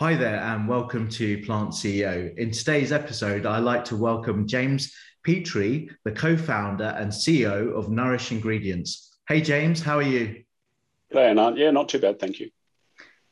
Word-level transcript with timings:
Hi 0.00 0.16
there, 0.16 0.40
and 0.40 0.66
welcome 0.66 1.10
to 1.10 1.44
Plant 1.44 1.72
CEO. 1.72 2.34
In 2.38 2.50
today's 2.52 2.90
episode, 2.90 3.44
I'd 3.44 3.58
like 3.58 3.84
to 3.84 3.96
welcome 3.96 4.48
James 4.48 4.94
Petrie, 5.26 5.90
the 6.06 6.10
co 6.10 6.38
founder 6.38 6.94
and 6.96 7.12
CEO 7.12 7.76
of 7.76 7.90
Nourish 7.90 8.32
Ingredients. 8.32 9.18
Hey, 9.28 9.42
James, 9.42 9.82
how 9.82 9.98
are 9.98 10.02
you? 10.02 10.42
Hey, 11.10 11.30
Anant. 11.30 11.58
Yeah, 11.58 11.70
not 11.70 11.90
too 11.90 11.98
bad, 11.98 12.18
thank 12.18 12.40
you. 12.40 12.48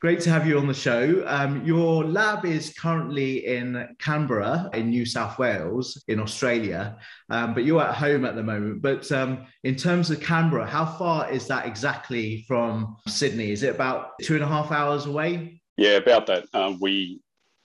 Great 0.02 0.20
to 0.20 0.30
have 0.30 0.46
you 0.46 0.59
on 0.59 0.66
the 0.66 0.75
show. 0.75 1.25
Um, 1.27 1.64
your 1.64 2.04
lab 2.04 2.45
is 2.45 2.75
currently 2.79 3.46
in 3.46 3.96
Canberra, 3.98 4.69
in 4.75 4.91
New 4.91 5.07
South 5.07 5.39
Wales, 5.39 6.05
in 6.07 6.21
Australia, 6.21 6.98
um, 7.30 7.55
but 7.55 7.64
you're 7.64 7.80
at 7.80 7.95
home 7.95 8.27
at 8.27 8.37
the 8.37 8.43
moment. 8.43 8.82
But 8.82 9.11
um, 9.11 9.46
in 9.64 9.75
terms 9.75 10.11
of 10.11 10.21
Canberra, 10.21 10.66
how 10.66 10.85
far 10.85 11.30
is 11.30 11.48
that 11.48 11.64
exactly 11.64 12.45
from 12.46 12.98
Sydney? 13.07 13.52
Is 13.52 13.62
it 13.62 13.74
about 13.74 14.19
two 14.20 14.34
and 14.34 14.45
a 14.45 14.46
half 14.46 14.70
hours 14.70 15.06
away? 15.06 15.58
Yeah, 15.78 15.91
about 15.91 16.27
that. 16.27 16.46
Um, 16.52 16.78
we 16.80 17.20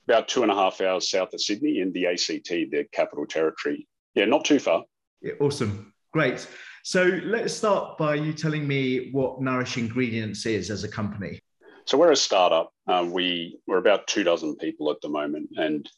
about 0.08 0.27
two 0.27 0.44
and 0.44 0.52
a 0.52 0.55
half 0.55 0.81
hours 0.81 1.09
south 1.09 1.34
of 1.34 1.41
Sydney 1.41 1.80
in 1.80 1.91
the 1.94 2.05
ACT, 2.05 2.48
the 2.48 2.85
capital 2.91 3.26
territory. 3.26 3.88
Yeah, 4.13 4.26
not 4.26 4.45
too 4.45 4.59
far. 4.59 4.84
Yeah, 5.23 5.34
awesome, 5.41 5.94
great. 6.12 6.48
So 6.84 7.20
let's 7.23 7.55
start 7.55 7.98
by 7.98 8.16
you 8.16 8.31
telling 8.31 8.68
me 8.68 9.09
what 9.12 9.41
Nourish 9.41 9.77
Ingredients 9.77 10.45
is 10.45 10.70
as 10.70 10.84
a 10.84 10.88
company. 10.88 11.41
So 11.85 11.98
we're 11.98 12.12
a 12.12 12.16
startup. 12.16 12.71
Uh, 12.88 13.07
we 13.09 13.57
we're 13.66 13.77
about 13.80 14.05
two 14.05 14.23
dozen 14.23 14.57
people 14.57 14.91
at 14.91 15.02
the 15.02 15.09
moment, 15.09 15.49
and 15.55 15.90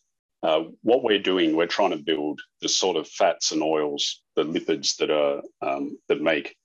uh, 0.42 0.64
what 0.84 1.04
we're 1.04 1.20
doing, 1.20 1.54
we're 1.54 1.68
trying 1.68 1.92
to 1.92 1.98
build 1.98 2.40
the 2.62 2.70
sort 2.70 2.96
of 2.96 3.10
fats 3.10 3.52
and 3.52 3.62
oils, 3.62 4.22
the 4.38 4.46
lipids 4.46 4.96
that 4.98 5.12
are 5.12 5.42
um, 5.62 5.98
that 6.08 6.22
make 6.22 6.56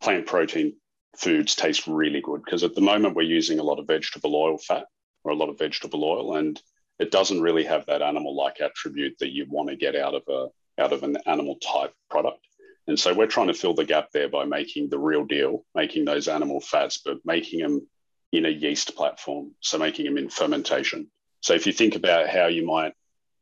plant 0.00 0.26
protein 0.26 0.74
foods 1.16 1.54
taste 1.54 1.86
really 1.86 2.20
good 2.20 2.44
because 2.44 2.62
at 2.62 2.74
the 2.74 2.80
moment 2.80 3.16
we're 3.16 3.22
using 3.22 3.58
a 3.58 3.62
lot 3.62 3.78
of 3.78 3.86
vegetable 3.86 4.36
oil 4.36 4.58
fat 4.58 4.86
or 5.24 5.32
a 5.32 5.36
lot 5.36 5.48
of 5.48 5.58
vegetable 5.58 6.04
oil 6.04 6.36
and 6.36 6.60
it 6.98 7.10
doesn't 7.10 7.40
really 7.40 7.64
have 7.64 7.86
that 7.86 8.02
animal 8.02 8.36
like 8.36 8.60
attribute 8.60 9.16
that 9.18 9.32
you 9.32 9.46
want 9.48 9.68
to 9.68 9.76
get 9.76 9.96
out 9.96 10.14
of 10.14 10.22
a 10.28 10.48
out 10.80 10.92
of 10.92 11.02
an 11.02 11.16
animal 11.26 11.56
type 11.56 11.92
product. 12.08 12.38
And 12.86 12.98
so 12.98 13.12
we're 13.12 13.26
trying 13.26 13.48
to 13.48 13.54
fill 13.54 13.74
the 13.74 13.84
gap 13.84 14.10
there 14.12 14.28
by 14.28 14.44
making 14.44 14.90
the 14.90 14.98
real 14.98 15.24
deal 15.24 15.64
making 15.74 16.04
those 16.04 16.28
animal 16.28 16.60
fats 16.60 16.98
but 17.04 17.18
making 17.24 17.60
them 17.60 17.86
in 18.32 18.46
a 18.46 18.50
yeast 18.50 18.94
platform 18.94 19.52
so 19.60 19.78
making 19.78 20.06
them 20.06 20.18
in 20.18 20.28
fermentation. 20.28 21.10
So 21.40 21.54
if 21.54 21.66
you 21.66 21.72
think 21.72 21.94
about 21.94 22.28
how 22.28 22.46
you 22.46 22.66
might 22.66 22.92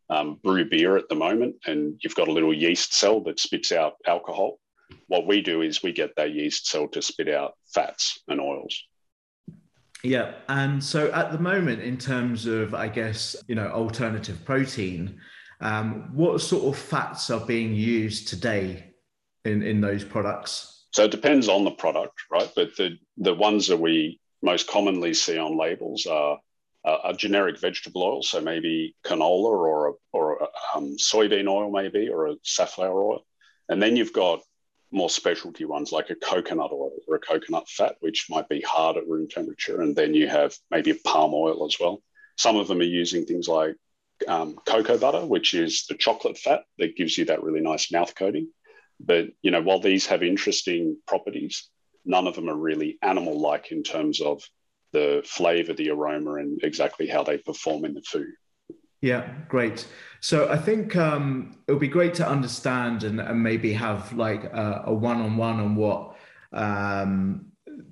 um, 0.08 0.38
brew 0.42 0.68
beer 0.68 0.96
at 0.96 1.08
the 1.08 1.14
moment 1.14 1.56
and 1.66 1.98
you've 2.02 2.14
got 2.14 2.28
a 2.28 2.32
little 2.32 2.54
yeast 2.54 2.94
cell 2.94 3.20
that 3.22 3.40
spits 3.40 3.72
out 3.72 3.94
alcohol 4.06 4.58
what 5.08 5.26
we 5.26 5.40
do 5.40 5.62
is 5.62 5.82
we 5.82 5.92
get 5.92 6.14
that 6.16 6.32
yeast 6.32 6.66
cell 6.66 6.88
to 6.88 7.02
spit 7.02 7.28
out 7.28 7.54
fats 7.72 8.22
and 8.28 8.40
oils. 8.40 8.82
Yeah. 10.02 10.34
And 10.48 10.82
so 10.82 11.10
at 11.12 11.32
the 11.32 11.38
moment, 11.38 11.82
in 11.82 11.96
terms 11.96 12.46
of, 12.46 12.74
I 12.74 12.88
guess, 12.88 13.36
you 13.48 13.54
know, 13.54 13.68
alternative 13.68 14.44
protein, 14.44 15.20
um, 15.60 16.10
what 16.14 16.40
sort 16.40 16.64
of 16.64 16.80
fats 16.80 17.30
are 17.30 17.44
being 17.44 17.74
used 17.74 18.28
today 18.28 18.92
in, 19.44 19.62
in 19.62 19.80
those 19.80 20.04
products? 20.04 20.86
So 20.92 21.04
it 21.04 21.10
depends 21.10 21.48
on 21.48 21.64
the 21.64 21.70
product, 21.72 22.14
right? 22.30 22.50
But 22.54 22.76
the, 22.76 22.98
the 23.16 23.34
ones 23.34 23.66
that 23.68 23.78
we 23.78 24.20
most 24.42 24.68
commonly 24.68 25.14
see 25.14 25.38
on 25.38 25.58
labels 25.58 26.06
are 26.06 26.38
a 27.04 27.12
generic 27.12 27.58
vegetable 27.58 28.04
oil, 28.04 28.22
so 28.22 28.40
maybe 28.40 28.94
canola 29.04 29.50
or 29.50 29.88
a, 29.88 29.92
or 30.12 30.38
a, 30.38 30.76
um, 30.76 30.96
soybean 30.96 31.48
oil, 31.48 31.68
maybe, 31.68 32.08
or 32.08 32.28
a 32.28 32.36
safflower 32.44 33.02
oil. 33.02 33.26
And 33.68 33.82
then 33.82 33.96
you've 33.96 34.12
got 34.12 34.40
more 34.90 35.10
specialty 35.10 35.64
ones 35.64 35.92
like 35.92 36.10
a 36.10 36.14
coconut 36.14 36.70
oil 36.72 36.92
or 37.08 37.16
a 37.16 37.20
coconut 37.20 37.68
fat, 37.68 37.96
which 38.00 38.26
might 38.30 38.48
be 38.48 38.60
hard 38.60 38.96
at 38.96 39.06
room 39.06 39.28
temperature. 39.28 39.80
And 39.82 39.96
then 39.96 40.14
you 40.14 40.28
have 40.28 40.54
maybe 40.70 40.90
a 40.90 40.96
palm 41.04 41.32
oil 41.34 41.66
as 41.66 41.76
well. 41.78 42.02
Some 42.36 42.56
of 42.56 42.68
them 42.68 42.80
are 42.80 42.84
using 42.84 43.24
things 43.24 43.48
like 43.48 43.76
um, 44.28 44.56
cocoa 44.66 44.98
butter, 44.98 45.26
which 45.26 45.54
is 45.54 45.86
the 45.86 45.94
chocolate 45.94 46.38
fat 46.38 46.62
that 46.78 46.96
gives 46.96 47.18
you 47.18 47.26
that 47.26 47.42
really 47.42 47.60
nice 47.60 47.92
mouth 47.92 48.14
coating. 48.14 48.48
But 49.00 49.26
you 49.42 49.50
know, 49.50 49.60
while 49.60 49.80
these 49.80 50.06
have 50.06 50.22
interesting 50.22 50.96
properties, 51.06 51.68
none 52.04 52.26
of 52.26 52.34
them 52.34 52.48
are 52.48 52.56
really 52.56 52.98
animal-like 53.02 53.72
in 53.72 53.82
terms 53.82 54.20
of 54.20 54.42
the 54.92 55.22
flavor, 55.24 55.74
the 55.74 55.90
aroma, 55.90 56.34
and 56.34 56.60
exactly 56.62 57.06
how 57.06 57.24
they 57.24 57.38
perform 57.38 57.84
in 57.84 57.94
the 57.94 58.02
food. 58.02 58.32
Yeah, 59.06 59.28
great. 59.48 59.86
So 60.18 60.50
I 60.50 60.56
think 60.56 60.96
um, 60.96 61.56
it 61.68 61.72
would 61.72 61.80
be 61.80 61.86
great 61.86 62.12
to 62.14 62.28
understand 62.28 63.04
and, 63.04 63.20
and 63.20 63.40
maybe 63.40 63.72
have 63.72 64.12
like 64.14 64.42
a, 64.42 64.82
a, 64.86 64.92
one-on-one 64.92 65.60
on 65.60 65.76
what 65.76 66.16
um, 66.52 67.46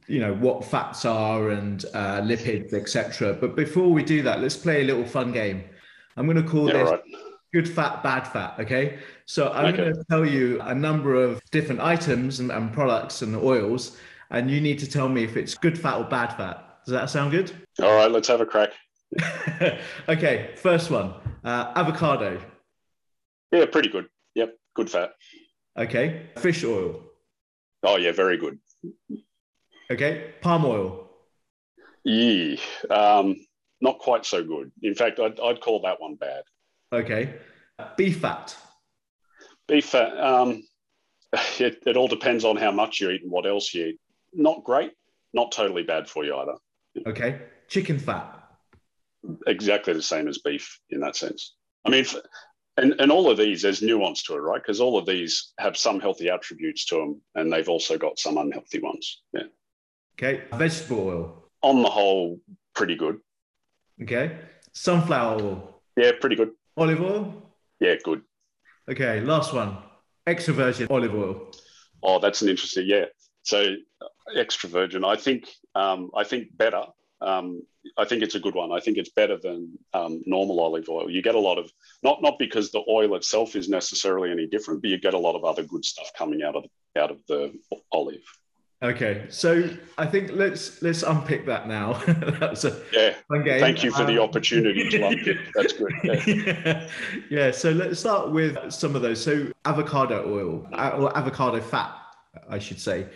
you 0.08 0.18
know 0.18 0.34
what 0.34 0.64
fats 0.64 1.04
are 1.04 1.50
and 1.50 1.84
uh, 1.94 2.20
lipids, 2.20 2.72
etc. 2.74 3.32
But 3.32 3.54
before 3.54 3.92
we 3.92 4.02
do 4.02 4.22
that, 4.22 4.40
let's 4.40 4.56
play 4.56 4.80
a 4.82 4.84
little 4.84 5.04
fun 5.04 5.30
game. 5.30 5.62
I'm 6.16 6.26
going 6.26 6.42
to 6.42 6.50
call 6.50 6.66
yeah, 6.66 6.82
this 6.82 6.90
right. 6.90 7.02
good 7.52 7.68
fat, 7.68 8.02
bad 8.02 8.24
fat. 8.24 8.56
Okay. 8.58 8.98
So 9.26 9.52
I'm 9.52 9.66
okay. 9.66 9.76
going 9.76 9.94
to 9.94 10.04
tell 10.10 10.26
you 10.26 10.60
a 10.62 10.74
number 10.74 11.14
of 11.14 11.40
different 11.52 11.80
items 11.80 12.40
and, 12.40 12.50
and 12.50 12.72
products 12.72 13.22
and 13.22 13.36
oils, 13.36 13.98
and 14.30 14.50
you 14.50 14.60
need 14.60 14.80
to 14.80 14.90
tell 14.90 15.08
me 15.08 15.22
if 15.22 15.36
it's 15.36 15.54
good 15.54 15.78
fat 15.78 15.98
or 15.98 16.04
bad 16.06 16.32
fat. 16.36 16.80
Does 16.84 16.92
that 16.92 17.08
sound 17.08 17.30
good? 17.30 17.52
All 17.80 17.94
right, 17.94 18.10
let's 18.10 18.26
have 18.26 18.40
a 18.40 18.46
crack. 18.46 18.72
okay, 20.08 20.50
first 20.56 20.90
one 20.90 21.14
uh, 21.44 21.72
avocado. 21.76 22.40
Yeah, 23.52 23.66
pretty 23.66 23.88
good. 23.88 24.06
Yep, 24.34 24.56
good 24.74 24.90
fat. 24.90 25.12
Okay, 25.76 26.30
fish 26.38 26.64
oil. 26.64 27.02
Oh, 27.82 27.96
yeah, 27.96 28.12
very 28.12 28.38
good. 28.38 28.58
Okay, 29.90 30.34
palm 30.40 30.64
oil. 30.64 31.10
Yeah, 32.04 32.56
um, 32.90 33.36
not 33.80 33.98
quite 33.98 34.24
so 34.24 34.42
good. 34.42 34.72
In 34.82 34.94
fact, 34.94 35.20
I'd, 35.20 35.38
I'd 35.40 35.60
call 35.60 35.82
that 35.82 36.00
one 36.00 36.16
bad. 36.16 36.42
Okay, 36.92 37.34
beef 37.96 38.20
fat. 38.20 38.56
Beef 39.68 39.86
fat, 39.86 40.16
um, 40.18 40.62
it, 41.58 41.78
it 41.86 41.96
all 41.96 42.08
depends 42.08 42.44
on 42.44 42.56
how 42.56 42.70
much 42.70 43.00
you 43.00 43.10
eat 43.10 43.22
and 43.22 43.30
what 43.30 43.46
else 43.46 43.72
you 43.74 43.86
eat. 43.86 44.00
Not 44.32 44.64
great, 44.64 44.92
not 45.32 45.52
totally 45.52 45.82
bad 45.82 46.08
for 46.08 46.24
you 46.24 46.36
either. 46.36 46.54
Okay, 47.06 47.40
chicken 47.68 47.98
fat 47.98 48.43
exactly 49.46 49.92
the 49.92 50.02
same 50.02 50.28
as 50.28 50.38
beef 50.38 50.78
in 50.90 51.00
that 51.00 51.16
sense. 51.16 51.54
I 51.84 51.90
mean, 51.90 52.04
and, 52.76 52.94
and 52.98 53.12
all 53.12 53.30
of 53.30 53.38
these, 53.38 53.62
there's 53.62 53.82
nuance 53.82 54.22
to 54.24 54.34
it, 54.34 54.38
right? 54.38 54.60
Because 54.60 54.80
all 54.80 54.98
of 54.98 55.06
these 55.06 55.52
have 55.58 55.76
some 55.76 56.00
healthy 56.00 56.28
attributes 56.28 56.86
to 56.86 56.96
them, 56.96 57.20
and 57.34 57.52
they've 57.52 57.68
also 57.68 57.96
got 57.98 58.18
some 58.18 58.36
unhealthy 58.36 58.80
ones. 58.80 59.22
Yeah. 59.32 59.44
Okay. 60.18 60.44
Vegetable 60.52 61.08
oil. 61.08 61.50
On 61.62 61.82
the 61.82 61.90
whole, 61.90 62.40
pretty 62.74 62.96
good. 62.96 63.18
Okay. 64.02 64.38
Sunflower 64.72 65.42
oil. 65.42 65.82
Yeah, 65.96 66.12
pretty 66.20 66.36
good. 66.36 66.50
Olive 66.76 67.00
oil. 67.00 67.52
Yeah, 67.80 67.94
good. 68.02 68.22
Okay. 68.90 69.20
Last 69.20 69.52
one. 69.52 69.78
Extra 70.26 70.54
virgin 70.54 70.88
olive 70.90 71.14
oil. 71.14 71.52
Oh, 72.02 72.18
that's 72.18 72.42
an 72.42 72.48
interesting. 72.48 72.86
Yeah. 72.86 73.04
So 73.42 73.76
extra 74.34 74.68
virgin. 74.68 75.04
I 75.04 75.16
think. 75.16 75.48
Um, 75.74 76.10
I 76.16 76.24
think 76.24 76.56
better 76.56 76.84
um, 77.24 77.62
I 77.96 78.04
think 78.04 78.22
it's 78.22 78.34
a 78.34 78.40
good 78.40 78.54
one. 78.54 78.72
I 78.72 78.80
think 78.80 78.98
it's 78.98 79.10
better 79.10 79.36
than 79.36 79.78
um, 79.92 80.22
normal 80.26 80.60
olive 80.60 80.88
oil. 80.88 81.10
You 81.10 81.22
get 81.22 81.34
a 81.34 81.40
lot 81.40 81.58
of 81.58 81.70
not 82.02 82.22
not 82.22 82.38
because 82.38 82.70
the 82.70 82.82
oil 82.88 83.14
itself 83.14 83.56
is 83.56 83.68
necessarily 83.68 84.30
any 84.30 84.46
different, 84.46 84.82
but 84.82 84.90
you 84.90 84.98
get 84.98 85.14
a 85.14 85.18
lot 85.18 85.36
of 85.36 85.44
other 85.44 85.62
good 85.62 85.84
stuff 85.84 86.10
coming 86.16 86.42
out 86.42 86.56
of 86.56 86.64
out 86.96 87.10
of 87.10 87.18
the 87.28 87.52
olive. 87.92 88.22
Okay, 88.82 89.24
so 89.30 89.70
I 89.96 90.06
think 90.06 90.32
let's 90.32 90.82
let's 90.82 91.02
unpick 91.02 91.46
that 91.46 91.68
now. 91.68 91.92
That's 92.40 92.64
a 92.64 92.82
yeah. 92.92 93.14
Thank 93.30 93.82
you 93.82 93.90
for 93.90 94.02
um, 94.02 94.06
the 94.08 94.20
opportunity 94.20 94.88
to 94.90 95.06
unpick. 95.06 95.38
That's 95.54 95.72
good. 95.72 95.92
Yeah. 96.02 96.22
yeah. 96.26 96.88
yeah. 97.30 97.50
So 97.50 97.70
let's 97.70 98.00
start 98.00 98.30
with 98.30 98.58
some 98.70 98.94
of 98.94 99.02
those. 99.02 99.22
So 99.22 99.50
avocado 99.64 100.24
oil 100.26 100.68
or 100.72 101.16
avocado 101.16 101.60
fat, 101.60 101.96
I 102.48 102.58
should 102.58 102.80
say. 102.80 103.06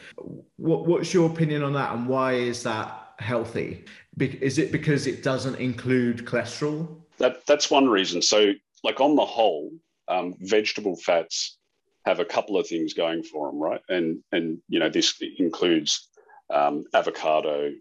What, 0.56 0.86
what's 0.86 1.12
your 1.12 1.30
opinion 1.30 1.62
on 1.62 1.74
that, 1.74 1.94
and 1.94 2.08
why 2.08 2.34
is 2.34 2.62
that 2.62 3.07
healthy? 3.18 3.84
Is 4.18 4.58
it 4.58 4.72
because 4.72 5.06
it 5.06 5.22
doesn't 5.22 5.56
include 5.56 6.24
cholesterol? 6.24 6.88
That 7.18 7.46
that's 7.46 7.70
one 7.70 7.88
reason. 7.88 8.22
So, 8.22 8.52
like 8.84 9.00
on 9.00 9.16
the 9.16 9.24
whole, 9.24 9.70
um, 10.08 10.34
vegetable 10.40 10.96
fats 10.96 11.58
have 12.06 12.20
a 12.20 12.24
couple 12.24 12.56
of 12.56 12.66
things 12.66 12.94
going 12.94 13.22
for 13.22 13.50
them, 13.50 13.60
right? 13.60 13.80
And 13.88 14.22
and 14.32 14.58
you 14.68 14.78
know 14.78 14.88
this 14.88 15.20
includes 15.38 16.08
um, 16.50 16.84
avocado, 16.94 17.72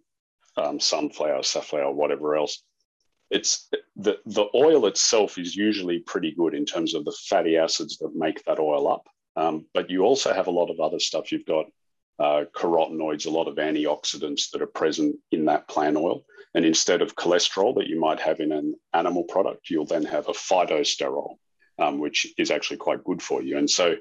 um, 0.57 0.79
sunflower, 0.79 1.43
safflower, 1.43 1.91
whatever 1.91 2.35
else. 2.35 2.63
It's 3.29 3.69
the 3.95 4.19
the 4.25 4.47
oil 4.55 4.85
itself 4.87 5.37
is 5.37 5.55
usually 5.55 5.99
pretty 5.99 6.31
good 6.31 6.53
in 6.53 6.65
terms 6.65 6.93
of 6.93 7.05
the 7.05 7.15
fatty 7.29 7.57
acids 7.57 7.97
that 7.97 8.15
make 8.15 8.43
that 8.45 8.59
oil 8.59 8.91
up. 8.91 9.07
Um, 9.35 9.65
but 9.73 9.89
you 9.89 10.01
also 10.01 10.33
have 10.33 10.47
a 10.47 10.51
lot 10.51 10.69
of 10.69 10.79
other 10.79 10.99
stuff. 10.99 11.31
You've 11.31 11.45
got 11.45 11.65
uh, 12.19 12.45
carotenoids, 12.53 13.25
a 13.25 13.29
lot 13.29 13.47
of 13.47 13.55
antioxidants 13.55 14.51
that 14.51 14.61
are 14.61 14.67
present 14.67 15.15
in 15.31 15.45
that 15.45 15.67
plant 15.67 15.97
oil. 15.97 16.25
And 16.55 16.65
instead 16.65 17.01
of 17.01 17.15
cholesterol 17.15 17.75
that 17.75 17.87
you 17.87 17.99
might 17.99 18.19
have 18.19 18.39
in 18.39 18.51
an 18.51 18.75
animal 18.93 19.23
product, 19.23 19.69
you'll 19.69 19.85
then 19.85 20.05
have 20.05 20.27
a 20.27 20.33
phytosterol, 20.33 21.35
um, 21.77 21.99
which 21.99 22.27
is 22.37 22.49
actually 22.49 22.77
quite 22.77 23.03
good 23.03 23.21
for 23.21 23.43
you. 23.43 23.57
And 23.57 23.69
so 23.69 23.95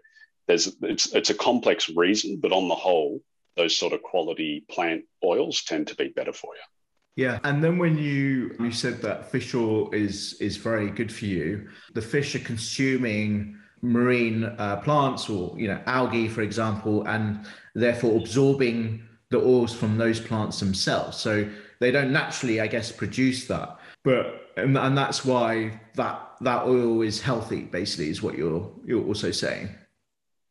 there's 0.47 0.75
it's 0.83 1.15
it's 1.15 1.31
a 1.31 1.35
complex 1.35 1.91
reason, 1.91 2.39
but 2.41 2.53
on 2.53 2.69
the 2.69 2.75
whole, 2.75 3.21
those 3.57 3.77
sort 3.77 3.93
of 3.93 4.03
quality 4.03 4.65
plant 4.71 5.05
oils 5.25 5.65
tend 5.65 5.89
to 5.89 5.97
be 5.97 6.09
better 6.09 6.33
for 6.33 6.55
you. 6.55 7.25
Yeah, 7.25 7.41
and 7.45 7.65
then 7.65 7.79
when 7.79 7.99
you 7.99 8.55
you 8.61 8.71
said 8.71 9.03
that 9.03 9.31
fish 9.31 9.55
oil 9.55 9.91
is 9.93 10.35
is 10.41 10.57
very 10.57 10.91
good 10.91 11.13
for 11.13 11.27
you, 11.27 11.69
the 11.95 12.03
fish 12.03 12.35
are 12.35 12.41
consuming 12.41 13.59
marine 13.83 14.45
uh, 14.45 14.77
plants 14.77 15.29
or 15.29 15.55
you 15.59 15.69
know 15.69 15.81
algae, 15.87 16.29
for 16.29 16.43
example, 16.43 17.07
and 17.07 17.47
therefore 17.75 18.17
absorbing 18.17 19.03
the 19.31 19.39
oils 19.39 19.75
from 19.75 19.99
those 19.99 20.21
plants 20.21 20.61
themselves. 20.61 21.17
So 21.17 21.49
they 21.81 21.91
don't 21.91 22.13
naturally, 22.13 22.61
I 22.61 22.67
guess, 22.67 22.93
produce 22.93 23.47
that. 23.47 23.79
But 24.05 24.53
and, 24.57 24.77
and 24.79 24.97
that's 24.97 25.25
why 25.25 25.81
that 25.95 26.37
that 26.41 26.65
oil 26.65 27.03
is 27.03 27.21
healthy. 27.21 27.63
Basically, 27.63 28.09
is 28.09 28.23
what 28.23 28.37
you're 28.37 28.71
you're 28.85 29.05
also 29.05 29.31
saying. 29.31 29.69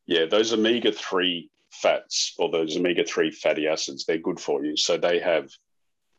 Yeah, 0.06 0.25
those 0.25 0.54
omega 0.54 0.92
three 0.92 1.50
fats 1.72 2.36
or 2.38 2.50
those 2.51 2.77
omega 2.77 3.04
three 3.04 3.31
fatty 3.31 3.68
acids, 3.68 4.06
they're 4.06 4.18
good 4.18 4.39
for 4.39 4.63
you. 4.63 4.77
So 4.77 4.98
they 4.98 5.19
have 5.19 5.50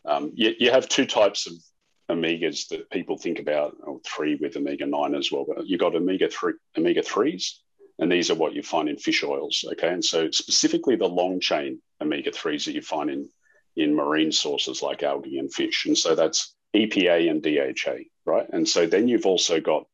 um, 0.04 0.32
you, 0.34 0.54
you 0.58 0.70
have 0.70 0.88
two 0.88 1.06
types 1.06 1.46
of 1.46 1.52
omegas 2.10 2.68
that 2.68 2.90
people 2.90 3.18
think 3.18 3.38
about, 3.38 3.76
or 3.82 4.00
three 4.06 4.36
with 4.36 4.56
omega 4.56 4.86
nine 4.86 5.14
as 5.14 5.30
well. 5.32 5.44
But 5.46 5.66
you've 5.66 5.80
got 5.80 5.94
omega 5.94 6.28
three 6.28 6.54
omega 6.76 7.02
threes, 7.02 7.60
and 7.98 8.10
these 8.10 8.30
are 8.30 8.34
what 8.34 8.54
you 8.54 8.62
find 8.62 8.88
in 8.88 8.96
fish 8.96 9.24
oils. 9.24 9.64
Okay, 9.72 9.88
and 9.88 10.04
so 10.04 10.30
specifically 10.30 10.96
the 10.96 11.08
long 11.08 11.40
chain 11.40 11.80
omega 12.00 12.30
threes 12.30 12.64
that 12.66 12.74
you 12.74 12.82
find 12.82 13.10
in 13.10 13.28
in 13.76 13.94
marine 13.94 14.32
sources 14.32 14.82
like 14.82 15.02
algae 15.02 15.38
and 15.38 15.52
fish, 15.52 15.86
and 15.86 15.98
so 15.98 16.14
that's 16.14 16.54
EPA 16.74 17.30
and 17.30 17.42
DHA, 17.42 18.04
right? 18.24 18.46
And 18.52 18.68
so 18.68 18.86
then 18.86 19.08
you've 19.08 19.26
also 19.26 19.60
got, 19.60 19.86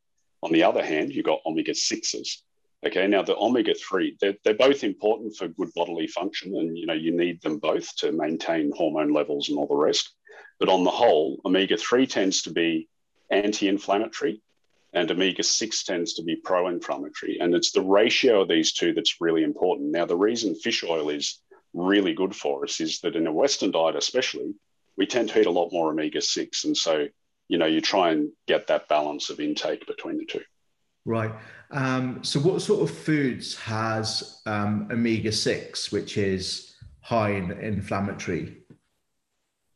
on 0.43 0.53
the 0.53 0.65
other 0.65 0.85
hand, 0.85 1.13
you've 1.13 1.25
got 1.25 1.41
omega 1.47 1.75
sixes. 1.75 2.43
Okay, 2.85 3.07
now 3.07 3.23
the 3.23 3.37
omega 3.37 3.75
three, 3.75 4.17
they're, 4.21 4.35
they're 4.45 4.55
both 4.55 4.83
important 4.83 5.37
for 5.37 5.47
good 5.47 5.73
bodily 5.75 6.09
function, 6.09 6.57
and 6.57 6.77
you 6.77 6.87
know 6.87 6.95
you 6.95 7.17
need 7.17 7.41
them 7.43 7.59
both 7.59 7.95
to 7.97 8.13
maintain 8.13 8.73
hormone 8.77 9.13
levels 9.13 9.49
and 9.49 9.59
all 9.59 9.69
the 9.69 9.75
rest. 9.75 10.13
But 10.59 10.69
on 10.69 10.85
the 10.85 10.91
whole, 10.91 11.41
omega 11.45 11.77
three 11.77 12.07
tends 12.07 12.43
to 12.43 12.53
be 12.53 12.89
anti-inflammatory, 13.31 14.43
and 14.93 15.11
omega 15.11 15.43
6 15.43 15.85
tends 15.85 16.15
to 16.15 16.23
be 16.23 16.37
pro 16.37 16.69
inflammatory. 16.69 17.39
And 17.41 17.55
it's 17.55 17.73
the 17.73 17.81
ratio 17.81 18.43
of 18.43 18.49
these 18.49 18.73
two 18.73 18.93
that's 18.93 19.21
really 19.21 19.43
important. 19.43 19.91
Now, 19.91 20.05
the 20.05 20.17
reason 20.17 20.55
fish 20.55 20.85
oil 20.85 21.09
is 21.09 21.41
really 21.73 22.13
good 22.13 22.37
for 22.37 22.65
us 22.65 22.81
is 22.81 23.01
that 23.01 23.17
in 23.17 23.27
a 23.27 23.33
Western 23.33 23.71
diet, 23.71 23.97
especially, 23.97 24.55
we 24.97 25.07
tend 25.07 25.31
to 25.31 25.41
eat 25.41 25.47
a 25.47 25.51
lot 25.51 25.73
more 25.73 25.91
omega 25.91 26.21
6. 26.21 26.65
And 26.65 26.77
so, 26.77 27.07
you 27.49 27.59
know, 27.59 27.67
you 27.67 27.81
try 27.81 28.11
and 28.11 28.31
get 28.47 28.67
that 28.67 28.89
balance 28.89 29.31
of 29.31 29.41
intake 29.41 29.87
between 29.87 30.19
the 30.19 30.27
two. 30.27 30.43
Right. 31.05 31.33
Um, 31.71 32.23
so, 32.23 32.39
what 32.39 32.61
sort 32.61 32.89
of 32.89 32.95
foods 32.95 33.57
has 33.57 34.43
um, 34.47 34.89
omega 34.93 35.33
6, 35.33 35.91
which 35.91 36.19
is 36.19 36.77
high 37.01 37.31
in 37.31 37.51
inflammatory? 37.53 38.62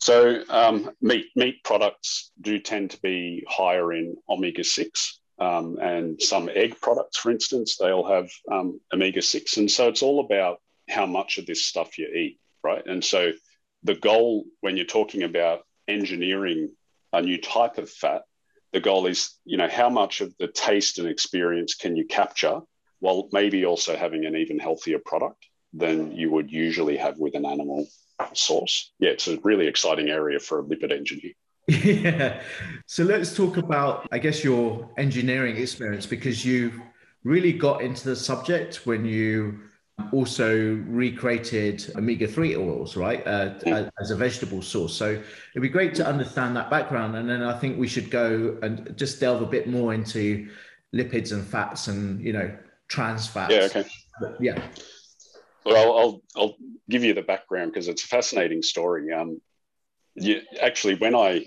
So, 0.07 0.45
um, 0.51 0.93
meat 1.01 1.31
meat 1.35 1.65
products 1.65 2.31
do 2.41 2.61
tend 2.61 2.93
to 2.93 3.01
be 3.01 3.45
higher 3.49 3.93
in 3.93 4.15
omega 4.29 4.63
6. 4.63 5.19
Um, 5.41 5.79
and 5.81 6.23
some 6.23 6.49
egg 6.49 6.81
products, 6.81 7.19
for 7.19 7.33
instance, 7.33 7.77
they'll 7.77 8.07
have 8.07 8.31
um, 8.53 8.81
omega 8.95 9.21
6. 9.21 9.57
And 9.57 9.69
so, 9.69 9.89
it's 9.89 10.05
all 10.05 10.21
about 10.21 10.59
how 10.89 11.07
much 11.07 11.39
of 11.39 11.47
this 11.47 11.65
stuff 11.65 11.99
you 11.99 12.07
eat, 12.07 12.39
right? 12.63 12.87
And 12.87 13.05
so, 13.05 13.33
the 13.83 13.97
goal 13.97 14.45
when 14.61 14.77
you're 14.77 14.87
talking 14.87 15.25
about 15.25 15.63
engineering 15.89 16.71
a 17.13 17.21
new 17.21 17.39
type 17.39 17.79
of 17.79 17.91
fat, 17.91 18.23
the 18.73 18.79
goal 18.79 19.09
is, 19.09 19.35
you 19.45 19.57
know, 19.57 19.69
how 19.69 19.91
much 19.91 20.21
of 20.21 20.33
the 20.39 20.47
taste 20.47 21.01
and 21.01 21.09
experience 21.09 21.75
can 21.75 21.97
you 21.97 22.07
capture 22.07 22.61
while 23.01 23.29
maybe 23.33 23.67
also 23.67 23.97
having 23.97 24.25
an 24.25 24.37
even 24.37 24.61
healthier 24.61 25.01
product 25.05 25.47
than 25.73 26.13
you 26.13 26.31
would 26.31 26.53
usually 26.53 26.97
have 26.97 27.19
with 27.19 27.35
an 27.35 27.45
animal 27.45 27.89
source. 28.33 28.93
Yeah, 28.99 29.11
it's 29.11 29.29
a 29.29 29.39
really 29.41 29.67
exciting 29.67 30.09
area 30.09 30.39
for 30.39 30.61
a 30.61 30.63
lipid 30.63 30.93
engineer. 30.93 31.33
Yeah. 31.69 32.41
So 32.87 33.03
let's 33.03 33.35
talk 33.35 33.57
about, 33.57 34.07
I 34.13 34.19
guess, 34.19 34.45
your 34.45 34.89
engineering 34.99 35.57
experience 35.57 36.07
because 36.07 36.45
you 36.45 36.81
really 37.25 37.53
got 37.53 37.83
into 37.83 38.09
the 38.09 38.15
subject 38.15 38.87
when 38.87 39.05
you 39.05 39.59
also 40.13 40.77
recreated 40.87 41.91
omega-3 41.97 42.57
oils 42.57 42.97
right 42.97 43.27
uh, 43.27 43.55
mm. 43.61 43.91
as 43.99 44.11
a 44.11 44.17
vegetable 44.17 44.61
source 44.61 44.95
so 44.95 45.11
it'd 45.11 45.63
be 45.63 45.71
great 45.71 45.95
to 45.95 46.07
understand 46.07 46.55
that 46.55 46.69
background 46.69 47.17
and 47.17 47.29
then 47.29 47.43
i 47.43 47.59
think 47.59 47.79
we 47.79 47.89
should 47.89 48.11
go 48.11 48.57
and 48.63 48.95
just 48.97 49.19
delve 49.21 49.41
a 49.41 49.47
bit 49.47 49.67
more 49.67 49.95
into 49.95 50.49
lipids 50.95 51.33
and 51.33 51.45
fats 51.47 51.89
and 51.89 52.21
you 52.21 52.33
know 52.33 52.55
trans 52.89 53.27
fats 53.27 53.53
yeah 53.53 53.63
okay 53.63 53.85
but, 54.21 54.37
yeah 54.39 54.63
well 55.65 55.99
I'll, 55.99 56.23
I'll 56.37 56.57
give 56.89 57.05
you 57.05 57.15
the 57.15 57.23
background 57.23 57.73
because 57.73 57.89
it's 57.89 58.05
a 58.05 58.09
fascinating 58.09 58.63
story 58.63 59.13
um 59.13 59.41
you, 60.15 60.41
actually 60.61 60.95
when 60.95 61.15
i 61.15 61.45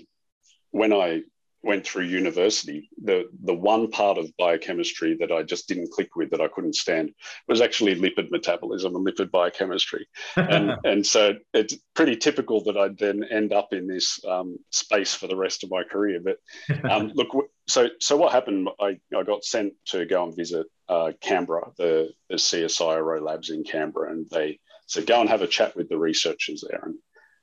when 0.70 0.92
i 0.92 1.22
went 1.62 1.86
through 1.86 2.04
university, 2.04 2.88
the 3.02 3.28
the 3.44 3.54
one 3.54 3.90
part 3.90 4.18
of 4.18 4.34
biochemistry 4.38 5.16
that 5.20 5.30
I 5.30 5.42
just 5.42 5.68
didn't 5.68 5.90
click 5.90 6.16
with 6.16 6.30
that 6.30 6.40
I 6.40 6.48
couldn't 6.48 6.74
stand 6.74 7.12
was 7.48 7.60
actually 7.60 7.96
lipid 7.96 8.30
metabolism 8.30 8.96
and 8.96 9.06
lipid 9.06 9.30
biochemistry, 9.30 10.06
and 10.36 10.72
and 10.84 11.06
so 11.06 11.34
it's 11.52 11.76
pretty 11.94 12.16
typical 12.16 12.64
that 12.64 12.76
I'd 12.76 12.98
then 12.98 13.24
end 13.24 13.52
up 13.52 13.72
in 13.72 13.86
this 13.86 14.20
um, 14.24 14.58
space 14.70 15.14
for 15.14 15.26
the 15.26 15.36
rest 15.36 15.62
of 15.62 15.70
my 15.70 15.82
career. 15.82 16.20
But 16.20 16.38
um, 16.90 17.12
look, 17.14 17.28
so 17.68 17.88
so 18.00 18.16
what 18.16 18.32
happened? 18.32 18.68
I, 18.80 18.98
I 19.16 19.22
got 19.22 19.44
sent 19.44 19.74
to 19.86 20.06
go 20.06 20.24
and 20.24 20.36
visit 20.36 20.66
uh, 20.88 21.12
Canberra, 21.20 21.72
the 21.76 22.10
the 22.28 22.36
CSIRO 22.36 23.20
labs 23.20 23.50
in 23.50 23.64
Canberra, 23.64 24.12
and 24.12 24.28
they 24.30 24.58
said 24.90 25.06
go 25.06 25.20
and 25.20 25.30
have 25.30 25.42
a 25.42 25.46
chat 25.46 25.76
with 25.76 25.88
the 25.88 25.96
researchers 25.96 26.64
there, 26.68 26.90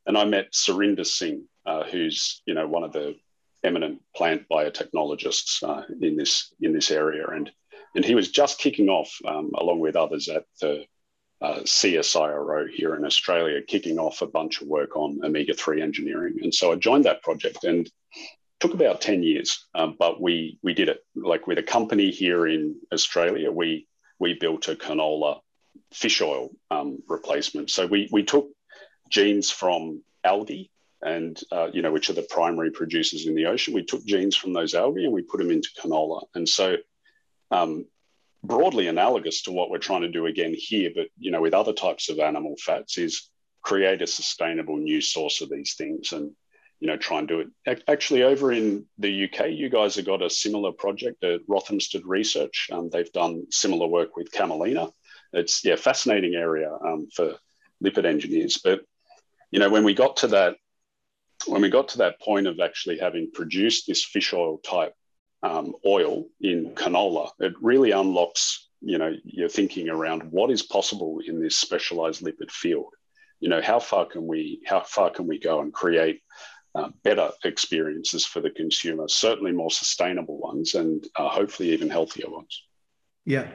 and 0.05 0.17
I 0.17 0.25
met 0.25 0.51
Surinder 0.51 1.05
Singh, 1.05 1.45
uh, 1.65 1.83
who's 1.83 2.41
you 2.45 2.53
know 2.53 2.67
one 2.67 2.83
of 2.83 2.91
the 2.91 3.15
eminent 3.63 4.01
plant 4.15 4.43
biotechnologists 4.51 5.63
uh, 5.63 5.83
in 6.01 6.17
this 6.17 6.53
in 6.61 6.73
this 6.73 6.91
area, 6.91 7.25
and 7.27 7.49
and 7.95 8.03
he 8.03 8.15
was 8.15 8.31
just 8.31 8.59
kicking 8.59 8.89
off 8.89 9.17
um, 9.25 9.51
along 9.57 9.79
with 9.79 9.95
others 9.95 10.27
at 10.27 10.43
the 10.61 10.83
uh, 11.41 11.59
CSIRO 11.61 12.69
here 12.69 12.95
in 12.95 13.05
Australia, 13.05 13.61
kicking 13.65 13.97
off 13.97 14.21
a 14.21 14.27
bunch 14.27 14.61
of 14.61 14.67
work 14.67 14.97
on 14.97 15.19
omega 15.23 15.53
three 15.53 15.81
engineering, 15.81 16.35
and 16.41 16.53
so 16.53 16.73
I 16.73 16.75
joined 16.75 17.05
that 17.05 17.23
project 17.23 17.63
and 17.63 17.89
took 18.59 18.73
about 18.73 18.99
ten 18.99 19.23
years, 19.23 19.67
um, 19.73 19.95
but 19.97 20.21
we 20.21 20.59
we 20.63 20.73
did 20.73 20.89
it. 20.89 20.99
Like 21.15 21.47
with 21.47 21.59
a 21.59 21.63
company 21.63 22.11
here 22.11 22.45
in 22.45 22.75
Australia. 22.91 23.51
We 23.51 23.87
we 24.19 24.33
built 24.33 24.67
a 24.67 24.75
canola 24.75 25.41
fish 25.93 26.21
oil 26.21 26.49
um, 26.71 26.99
replacement. 27.07 27.69
So 27.69 27.87
we 27.87 28.09
we 28.11 28.23
took 28.23 28.49
genes 29.09 29.49
from 29.49 30.03
algae 30.23 30.69
and 31.01 31.39
uh, 31.51 31.67
you 31.71 31.81
know 31.81 31.91
which 31.91 32.09
are 32.09 32.13
the 32.13 32.27
primary 32.29 32.71
producers 32.71 33.27
in 33.27 33.35
the 33.35 33.45
ocean. 33.47 33.73
We 33.73 33.83
took 33.83 34.05
genes 34.05 34.35
from 34.35 34.53
those 34.53 34.73
algae 34.73 35.05
and 35.05 35.13
we 35.13 35.21
put 35.21 35.39
them 35.39 35.51
into 35.51 35.69
canola, 35.79 36.23
and 36.33 36.47
so 36.47 36.77
um, 37.51 37.85
broadly 38.43 38.87
analogous 38.87 39.43
to 39.43 39.51
what 39.51 39.69
we're 39.69 39.77
trying 39.77 40.01
to 40.01 40.11
do 40.11 40.25
again 40.25 40.55
here, 40.57 40.91
but 40.95 41.07
you 41.17 41.31
know 41.31 41.41
with 41.41 41.53
other 41.53 41.73
types 41.73 42.09
of 42.09 42.19
animal 42.19 42.55
fats 42.59 42.97
is 42.97 43.29
create 43.61 44.01
a 44.01 44.07
sustainable 44.07 44.77
new 44.77 45.01
source 45.01 45.41
of 45.41 45.49
these 45.49 45.73
things 45.75 46.13
and 46.13 46.31
you 46.79 46.87
know 46.87 46.97
try 46.97 47.19
and 47.19 47.27
do 47.27 47.41
it. 47.41 47.83
Actually, 47.87 48.23
over 48.23 48.51
in 48.51 48.85
the 48.97 49.25
UK, 49.25 49.49
you 49.51 49.69
guys 49.69 49.95
have 49.95 50.05
got 50.05 50.21
a 50.21 50.29
similar 50.29 50.71
project 50.71 51.23
at 51.23 51.45
Rothamsted 51.47 52.03
Research. 52.05 52.69
Um, 52.71 52.89
they've 52.89 53.11
done 53.11 53.45
similar 53.51 53.87
work 53.87 54.15
with 54.15 54.31
camelina. 54.31 54.89
It's 55.37 55.63
yeah, 55.63 55.75
fascinating 55.75 56.35
area 56.35 56.71
um, 56.71 57.07
for 57.13 57.35
lipid 57.83 58.05
engineers, 58.05 58.59
but 58.63 58.81
you 59.51 59.59
know 59.59 59.69
when 59.69 59.83
we 59.83 59.93
got 59.93 60.17
to 60.17 60.27
that 60.27 60.55
when 61.45 61.61
we 61.61 61.69
got 61.69 61.89
to 61.89 61.99
that 61.99 62.19
point 62.19 62.47
of 62.47 62.59
actually 62.59 62.97
having 62.97 63.31
produced 63.31 63.85
this 63.87 64.03
fish 64.03 64.33
oil 64.33 64.57
type 64.57 64.93
um, 65.43 65.73
oil 65.85 66.25
in 66.41 66.71
canola, 66.73 67.29
it 67.39 67.53
really 67.61 67.91
unlocks, 67.91 68.69
you 68.81 68.97
know, 68.97 69.13
your 69.23 69.49
thinking 69.49 69.89
around 69.89 70.23
what 70.31 70.49
is 70.49 70.63
possible 70.63 71.19
in 71.25 71.39
this 71.39 71.57
specialized 71.57 72.23
lipid 72.23 72.51
field. 72.51 72.93
You 73.39 73.49
know, 73.49 73.61
how 73.61 73.79
far 73.79 74.05
can 74.05 74.25
we 74.25 74.61
how 74.65 74.81
far 74.81 75.11
can 75.11 75.27
we 75.27 75.39
go 75.39 75.61
and 75.61 75.71
create 75.71 76.21
uh, 76.73 76.89
better 77.03 77.29
experiences 77.43 78.25
for 78.25 78.41
the 78.41 78.49
consumer? 78.49 79.07
Certainly 79.07 79.51
more 79.51 79.69
sustainable 79.69 80.39
ones, 80.39 80.73
and 80.73 81.05
uh, 81.15 81.29
hopefully 81.29 81.71
even 81.71 81.89
healthier 81.89 82.29
ones. 82.29 82.63
Yeah. 83.25 83.47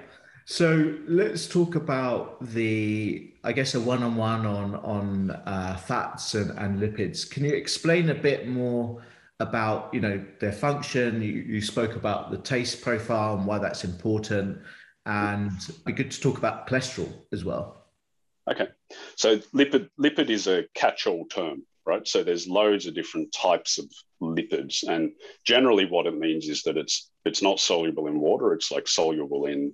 So 0.44 0.98
let's 1.06 1.46
talk 1.46 1.76
about 1.76 2.44
the, 2.44 3.32
I 3.44 3.52
guess, 3.52 3.74
a 3.74 3.80
one-on-one 3.80 4.44
on 4.44 4.74
on 4.76 5.30
uh, 5.30 5.76
fats 5.76 6.34
and, 6.34 6.50
and 6.58 6.80
lipids. 6.80 7.28
Can 7.30 7.44
you 7.44 7.54
explain 7.54 8.10
a 8.10 8.14
bit 8.14 8.48
more 8.48 9.02
about, 9.40 9.94
you 9.94 10.00
know, 10.00 10.24
their 10.40 10.52
function? 10.52 11.22
You, 11.22 11.32
you 11.32 11.60
spoke 11.60 11.94
about 11.96 12.30
the 12.30 12.38
taste 12.38 12.82
profile 12.82 13.36
and 13.36 13.46
why 13.46 13.58
that's 13.58 13.84
important, 13.84 14.58
and 15.06 15.52
be 15.86 15.92
good 15.92 16.10
to 16.10 16.20
talk 16.20 16.38
about 16.38 16.66
cholesterol 16.66 17.12
as 17.32 17.44
well. 17.44 17.86
Okay, 18.50 18.68
so 19.14 19.38
lipid 19.54 19.88
lipid 20.00 20.28
is 20.28 20.48
a 20.48 20.64
catch-all 20.74 21.26
term, 21.26 21.62
right? 21.86 22.06
So 22.06 22.24
there's 22.24 22.48
loads 22.48 22.86
of 22.86 22.94
different 22.94 23.32
types 23.32 23.78
of 23.78 23.86
lipids, 24.20 24.82
and 24.88 25.12
generally 25.44 25.86
what 25.86 26.06
it 26.06 26.18
means 26.18 26.48
is 26.48 26.64
that 26.64 26.76
it's 26.76 27.10
it's 27.24 27.42
not 27.42 27.60
soluble 27.60 28.08
in 28.08 28.18
water. 28.18 28.52
It's 28.52 28.72
like 28.72 28.88
soluble 28.88 29.46
in 29.46 29.72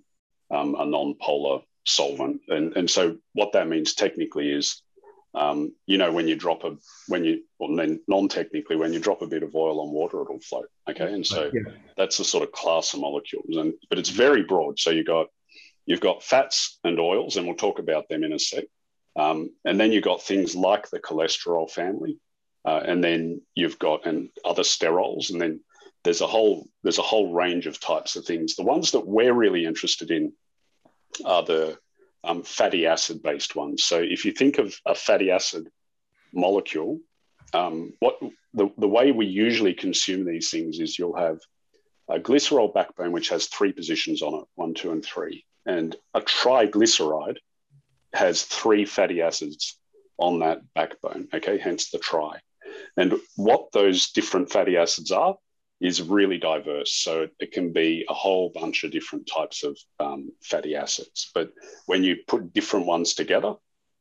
um, 0.51 0.75
a 0.79 0.87
non-polar 0.87 1.61
solvent. 1.85 2.41
And, 2.49 2.77
and 2.77 2.91
so 2.91 3.17
what 3.33 3.53
that 3.53 3.69
means 3.69 3.95
technically 3.95 4.51
is 4.51 4.83
Um, 5.35 5.75
you 5.87 5.99
know, 5.99 6.11
when 6.11 6.27
you 6.27 6.37
drop 6.37 6.65
a 6.65 6.71
when 7.07 7.23
you 7.23 7.45
well, 7.59 7.71
non-technically 8.09 8.77
when 8.77 8.93
you 8.95 8.99
drop 8.99 9.23
a 9.23 9.27
bit 9.27 9.43
of 9.43 9.55
oil 9.55 9.79
on 9.81 9.93
water, 9.93 10.23
it'll 10.23 10.41
float. 10.41 10.71
Okay, 10.91 11.13
and 11.15 11.25
so 11.25 11.51
yeah. 11.53 11.73
that's 11.99 12.17
the 12.17 12.25
sort 12.25 12.45
of 12.45 12.51
class 12.61 12.95
of 12.95 13.01
molecules, 13.01 13.57
and 13.61 13.75
but 13.91 13.99
it's 13.99 14.09
very 14.25 14.43
broad. 14.43 14.79
So 14.79 14.91
you 14.91 15.05
got 15.05 15.27
you've 15.85 16.07
got 16.09 16.25
fats 16.25 16.81
and 16.83 16.99
oils, 16.99 17.37
and 17.37 17.47
we'll 17.47 17.57
talk 17.57 17.79
about 17.79 18.09
them 18.09 18.25
in 18.25 18.33
a 18.33 18.39
sec. 18.39 18.65
Um, 19.17 19.51
and 19.65 19.79
then 19.79 19.93
you've 19.93 20.11
got 20.11 20.23
things 20.23 20.55
like 20.55 20.89
the 20.89 21.01
cholesterol 21.09 21.69
family, 21.71 22.17
uh, 22.65 22.81
and 22.91 23.05
then 23.05 23.43
you've 23.55 23.79
got 23.79 24.07
and 24.07 24.31
other 24.51 24.65
sterols, 24.65 25.31
and 25.31 25.41
then 25.41 25.61
there's 26.09 26.23
a 26.23 26.27
whole 26.27 26.67
there's 26.83 26.99
a 26.99 27.03
whole 27.03 27.35
range 27.35 27.67
of 27.67 27.79
types 27.79 28.17
of 28.17 28.25
things. 28.25 28.57
The 28.57 28.63
ones 28.63 28.93
that 28.93 29.07
we're 29.07 29.35
really 29.35 29.67
interested 29.67 30.11
in 30.11 30.33
are 31.23 31.43
the 31.43 31.79
um, 32.25 32.43
fatty 32.45 32.87
acid 32.87 33.23
based 33.23 33.55
ones. 33.55 33.85
So 33.85 33.99
if 34.01 34.25
you 34.25 34.33
think 34.33 34.57
of 34.57 34.75
a 34.87 34.95
fatty 34.95 35.31
acid 35.31 35.69
molecule, 36.33 36.99
um, 37.53 37.93
what 38.01 38.19
the, 38.55 38.71
the 38.79 38.89
way 38.89 39.13
we 39.13 39.27
usually 39.27 39.75
consume 39.75 40.25
these 40.25 40.49
things 40.49 40.81
is 40.81 40.99
you'll 40.99 41.15
have 41.15 41.41
a 42.09 42.19
glycerol 42.19 42.73
backbone 42.73 43.13
which 43.13 43.29
has 43.29 43.49
three 43.49 43.75
positions 43.75 44.23
on 44.23 44.33
it, 44.33 44.45
one, 44.55 44.73
two, 44.73 44.93
and 44.93 45.05
three, 45.05 45.45
and 45.67 45.95
a 46.15 46.23
triglyceride 46.23 47.37
has 48.15 48.45
three 48.45 48.87
fatty 48.87 49.21
acids 49.21 49.79
on 50.17 50.39
that 50.39 50.63
backbone. 50.75 51.29
Okay, 51.35 51.59
hence 51.59 51.91
the 51.91 51.99
tri. 51.99 52.41
And 52.97 53.21
what 53.37 53.73
those 53.73 54.09
different 54.13 54.51
fatty 54.51 54.79
acids 54.79 55.13
are 55.13 55.37
is 55.81 56.03
really 56.03 56.39
diverse. 56.39 56.93
So 56.93 57.29
it 57.39 57.53
can 57.53 57.73
be 57.73 58.05
a 58.09 58.15
whole 58.15 58.51
bunch 58.51 58.85
of 58.85 58.91
different 58.91 59.29
types 59.33 59.63
of 59.63 59.79
um, 60.01 60.31
fatty 60.43 60.75
acids. 60.75 61.31
But 61.35 61.53
when 61.87 62.03
you 62.03 62.17
put 62.27 62.53
different 62.53 62.87
ones 62.87 63.15
together, 63.15 63.55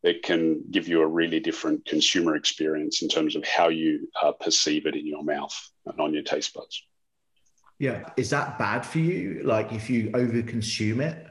it 0.04 0.24
can 0.24 0.64
give 0.72 0.88
you 0.88 1.02
a 1.02 1.08
really 1.08 1.40
different 1.40 1.86
consumer 1.86 2.36
experience 2.36 3.02
in 3.02 3.10
terms 3.10 3.36
of 3.36 3.46
how 3.46 3.70
you 3.70 4.08
uh, 4.22 4.32
perceive 4.32 4.86
it 4.86 4.96
in 4.96 5.06
your 5.06 5.24
mouth 5.24 5.54
and 5.86 6.00
on 6.00 6.14
your 6.14 6.24
taste 6.24 6.54
buds. 6.54 6.84
Yeah. 7.80 8.10
Is 8.18 8.30
that 8.32 8.58
bad 8.58 8.86
for 8.86 9.00
you? 9.00 9.42
Like 9.44 9.72
if 9.72 9.90
you 9.90 10.10
overconsume 10.12 11.02
it? 11.02 11.28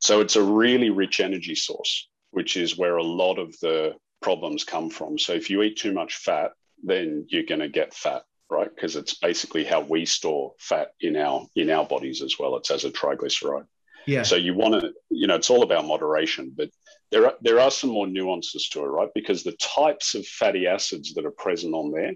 So 0.00 0.20
it's 0.20 0.36
a 0.36 0.42
really 0.42 0.90
rich 0.90 1.20
energy 1.20 1.54
source, 1.54 2.08
which 2.30 2.56
is 2.56 2.76
where 2.76 2.96
a 2.96 3.02
lot 3.02 3.38
of 3.38 3.58
the 3.60 3.94
problems 4.20 4.64
come 4.64 4.90
from. 4.90 5.18
So 5.18 5.32
if 5.32 5.48
you 5.48 5.62
eat 5.62 5.78
too 5.78 5.92
much 5.92 6.16
fat, 6.16 6.52
then 6.82 7.26
you're 7.28 7.44
going 7.44 7.60
to 7.60 7.68
get 7.68 7.94
fat 7.94 8.22
right? 8.50 8.68
Because 8.74 8.96
it's 8.96 9.14
basically 9.14 9.64
how 9.64 9.80
we 9.80 10.04
store 10.04 10.54
fat 10.58 10.92
in 11.00 11.16
our 11.16 11.46
in 11.54 11.70
our 11.70 11.86
bodies 11.86 12.22
as 12.22 12.38
well. 12.38 12.56
It's 12.56 12.70
as 12.70 12.84
a 12.84 12.90
triglyceride. 12.90 13.66
Yeah. 14.06 14.22
So 14.22 14.36
you 14.36 14.54
want 14.54 14.80
to, 14.80 14.92
you 15.10 15.26
know, 15.26 15.36
it's 15.36 15.50
all 15.50 15.62
about 15.62 15.86
moderation, 15.86 16.52
but 16.56 16.70
there 17.10 17.26
are 17.26 17.34
there 17.40 17.60
are 17.60 17.70
some 17.70 17.90
more 17.90 18.06
nuances 18.06 18.68
to 18.70 18.80
it, 18.80 18.88
right? 18.88 19.10
Because 19.14 19.42
the 19.42 19.56
types 19.56 20.14
of 20.14 20.26
fatty 20.26 20.66
acids 20.66 21.14
that 21.14 21.26
are 21.26 21.30
present 21.30 21.74
on 21.74 21.92
there 21.92 22.12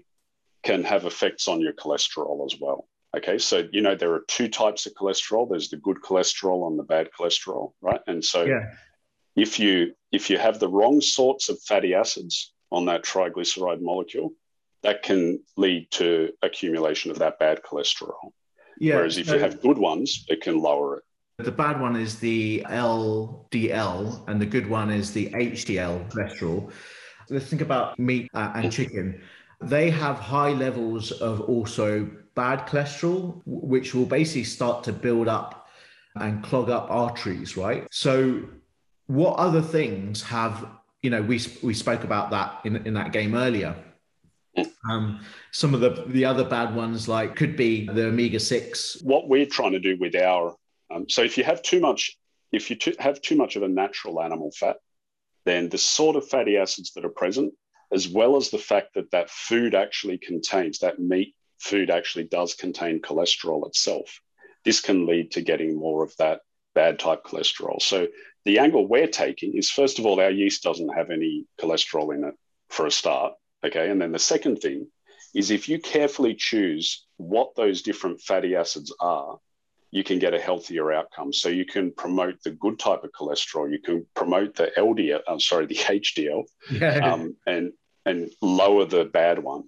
can 0.63 0.83
have 0.83 1.05
effects 1.05 1.47
on 1.47 1.61
your 1.61 1.73
cholesterol 1.73 2.45
as 2.45 2.59
well. 2.59 2.87
Okay, 3.15 3.37
so 3.37 3.63
you 3.71 3.81
know 3.81 3.95
there 3.95 4.13
are 4.13 4.25
two 4.27 4.49
types 4.49 4.85
of 4.85 4.93
cholesterol. 4.93 5.49
There's 5.49 5.69
the 5.69 5.77
good 5.77 5.97
cholesterol 6.01 6.67
and 6.67 6.77
the 6.77 6.83
bad 6.83 7.09
cholesterol, 7.17 7.73
right? 7.81 8.01
And 8.07 8.23
so 8.23 8.43
yeah. 8.43 8.71
if 9.35 9.59
you 9.59 9.93
if 10.11 10.29
you 10.29 10.37
have 10.37 10.59
the 10.59 10.69
wrong 10.69 11.01
sorts 11.01 11.49
of 11.49 11.59
fatty 11.61 11.93
acids 11.93 12.53
on 12.71 12.85
that 12.85 13.03
triglyceride 13.03 13.81
molecule, 13.81 14.33
that 14.85 15.01
can 15.01 15.39
lead 15.57 15.89
to 15.89 16.31
accumulation 16.43 17.09
of 17.09 17.17
that 17.17 17.39
bad 17.39 17.61
cholesterol. 17.63 18.31
Yeah, 18.79 18.97
Whereas 18.97 19.17
if 19.17 19.27
you 19.27 19.39
have 19.39 19.59
good 19.59 19.79
ones, 19.79 20.25
it 20.29 20.41
can 20.41 20.59
lower 20.59 20.97
it. 20.97 21.03
The 21.43 21.51
bad 21.51 21.81
one 21.81 21.95
is 21.95 22.19
the 22.19 22.63
LDL, 22.69 24.29
and 24.29 24.39
the 24.39 24.45
good 24.45 24.69
one 24.69 24.91
is 24.91 25.11
the 25.11 25.29
HDL 25.31 26.11
cholesterol. 26.11 26.71
Let's 27.29 27.47
think 27.47 27.61
about 27.61 27.97
meat 27.97 28.29
uh, 28.35 28.51
and 28.53 28.71
chicken. 28.71 29.21
They 29.61 29.89
have 29.89 30.17
high 30.17 30.51
levels 30.51 31.11
of 31.11 31.41
also 31.41 32.07
bad 32.35 32.67
cholesterol, 32.67 33.41
which 33.45 33.95
will 33.95 34.05
basically 34.05 34.43
start 34.43 34.83
to 34.83 34.93
build 34.93 35.27
up 35.27 35.67
and 36.15 36.43
clog 36.43 36.69
up 36.69 36.91
arteries, 36.91 37.57
right? 37.57 37.87
So, 37.91 38.43
what 39.07 39.35
other 39.37 39.61
things 39.61 40.21
have 40.21 40.67
you 41.01 41.09
know? 41.09 41.23
We 41.23 41.41
we 41.63 41.73
spoke 41.73 42.03
about 42.03 42.29
that 42.31 42.61
in 42.65 42.75
in 42.85 42.93
that 42.93 43.11
game 43.11 43.33
earlier 43.33 43.75
um, 44.89 45.19
some 45.51 45.73
of 45.73 45.81
the 45.81 46.05
the 46.07 46.25
other 46.25 46.43
bad 46.43 46.75
ones 46.75 47.07
like 47.07 47.35
could 47.35 47.55
be 47.55 47.87
the 47.87 48.07
omega 48.07 48.39
six. 48.39 49.01
What 49.01 49.27
we're 49.27 49.45
trying 49.45 49.73
to 49.73 49.79
do 49.79 49.97
with 49.99 50.15
our 50.15 50.55
um, 50.91 51.09
so 51.09 51.23
if 51.23 51.37
you 51.37 51.43
have 51.43 51.61
too 51.61 51.79
much, 51.79 52.17
if 52.51 52.69
you 52.69 52.77
have 52.99 53.21
too 53.21 53.35
much 53.35 53.55
of 53.55 53.63
a 53.63 53.67
natural 53.67 54.21
animal 54.21 54.51
fat, 54.51 54.77
then 55.45 55.69
the 55.69 55.77
sort 55.77 56.15
of 56.15 56.27
fatty 56.27 56.57
acids 56.57 56.91
that 56.93 57.05
are 57.05 57.09
present, 57.09 57.53
as 57.91 58.07
well 58.07 58.35
as 58.35 58.49
the 58.49 58.57
fact 58.57 58.93
that 58.95 59.11
that 59.11 59.29
food 59.29 59.75
actually 59.75 60.17
contains 60.17 60.79
that 60.79 60.99
meat 60.99 61.35
food 61.59 61.89
actually 61.89 62.25
does 62.25 62.53
contain 62.53 63.01
cholesterol 63.01 63.67
itself. 63.67 64.19
This 64.63 64.81
can 64.81 65.05
lead 65.05 65.31
to 65.31 65.41
getting 65.41 65.77
more 65.77 66.03
of 66.03 66.15
that 66.17 66.41
bad 66.73 66.99
type 66.99 67.23
cholesterol. 67.23 67.81
So 67.81 68.07
the 68.43 68.59
angle 68.59 68.87
we're 68.87 69.07
taking 69.07 69.55
is 69.55 69.69
first 69.69 69.97
of 69.99 70.05
all, 70.05 70.19
our 70.19 70.29
yeast 70.29 70.63
doesn't 70.63 70.95
have 70.95 71.09
any 71.09 71.45
cholesterol 71.59 72.13
in 72.13 72.23
it 72.25 72.35
for 72.69 72.85
a 72.85 72.91
start. 72.91 73.33
Okay. 73.65 73.89
And 73.89 74.01
then 74.01 74.11
the 74.11 74.19
second 74.19 74.57
thing 74.57 74.87
is 75.33 75.51
if 75.51 75.67
you 75.67 75.79
carefully 75.79 76.35
choose 76.35 77.05
what 77.17 77.55
those 77.55 77.81
different 77.81 78.21
fatty 78.21 78.55
acids 78.55 78.93
are, 78.99 79.37
you 79.91 80.03
can 80.03 80.19
get 80.19 80.33
a 80.33 80.39
healthier 80.39 80.91
outcome. 80.91 81.31
So 81.31 81.49
you 81.49 81.65
can 81.65 81.91
promote 81.91 82.41
the 82.43 82.51
good 82.51 82.79
type 82.79 83.03
of 83.03 83.11
cholesterol, 83.11 83.71
you 83.71 83.79
can 83.79 84.05
promote 84.13 84.55
the 84.55 84.71
LDL, 84.77 85.21
I'm 85.27 85.39
sorry, 85.39 85.65
the 85.65 85.75
HDL, 85.75 86.43
um, 87.01 87.35
and 87.45 87.71
and 88.05 88.29
lower 88.41 88.85
the 88.85 89.05
bad 89.05 89.39
one 89.39 89.63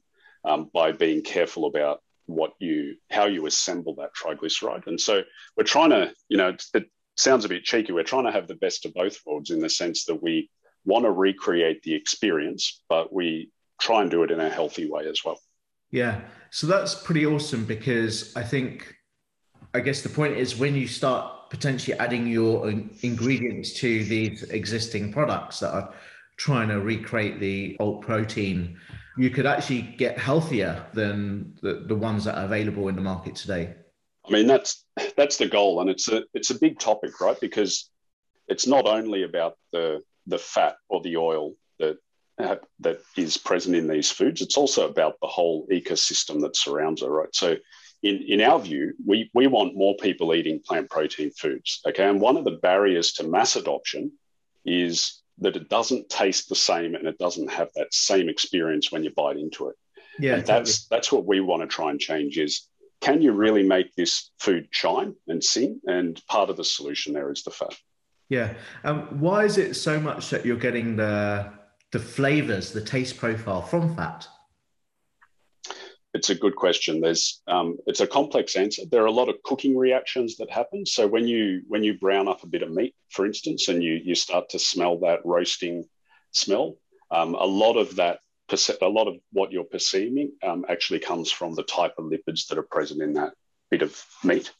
um, 0.45 0.69
by 0.73 0.91
being 0.91 1.23
careful 1.23 1.65
about 1.65 2.01
what 2.25 2.53
you 2.59 2.95
how 3.09 3.25
you 3.25 3.45
assemble 3.45 3.95
that 3.95 4.13
triglyceride. 4.13 4.87
And 4.87 4.99
so 4.99 5.23
we're 5.55 5.63
trying 5.63 5.91
to, 5.91 6.13
you 6.29 6.37
know, 6.37 6.55
it 6.73 6.89
sounds 7.15 7.45
a 7.45 7.49
bit 7.49 7.63
cheeky. 7.63 7.93
We're 7.93 8.03
trying 8.03 8.25
to 8.25 8.31
have 8.31 8.47
the 8.47 8.55
best 8.55 8.85
of 8.85 8.93
both 8.93 9.17
worlds 9.25 9.49
in 9.49 9.59
the 9.59 9.69
sense 9.69 10.05
that 10.05 10.21
we 10.21 10.49
want 10.85 11.05
to 11.05 11.11
recreate 11.11 11.83
the 11.83 11.95
experience, 11.95 12.81
but 12.89 13.11
we 13.13 13.49
try 13.79 14.01
and 14.01 14.11
do 14.11 14.23
it 14.23 14.31
in 14.31 14.39
a 14.39 14.49
healthy 14.49 14.89
way 14.89 15.07
as 15.07 15.23
well. 15.23 15.39
Yeah. 15.91 16.21
So 16.51 16.67
that's 16.67 16.95
pretty 16.95 17.25
awesome 17.25 17.65
because 17.65 18.35
I 18.35 18.43
think, 18.43 18.95
I 19.73 19.79
guess 19.79 20.01
the 20.01 20.09
point 20.09 20.35
is 20.37 20.57
when 20.57 20.75
you 20.75 20.87
start 20.87 21.49
potentially 21.49 21.97
adding 21.99 22.27
your 22.27 22.69
ingredients 22.69 23.73
to 23.73 24.03
these 24.03 24.43
existing 24.43 25.13
products 25.13 25.59
that 25.59 25.73
are 25.73 25.93
trying 26.37 26.69
to 26.69 26.79
recreate 26.79 27.39
the 27.39 27.77
alt 27.79 28.01
protein, 28.01 28.77
you 29.17 29.29
could 29.29 29.45
actually 29.45 29.81
get 29.81 30.17
healthier 30.17 30.85
than 30.93 31.57
the, 31.61 31.85
the 31.87 31.95
ones 31.95 32.25
that 32.25 32.37
are 32.37 32.45
available 32.45 32.87
in 32.87 32.95
the 32.95 33.01
market 33.01 33.35
today. 33.35 33.73
I 34.25 34.31
mean, 34.31 34.45
that's 34.45 34.85
that's 35.15 35.37
the 35.37 35.47
goal, 35.47 35.79
and 35.79 35.89
it's 35.89 36.09
a 36.09 36.23
it's 36.33 36.49
a 36.49 36.59
big 36.59 36.79
topic, 36.79 37.21
right? 37.21 37.39
Because 37.39 37.89
it's 38.47 38.67
not 38.67 38.85
only 38.85 39.23
about 39.23 39.57
the 39.71 40.01
the 40.27 40.37
fat 40.37 40.75
or 40.89 41.01
the 41.01 41.17
oil 41.17 41.53
that 42.37 42.63
that 42.79 42.99
is 43.15 43.37
present 43.37 43.75
in 43.75 43.87
these 43.87 44.11
foods. 44.11 44.41
It's 44.41 44.57
also 44.57 44.87
about 44.87 45.15
the 45.21 45.27
whole 45.27 45.67
ecosystem 45.71 46.41
that 46.41 46.55
surrounds 46.55 47.01
it, 47.01 47.07
right? 47.07 47.33
So, 47.33 47.57
in, 48.03 48.23
in 48.27 48.41
our 48.41 48.59
view, 48.59 48.93
we, 49.05 49.31
we 49.33 49.47
want 49.47 49.75
more 49.75 49.95
people 49.97 50.35
eating 50.35 50.61
plant 50.63 50.89
protein 50.89 51.31
foods. 51.31 51.81
Okay. 51.87 52.07
And 52.07 52.21
one 52.21 52.37
of 52.37 52.45
the 52.45 52.59
barriers 52.61 53.13
to 53.13 53.23
mass 53.23 53.55
adoption 53.55 54.11
is 54.65 55.23
that 55.39 55.55
it 55.55 55.67
doesn't 55.67 56.09
taste 56.09 56.47
the 56.47 56.55
same 56.55 56.93
and 56.93 57.07
it 57.07 57.17
doesn't 57.17 57.51
have 57.51 57.69
that 57.75 57.93
same 57.93 58.29
experience 58.29 58.91
when 58.91 59.03
you 59.03 59.11
bite 59.11 59.37
into 59.37 59.69
it. 59.69 59.75
Yeah. 60.19 60.35
And 60.35 60.45
that's 60.45 60.81
totally. 60.83 60.95
that's 60.95 61.11
what 61.11 61.25
we 61.25 61.39
want 61.39 61.63
to 61.63 61.67
try 61.67 61.89
and 61.89 61.99
change 61.99 62.37
is 62.37 62.67
can 63.01 63.21
you 63.21 63.31
really 63.31 63.63
make 63.63 63.95
this 63.95 64.31
food 64.39 64.67
shine 64.71 65.15
and 65.27 65.43
sing? 65.43 65.79
And 65.85 66.21
part 66.27 66.49
of 66.49 66.57
the 66.57 66.63
solution 66.63 67.13
there 67.13 67.31
is 67.31 67.43
the 67.43 67.51
fat. 67.51 67.75
Yeah. 68.29 68.53
Um, 68.83 69.19
why 69.19 69.45
is 69.45 69.57
it 69.57 69.75
so 69.75 69.99
much 69.99 70.29
that 70.31 70.45
you're 70.45 70.57
getting 70.57 70.97
the 70.97 71.51
the 71.91 71.99
flavors, 71.99 72.73
the 72.73 72.81
taste 72.81 73.17
profile 73.17 73.61
from 73.61 73.95
fat? 73.95 74.27
It's 76.13 76.29
a 76.29 76.35
good 76.35 76.55
question. 76.55 76.99
There's 76.99 77.41
um, 77.47 77.77
it's 77.85 77.99
a 77.99 78.07
complex 78.07 78.55
answer. 78.55 78.83
There 78.89 79.03
are 79.03 79.07
a 79.07 79.11
lot 79.11 79.29
of 79.29 79.41
cooking 79.43 79.77
reactions 79.77 80.37
that 80.37 80.49
happen. 80.49 80.85
So 80.85 81.05
when 81.05 81.27
you 81.27 81.61
when 81.67 81.83
you 81.83 81.97
brown 81.97 82.27
up 82.27 82.43
a 82.43 82.47
bit 82.47 82.63
of 82.63 82.71
meat, 82.71 82.95
for 83.09 83.25
instance, 83.25 83.67
and 83.67 83.83
you 83.83 83.99
you 84.03 84.15
start 84.15 84.49
to 84.49 84.59
smell 84.59 84.99
that 84.99 85.19
roasting 85.25 85.85
smell, 86.31 86.77
um, 87.11 87.35
a 87.35 87.45
lot 87.45 87.77
of 87.77 87.97
that 87.97 88.19
a 88.81 88.87
lot 88.87 89.07
of 89.07 89.15
what 89.33 89.51
you're 89.51 89.65
perceiving 89.65 90.31
um, 90.41 90.65
actually 90.69 90.99
comes 90.99 91.29
from 91.29 91.53
the 91.53 91.63
type 91.63 91.93
of 91.97 92.05
lipids 92.05 92.47
that 92.47 92.57
are 92.57 92.63
present 92.63 93.01
in 93.01 93.13
that 93.13 93.33
bit 93.69 93.81
of 93.81 94.01
meat. 94.23 94.51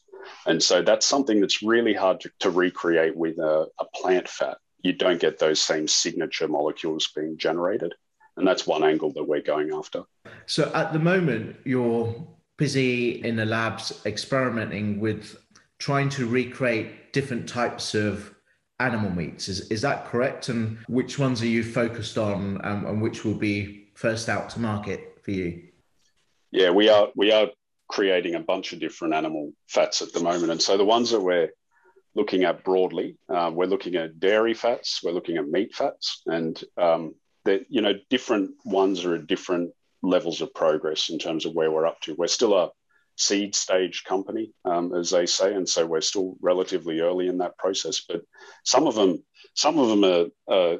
And 0.46 0.62
so 0.62 0.82
that's 0.82 1.06
something 1.06 1.40
that's 1.40 1.62
really 1.62 1.94
hard 1.94 2.20
to, 2.20 2.30
to 2.40 2.50
recreate 2.50 3.16
with 3.16 3.38
a, 3.38 3.66
a 3.80 3.84
plant 3.94 4.28
fat 4.28 4.58
you 4.82 4.92
don't 4.92 5.20
get 5.20 5.38
those 5.38 5.60
same 5.60 5.88
signature 5.88 6.48
molecules 6.48 7.08
being 7.14 7.36
generated. 7.36 7.94
And 8.36 8.46
that's 8.46 8.66
one 8.66 8.84
angle 8.84 9.12
that 9.14 9.24
we're 9.24 9.42
going 9.42 9.72
after. 9.72 10.04
So 10.46 10.70
at 10.74 10.92
the 10.92 10.98
moment, 10.98 11.56
you're 11.64 12.14
busy 12.56 13.24
in 13.24 13.36
the 13.36 13.44
labs 13.44 14.00
experimenting 14.06 15.00
with 15.00 15.36
trying 15.78 16.08
to 16.10 16.26
recreate 16.26 17.12
different 17.12 17.48
types 17.48 17.94
of 17.94 18.34
animal 18.80 19.10
meats. 19.10 19.48
Is, 19.48 19.70
is 19.70 19.80
that 19.82 20.06
correct? 20.06 20.48
And 20.48 20.78
which 20.88 21.18
ones 21.18 21.42
are 21.42 21.46
you 21.46 21.64
focused 21.64 22.16
on 22.16 22.64
um, 22.64 22.86
and 22.86 23.02
which 23.02 23.24
will 23.24 23.34
be 23.34 23.88
first 23.94 24.28
out 24.28 24.50
to 24.50 24.60
market 24.60 25.18
for 25.22 25.32
you? 25.32 25.64
Yeah, 26.50 26.70
we 26.70 26.88
are 26.88 27.08
we 27.14 27.32
are 27.32 27.48
creating 27.88 28.34
a 28.34 28.40
bunch 28.40 28.72
of 28.72 28.80
different 28.80 29.14
animal 29.14 29.52
fats 29.66 30.00
at 30.02 30.12
the 30.12 30.20
moment. 30.20 30.52
And 30.52 30.62
so 30.62 30.76
the 30.76 30.84
ones 30.84 31.10
that 31.10 31.20
we're 31.20 31.50
looking 32.14 32.44
at 32.44 32.64
broadly, 32.64 33.16
uh, 33.28 33.50
we're 33.52 33.66
looking 33.66 33.96
at 33.96 34.18
dairy 34.20 34.54
fats, 34.54 35.00
we're 35.02 35.12
looking 35.12 35.36
at 35.36 35.48
meat 35.48 35.74
fats, 35.74 36.22
and 36.26 36.62
um, 36.76 37.14
that 37.44 37.66
you 37.68 37.80
know 37.80 37.94
different 38.10 38.50
ones 38.64 39.04
are 39.04 39.14
at 39.14 39.26
different 39.26 39.72
levels 40.02 40.40
of 40.40 40.54
progress 40.54 41.10
in 41.10 41.18
terms 41.18 41.46
of 41.46 41.54
where 41.54 41.70
we're 41.70 41.86
up 41.86 42.00
to. 42.02 42.14
We're 42.14 42.28
still 42.28 42.56
a 42.56 42.70
seed 43.16 43.54
stage 43.54 44.04
company, 44.04 44.52
um, 44.64 44.94
as 44.94 45.10
they 45.10 45.26
say, 45.26 45.54
and 45.54 45.68
so 45.68 45.84
we're 45.84 46.00
still 46.00 46.36
relatively 46.40 47.00
early 47.00 47.28
in 47.28 47.38
that 47.38 47.58
process. 47.58 48.02
But 48.08 48.22
some 48.64 48.86
of 48.86 48.94
them, 48.94 49.24
some 49.54 49.78
of 49.78 49.88
them 49.88 50.04
are, 50.04 50.26
uh, 50.52 50.76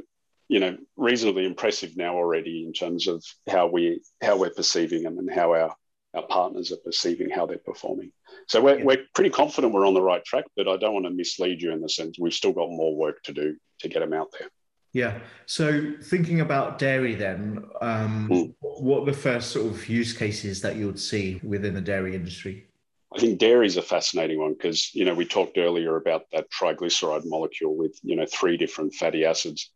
you 0.49 0.61
know, 0.61 0.79
reasonably 0.97 1.45
impressive 1.45 1.97
now 1.97 2.15
already 2.15 2.65
in 2.65 2.73
terms 2.73 3.09
of 3.09 3.25
how 3.49 3.67
we 3.67 4.01
how 4.23 4.37
we're 4.37 4.51
perceiving 4.51 5.03
them 5.03 5.19
and 5.19 5.31
how 5.31 5.53
our 5.55 5.75
our 6.15 6.27
partners 6.27 6.73
are 6.73 6.79
perceiving 6.79 7.31
how 7.31 7.47
they're 7.47 7.59
performing. 7.59 8.13
So 8.47 8.63
we're, 8.63 8.79
yeah. 8.79 8.85
we're 8.85 9.05
pretty 9.15 9.31
confident 9.31 9.75
we're 9.75 9.87
on 9.87 9.95
the 9.95 10.03
right 10.03 10.25
track, 10.25 10.45
but 10.57 10.69
I 10.69 10.77
don't 10.77 10.95
want 10.95 11.07
to 11.07 11.11
mislead 11.11 11.61
you 11.61 11.73
in 11.73 11.81
the 11.81 11.89
sense 11.89 12.19
we've 12.19 12.33
still 12.33 12.53
got 12.53 12.71
more 12.71 12.97
work 12.97 13.23
to 13.25 13.33
do 13.33 13.57
to 13.81 13.89
get 13.89 14.01
them 14.01 14.13
out 14.13 14.29
there. 14.39 14.49
Yeah. 14.93 15.19
So 15.47 15.93
thinking 16.03 16.41
about 16.41 16.79
dairy, 16.79 17.15
then, 17.15 17.65
um, 17.83 18.29
mm. 18.31 18.55
what 18.61 19.03
are 19.03 19.07
the 19.07 19.13
first 19.13 19.51
sort 19.51 19.67
of 19.67 19.89
use 19.89 20.13
cases 20.13 20.63
that 20.63 20.77
you 20.77 20.87
would 20.87 20.99
see 20.99 21.41
within 21.43 21.75
the 21.75 21.81
dairy 21.81 22.15
industry? 22.15 22.69
I 23.15 23.21
think 23.21 23.39
dairy 23.39 23.67
is 23.67 23.77
a 23.77 23.83
fascinating 23.83 24.39
one 24.39 24.53
because 24.53 24.95
you 24.95 25.05
know 25.05 25.15
we 25.15 25.25
talked 25.25 25.57
earlier 25.57 25.97
about 25.97 26.27
that 26.33 26.51
triglyceride 26.51 27.25
molecule 27.25 27.75
with 27.75 27.99
you 28.03 28.17
know 28.17 28.27
three 28.27 28.57
different 28.57 28.95
fatty 28.95 29.25
acids. 29.25 29.71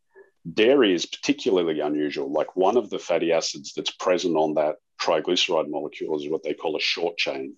Dairy 0.52 0.92
is 0.92 1.06
particularly 1.06 1.80
unusual. 1.80 2.30
Like 2.30 2.56
one 2.56 2.76
of 2.76 2.90
the 2.90 2.98
fatty 2.98 3.32
acids 3.32 3.72
that's 3.74 3.92
present 3.92 4.36
on 4.36 4.54
that 4.54 4.76
triglyceride 5.02 5.68
molecule 5.68 6.16
is 6.18 6.28
what 6.28 6.42
they 6.42 6.54
call 6.54 6.76
a 6.76 6.80
short 6.80 7.16
chain 7.16 7.56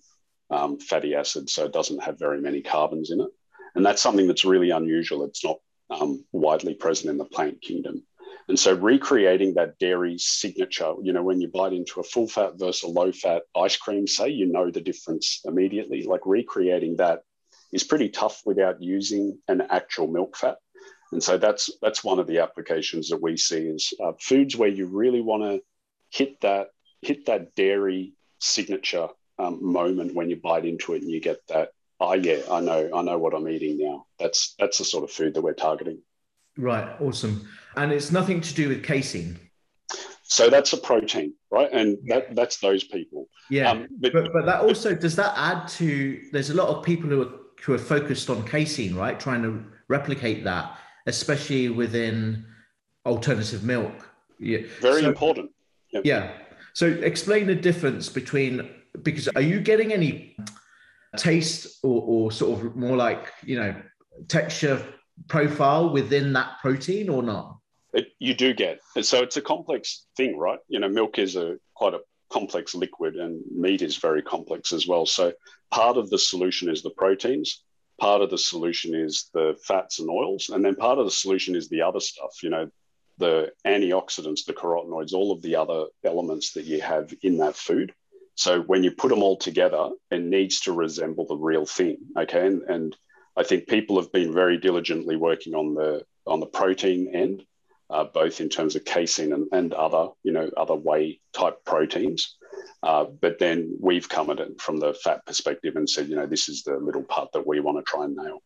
um, 0.49 0.79
fatty 0.79 1.15
acid, 1.15 1.49
so 1.49 1.65
it 1.65 1.73
doesn't 1.73 2.03
have 2.03 2.19
very 2.19 2.41
many 2.41 2.61
carbons 2.61 3.11
in 3.11 3.21
it, 3.21 3.29
and 3.75 3.85
that's 3.85 4.01
something 4.01 4.27
that's 4.27 4.45
really 4.45 4.69
unusual. 4.69 5.25
It's 5.25 5.43
not 5.43 5.57
um, 5.89 6.25
widely 6.31 6.73
present 6.73 7.09
in 7.09 7.17
the 7.17 7.25
plant 7.25 7.61
kingdom. 7.61 8.03
And 8.47 8.59
so 8.59 8.73
recreating 8.75 9.55
that 9.55 9.79
dairy 9.79 10.17
signature, 10.19 10.93
you 11.01 11.13
know, 11.13 11.23
when 11.23 11.41
you 11.41 11.47
bite 11.47 11.73
into 11.73 11.99
a 11.99 12.03
full 12.03 12.27
fat 12.27 12.53
versus 12.57 12.83
a 12.83 12.87
low 12.87 13.11
fat 13.11 13.43
ice 13.55 13.75
cream, 13.75 14.05
say, 14.07 14.29
you 14.29 14.45
know 14.45 14.69
the 14.69 14.81
difference 14.81 15.41
immediately. 15.45 16.03
Like 16.03 16.21
recreating 16.25 16.97
that 16.97 17.21
is 17.71 17.83
pretty 17.83 18.09
tough 18.09 18.41
without 18.45 18.81
using 18.81 19.39
an 19.47 19.63
actual 19.69 20.07
milk 20.07 20.37
fat. 20.37 20.57
And 21.11 21.23
so 21.23 21.37
that's 21.37 21.69
that's 21.81 22.03
one 22.03 22.19
of 22.19 22.27
the 22.27 22.39
applications 22.39 23.09
that 23.09 23.21
we 23.21 23.37
see 23.37 23.61
is 23.67 23.93
uh, 24.03 24.13
foods 24.19 24.55
where 24.55 24.69
you 24.69 24.85
really 24.87 25.21
want 25.21 25.43
to 25.43 25.61
hit 26.11 26.39
that 26.41 26.67
hit 27.05 27.25
that 27.27 27.55
dairy 27.55 28.13
signature 28.39 29.07
um, 29.37 29.59
moment 29.61 30.15
when 30.15 30.29
you 30.29 30.37
bite 30.37 30.65
into 30.65 30.93
it 30.93 31.01
and 31.01 31.11
you 31.11 31.19
get 31.19 31.45
that 31.47 31.69
oh 31.99 32.13
yeah, 32.13 32.39
I 32.51 32.59
know, 32.59 32.89
I 32.93 33.01
know 33.01 33.17
what 33.17 33.33
I'm 33.33 33.47
eating 33.47 33.77
now. 33.77 34.05
That's 34.19 34.55
that's 34.59 34.77
the 34.77 34.85
sort 34.85 35.03
of 35.03 35.11
food 35.11 35.33
that 35.33 35.41
we're 35.41 35.53
targeting. 35.53 35.99
Right, 36.57 36.87
awesome. 37.01 37.47
And 37.75 37.91
it's 37.91 38.11
nothing 38.11 38.41
to 38.41 38.53
do 38.53 38.69
with 38.69 38.83
casein. 38.83 39.39
So 40.23 40.49
that's 40.49 40.73
a 40.73 40.77
protein, 40.77 41.33
right? 41.51 41.69
And 41.71 41.97
that 42.07 42.35
that's 42.35 42.57
those 42.57 42.83
people. 42.83 43.27
Yeah. 43.49 43.71
Um, 43.71 43.87
but, 43.99 44.13
but 44.13 44.33
but 44.33 44.45
that 44.45 44.61
also 44.61 44.95
does 44.95 45.15
that 45.17 45.33
add 45.37 45.67
to 45.69 46.21
there's 46.31 46.49
a 46.49 46.55
lot 46.55 46.69
of 46.69 46.83
people 46.83 47.09
who 47.09 47.21
are 47.21 47.31
who 47.63 47.73
are 47.73 47.79
focused 47.79 48.29
on 48.29 48.45
casein, 48.45 48.95
right? 48.95 49.19
Trying 49.19 49.43
to 49.43 49.63
replicate 49.87 50.43
that, 50.43 50.77
especially 51.05 51.69
within 51.69 52.45
alternative 53.05 53.63
milk. 53.63 54.09
Yeah. 54.39 54.59
Very 54.81 55.01
so, 55.01 55.09
important. 55.09 55.51
Yeah. 56.03 56.31
So 56.75 56.87
explain 56.87 57.47
the 57.47 57.55
difference 57.55 58.09
between 58.09 58.69
because 59.01 59.29
are 59.29 59.41
you 59.41 59.61
getting 59.61 59.93
any 59.93 60.37
taste 61.17 61.79
or, 61.83 62.01
or 62.01 62.31
sort 62.31 62.59
of 62.59 62.75
more 62.75 62.97
like 62.97 63.31
you 63.43 63.57
know 63.57 63.75
texture 64.27 64.85
profile 65.29 65.89
within 65.89 66.33
that 66.33 66.57
protein 66.61 67.07
or 67.09 67.23
not? 67.23 67.57
It, 67.93 68.07
you 68.19 68.33
do 68.33 68.53
get 68.53 68.79
so 69.01 69.23
it's 69.23 69.37
a 69.37 69.41
complex 69.41 70.05
thing, 70.17 70.37
right? 70.37 70.59
You 70.67 70.81
know, 70.81 70.89
milk 70.89 71.17
is 71.17 71.37
a 71.37 71.57
quite 71.75 71.93
a 71.93 72.01
complex 72.29 72.75
liquid, 72.75 73.15
and 73.15 73.41
meat 73.49 73.81
is 73.81 73.95
very 73.95 74.21
complex 74.21 74.73
as 74.73 74.85
well. 74.85 75.05
So 75.05 75.31
part 75.71 75.95
of 75.95 76.09
the 76.09 76.19
solution 76.19 76.69
is 76.69 76.83
the 76.83 76.89
proteins, 76.89 77.63
part 78.01 78.21
of 78.21 78.29
the 78.29 78.37
solution 78.37 78.93
is 78.93 79.29
the 79.33 79.57
fats 79.63 79.99
and 79.99 80.09
oils, 80.09 80.49
and 80.49 80.63
then 80.63 80.75
part 80.75 80.99
of 80.99 81.05
the 81.05 81.11
solution 81.11 81.55
is 81.55 81.69
the 81.69 81.83
other 81.83 82.01
stuff. 82.01 82.43
You 82.43 82.49
know, 82.49 82.69
the 83.17 83.51
antioxidants, 83.65 84.45
the 84.45 84.53
carotenoids, 84.53 85.13
all 85.13 85.31
of 85.31 85.41
the 85.41 85.55
other 85.55 85.85
elements 86.03 86.53
that 86.53 86.65
you 86.65 86.81
have 86.81 87.13
in 87.21 87.37
that 87.37 87.55
food. 87.55 87.93
So 88.35 88.61
when 88.61 88.83
you 88.83 88.91
put 88.91 89.09
them 89.09 89.23
all 89.23 89.37
together, 89.37 89.91
it 90.11 90.21
needs 90.21 90.61
to 90.61 90.73
resemble 90.73 91.25
the 91.25 91.37
real 91.37 91.65
thing. 91.65 91.97
Okay, 92.17 92.45
and, 92.45 92.63
and 92.63 92.95
I 93.37 93.43
think 93.43 93.67
people 93.67 93.99
have 93.99 94.11
been 94.11 94.33
very 94.33 94.57
diligently 94.57 95.15
working 95.15 95.55
on 95.55 95.73
the 95.73 96.05
on 96.27 96.39
the 96.39 96.45
protein 96.45 97.09
end, 97.13 97.45
uh, 97.89 98.03
both 98.03 98.41
in 98.41 98.49
terms 98.49 98.75
of 98.75 98.83
casein 98.83 99.31
and, 99.31 99.47
and 99.51 99.73
other 99.73 100.09
you 100.23 100.33
know 100.33 100.49
other 100.57 100.75
whey 100.75 101.21
type 101.33 101.63
proteins. 101.63 102.35
Uh, 102.83 103.05
but 103.05 103.39
then 103.39 103.77
we've 103.79 104.07
come 104.07 104.29
at 104.29 104.39
it 104.39 104.61
from 104.61 104.77
the 104.77 104.93
fat 104.93 105.25
perspective 105.25 105.75
and 105.75 105.89
said, 105.89 106.07
you 106.07 106.15
know, 106.15 106.25
this 106.25 106.47
is 106.49 106.63
the 106.63 106.77
little 106.77 107.03
part 107.03 107.31
that 107.33 107.45
we 107.45 107.59
want 107.59 107.77
to 107.77 107.83
try 107.83 108.05
and 108.05 108.15
nail. 108.15 108.41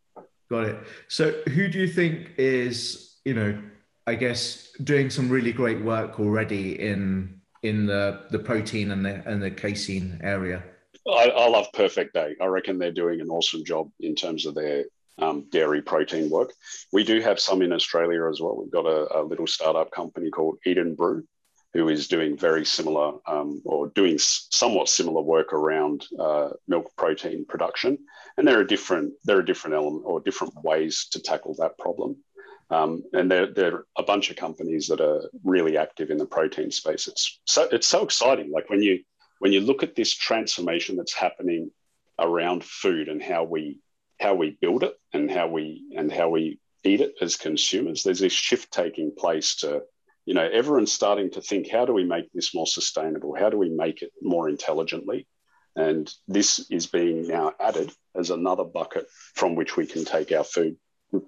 Got 0.50 0.66
it. 0.66 0.78
So 1.08 1.32
who 1.48 1.68
do 1.68 1.80
you 1.80 1.88
think 1.88 2.32
is 2.38 3.18
you 3.26 3.34
know 3.34 3.58
I 4.10 4.16
guess 4.16 4.72
doing 4.84 5.12
some 5.12 5.30
really 5.30 5.52
great 5.52 5.82
work 5.82 6.20
already 6.20 6.80
in 6.80 7.40
in 7.62 7.86
the, 7.86 8.22
the 8.32 8.40
protein 8.40 8.92
and 8.92 9.06
the 9.06 9.22
and 9.30 9.42
the 9.42 9.52
casein 9.52 10.20
area? 10.24 10.64
I, 11.08 11.30
I 11.30 11.48
love 11.48 11.68
Perfect 11.74 12.14
Day. 12.16 12.36
I 12.42 12.46
reckon 12.46 12.80
they're 12.80 12.92
doing 12.92 13.22
an 13.22 13.30
awesome 13.30 13.64
job 13.64 13.92
in 14.00 14.16
terms 14.16 14.48
of 14.48 14.56
their 14.56 14.86
um, 15.20 15.46
dairy 15.52 15.82
protein 15.82 16.30
work. 16.30 16.54
We 16.92 17.04
do 17.04 17.22
have 17.22 17.40
some 17.40 17.62
in 17.62 17.72
Australia 17.72 18.28
as 18.28 18.42
well. 18.42 18.58
We've 18.58 18.72
got 18.72 18.88
a, 18.88 19.20
a 19.20 19.22
little 19.22 19.48
startup 19.48 19.92
company 19.92 20.32
called 20.32 20.58
Eden 20.66 20.96
Brew, 20.96 21.24
who 21.74 21.90
is 21.90 22.08
doing 22.08 22.36
very 22.38 22.66
similar 22.66 23.14
um, 23.28 23.62
or 23.64 23.90
doing 23.90 24.18
somewhat 24.18 24.90
similar 24.90 25.22
work 25.22 25.54
around 25.54 26.08
uh, 26.20 26.50
milk 26.68 26.92
protein 26.98 27.46
production. 27.46 27.98
And 28.38 28.48
there 28.48 28.60
are 28.60 28.64
different 28.64 29.14
there 29.24 29.38
are 29.38 29.44
different 29.44 29.76
element 29.76 30.04
or 30.06 30.20
different 30.20 30.54
ways 30.64 31.08
to 31.12 31.20
tackle 31.20 31.56
that 31.60 31.78
problem. 31.78 32.18
Um, 32.72 33.04
and 33.14 33.32
there, 33.32 33.52
there 33.52 33.76
are 33.76 33.86
a 33.98 34.04
bunch 34.04 34.30
of 34.30 34.38
companies 34.38 34.88
that 34.88 35.02
are 35.02 35.24
really 35.44 35.78
active 35.78 36.12
in 36.12 36.18
the 36.18 36.26
protein 36.26 36.72
space. 36.72 37.08
It's 37.08 37.40
so 37.46 37.68
it's 37.72 37.88
so 37.88 38.04
exciting. 38.04 38.52
Like 38.52 38.70
when 38.70 38.84
you 38.84 39.00
when 39.40 39.52
you 39.52 39.62
look 39.62 39.82
at 39.82 39.96
this 39.96 40.14
transformation 40.14 40.96
that's 40.96 41.14
happening 41.14 41.72
around 42.20 42.64
food 42.64 43.08
and 43.08 43.22
how 43.22 43.44
we 43.44 43.80
how 44.20 44.36
we 44.36 44.58
build 44.62 44.84
it 44.84 44.94
and 45.14 45.32
how 45.32 45.48
we 45.48 45.84
and 45.96 46.12
how 46.12 46.30
we 46.30 46.60
eat 46.84 47.02
it 47.02 47.14
as 47.22 47.36
consumers, 47.36 48.04
there's 48.04 48.20
this 48.20 48.34
shift 48.34 48.72
taking 48.72 49.14
place 49.18 49.56
to, 49.56 49.82
you 50.26 50.34
know, 50.34 50.48
everyone's 50.52 50.92
starting 50.92 51.32
to 51.32 51.42
think, 51.42 51.70
how 51.70 51.86
do 51.86 51.94
we 51.94 52.04
make 52.04 52.32
this 52.34 52.54
more 52.54 52.68
sustainable? 52.68 53.36
How 53.36 53.50
do 53.50 53.58
we 53.58 53.70
make 53.70 54.02
it 54.02 54.12
more 54.22 54.48
intelligently? 54.48 55.28
And 55.76 56.12
this 56.28 56.70
is 56.70 56.88
being 56.88 57.28
now 57.28 57.54
added 57.60 57.92
as 58.16 58.30
another 58.30 58.64
bucket 58.64 59.08
from 59.36 59.56
which 59.56 59.76
we 59.76 59.86
can 59.86 60.06
take 60.06 60.32
our 60.32 60.44
food 60.44 60.78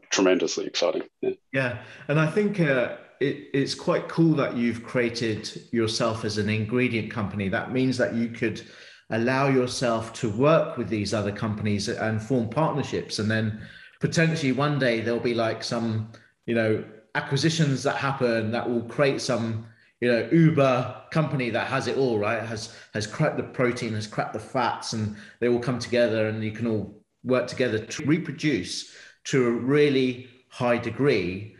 tremendously 0.09 0.65
exciting. 0.65 1.03
Yeah, 1.21 1.31
yeah. 1.53 1.77
and 2.07 2.19
I 2.19 2.27
think 2.27 2.59
uh, 2.59 2.97
it, 3.19 3.49
it's 3.53 3.75
quite 3.75 4.07
cool 4.07 4.33
that 4.35 4.55
you've 4.55 4.83
created 4.83 5.67
yourself 5.71 6.25
as 6.25 6.37
an 6.37 6.49
ingredient 6.49 7.11
company. 7.11 7.49
That 7.49 7.71
means 7.71 7.97
that 7.97 8.13
you 8.13 8.29
could 8.29 8.61
allow 9.09 9.47
yourself 9.47 10.13
to 10.13 10.29
work 10.29 10.77
with 10.77 10.89
these 10.89 11.13
other 11.13 11.31
companies 11.31 11.89
and 11.89 12.21
form 12.21 12.49
partnerships, 12.49 13.19
and 13.19 13.29
then 13.29 13.61
potentially 13.99 14.51
one 14.51 14.79
day 14.79 15.01
there'll 15.01 15.19
be 15.19 15.33
like 15.33 15.63
some, 15.63 16.11
you 16.45 16.55
know, 16.55 16.83
acquisitions 17.15 17.83
that 17.83 17.97
happen 17.97 18.51
that 18.51 18.69
will 18.69 18.83
create 18.83 19.21
some 19.21 19.65
you 19.99 20.11
know 20.11 20.27
uber 20.31 21.03
company 21.11 21.49
that 21.49 21.67
has 21.67 21.87
it 21.87 21.97
all 21.97 22.17
right 22.17 22.41
has 22.41 22.75
has 22.93 23.05
cracked 23.05 23.37
the 23.37 23.43
protein 23.43 23.93
has 23.93 24.07
cracked 24.07 24.33
the 24.33 24.39
fats 24.39 24.93
and 24.93 25.15
they 25.39 25.47
all 25.47 25.59
come 25.59 25.77
together 25.77 26.27
and 26.27 26.43
you 26.43 26.51
can 26.51 26.67
all 26.67 27.03
work 27.23 27.47
together 27.47 27.77
to 27.77 28.05
reproduce 28.05 28.95
to 29.25 29.47
a 29.47 29.51
really 29.51 30.27
high 30.49 30.77
degree 30.77 31.55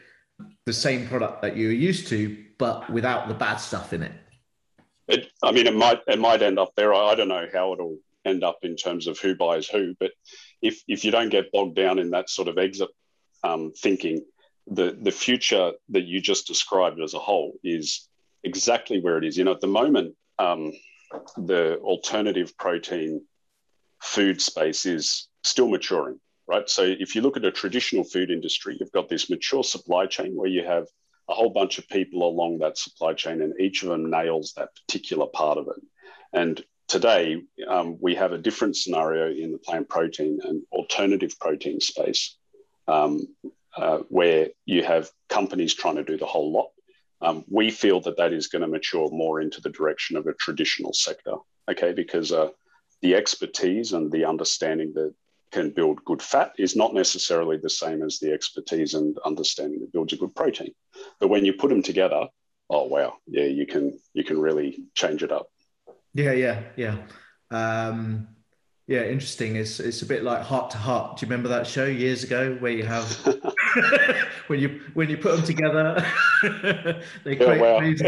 the 0.66 0.74
same 0.74 1.08
product 1.08 1.42
that 1.42 1.58
you're 1.58 1.72
used 1.72 2.08
to, 2.08 2.38
but 2.58 2.90
without 2.90 3.28
the 3.28 3.34
bad 3.34 3.58
stuff 3.58 3.94
in 3.94 4.04
it. 4.04 4.12
It, 5.08 5.28
I 5.44 5.52
mean, 5.52 5.68
it 5.68 5.76
might 5.76 6.00
it 6.08 6.20
might 6.20 6.42
end 6.42 6.60
up 6.60 6.74
there. 6.76 6.94
I 6.94 7.16
don't 7.16 7.28
know 7.28 7.48
how 7.52 7.74
it'll 7.74 7.98
end 8.24 8.44
up 8.44 8.60
in 8.62 8.76
terms 8.76 9.08
of 9.08 9.20
who 9.20 9.36
buys 9.36 9.68
who, 9.68 9.96
but 10.00 10.12
if 10.62 10.82
if 10.88 11.04
you 11.04 11.12
don't 11.12 11.30
get 11.30 11.52
bogged 11.52 11.76
down 11.76 12.00
in 12.00 12.12
that 12.12 12.30
sort 12.30 12.48
of 12.48 12.58
exit 12.58 12.90
um, 13.44 13.72
thinking, 13.78 14.24
the 14.68 14.98
the 15.02 15.12
future 15.12 15.72
that 15.90 16.04
you 16.04 16.22
just 16.22 16.48
described 16.48 17.02
as 17.02 17.14
a 17.14 17.20
whole 17.20 17.54
is 17.64 18.08
exactly 18.44 19.02
where 19.02 19.18
it 19.18 19.26
is. 19.26 19.38
You 19.38 19.44
know, 19.44 19.52
at 19.52 19.62
the 19.62 19.68
moment, 19.68 20.16
um, 20.40 20.72
the 21.38 21.78
alternative 21.80 22.56
protein 22.58 23.26
food 24.02 24.42
space 24.42 24.86
is 24.86 25.28
still 25.44 25.68
maturing 25.68 26.20
right? 26.52 26.70
So 26.70 26.84
if 26.84 27.16
you 27.16 27.22
look 27.22 27.38
at 27.38 27.46
a 27.46 27.52
traditional 27.52 28.04
food 28.04 28.30
industry, 28.30 28.76
you've 28.78 28.92
got 28.92 29.08
this 29.08 29.30
mature 29.30 29.64
supply 29.64 30.06
chain 30.06 30.36
where 30.36 30.50
you 30.50 30.66
have 30.66 30.86
a 31.30 31.34
whole 31.34 31.50
bunch 31.50 31.78
of 31.78 31.88
people 31.88 32.28
along 32.28 32.60
that 32.60 32.78
supply 32.78 33.14
chain, 33.14 33.42
and 33.42 33.54
each 33.60 33.84
of 33.84 33.90
them 33.90 34.12
nails 34.12 34.54
that 34.58 34.76
particular 34.76 35.28
part 35.28 35.58
of 35.58 35.68
it. 35.70 35.82
And 36.34 36.62
today, 36.90 37.42
um, 37.70 37.98
we 38.02 38.16
have 38.16 38.34
a 38.34 38.38
different 38.38 38.76
scenario 38.76 39.34
in 39.34 39.54
the 39.54 39.60
plant 39.60 39.88
protein 39.88 40.40
and 40.44 40.62
alternative 40.74 41.34
protein 41.40 41.80
space, 41.80 42.36
um, 42.90 43.22
uh, 43.78 44.00
where 44.10 44.50
you 44.66 44.84
have 44.84 45.10
companies 45.30 45.74
trying 45.74 45.96
to 45.96 46.04
do 46.04 46.18
the 46.18 46.26
whole 46.26 46.52
lot. 46.52 46.70
Um, 47.22 47.46
we 47.50 47.72
feel 47.72 48.02
that 48.02 48.18
that 48.18 48.34
is 48.34 48.48
going 48.48 48.64
to 48.64 48.68
mature 48.68 49.10
more 49.10 49.40
into 49.40 49.62
the 49.62 49.70
direction 49.70 50.18
of 50.18 50.28
a 50.28 50.34
traditional 50.34 50.92
sector, 50.92 51.36
okay? 51.70 51.94
Because 51.94 52.34
uh, 52.34 52.50
the 53.02 53.16
expertise 53.16 53.94
and 53.94 54.12
the 54.12 54.26
understanding 54.26 54.92
that 54.96 55.14
can 55.52 55.72
build 55.72 56.04
good 56.06 56.22
fat 56.22 56.54
is 56.58 56.76
not 56.76 56.94
necessarily 56.94 57.58
the 57.58 57.70
same 57.70 58.02
as 58.02 58.20
the 58.20 58.32
expertise 58.32 58.94
and 58.94 59.18
understanding 59.26 59.82
that 59.82 59.92
builds 59.92 60.14
a 60.14 60.18
good 60.18 60.36
protein. 60.36 60.74
But 61.20 61.30
when 61.30 61.46
you 61.46 61.54
put 61.54 61.70
them 61.70 61.84
together, 61.84 62.28
oh 62.70 62.86
wow, 62.86 63.16
yeah, 63.28 63.46
you 63.46 63.66
can 63.66 64.00
you 64.14 64.24
can 64.24 64.40
really 64.40 64.86
change 64.96 65.24
it 65.24 65.32
up. 65.32 65.48
Yeah, 66.14 66.32
yeah, 66.32 66.64
yeah. 66.76 66.98
Um, 67.52 68.28
yeah, 68.88 69.04
interesting. 69.04 69.56
It's 69.56 69.80
it's 69.80 70.02
a 70.02 70.06
bit 70.06 70.24
like 70.24 70.42
Hart 70.42 70.72
to 70.72 70.78
Hart. 70.78 71.18
Do 71.18 71.26
you 71.26 71.30
remember 71.30 71.48
that 71.50 71.66
show 71.66 71.86
years 71.86 72.24
ago 72.24 72.58
where 72.60 72.72
you 72.72 72.84
have 72.84 73.10
when 74.48 74.60
you 74.60 74.82
when 74.96 75.10
you 75.10 75.18
put 75.18 75.36
them 75.36 75.46
together, 75.46 76.06
they 77.24 77.36
create 77.36 77.62
yeah, 77.62 77.80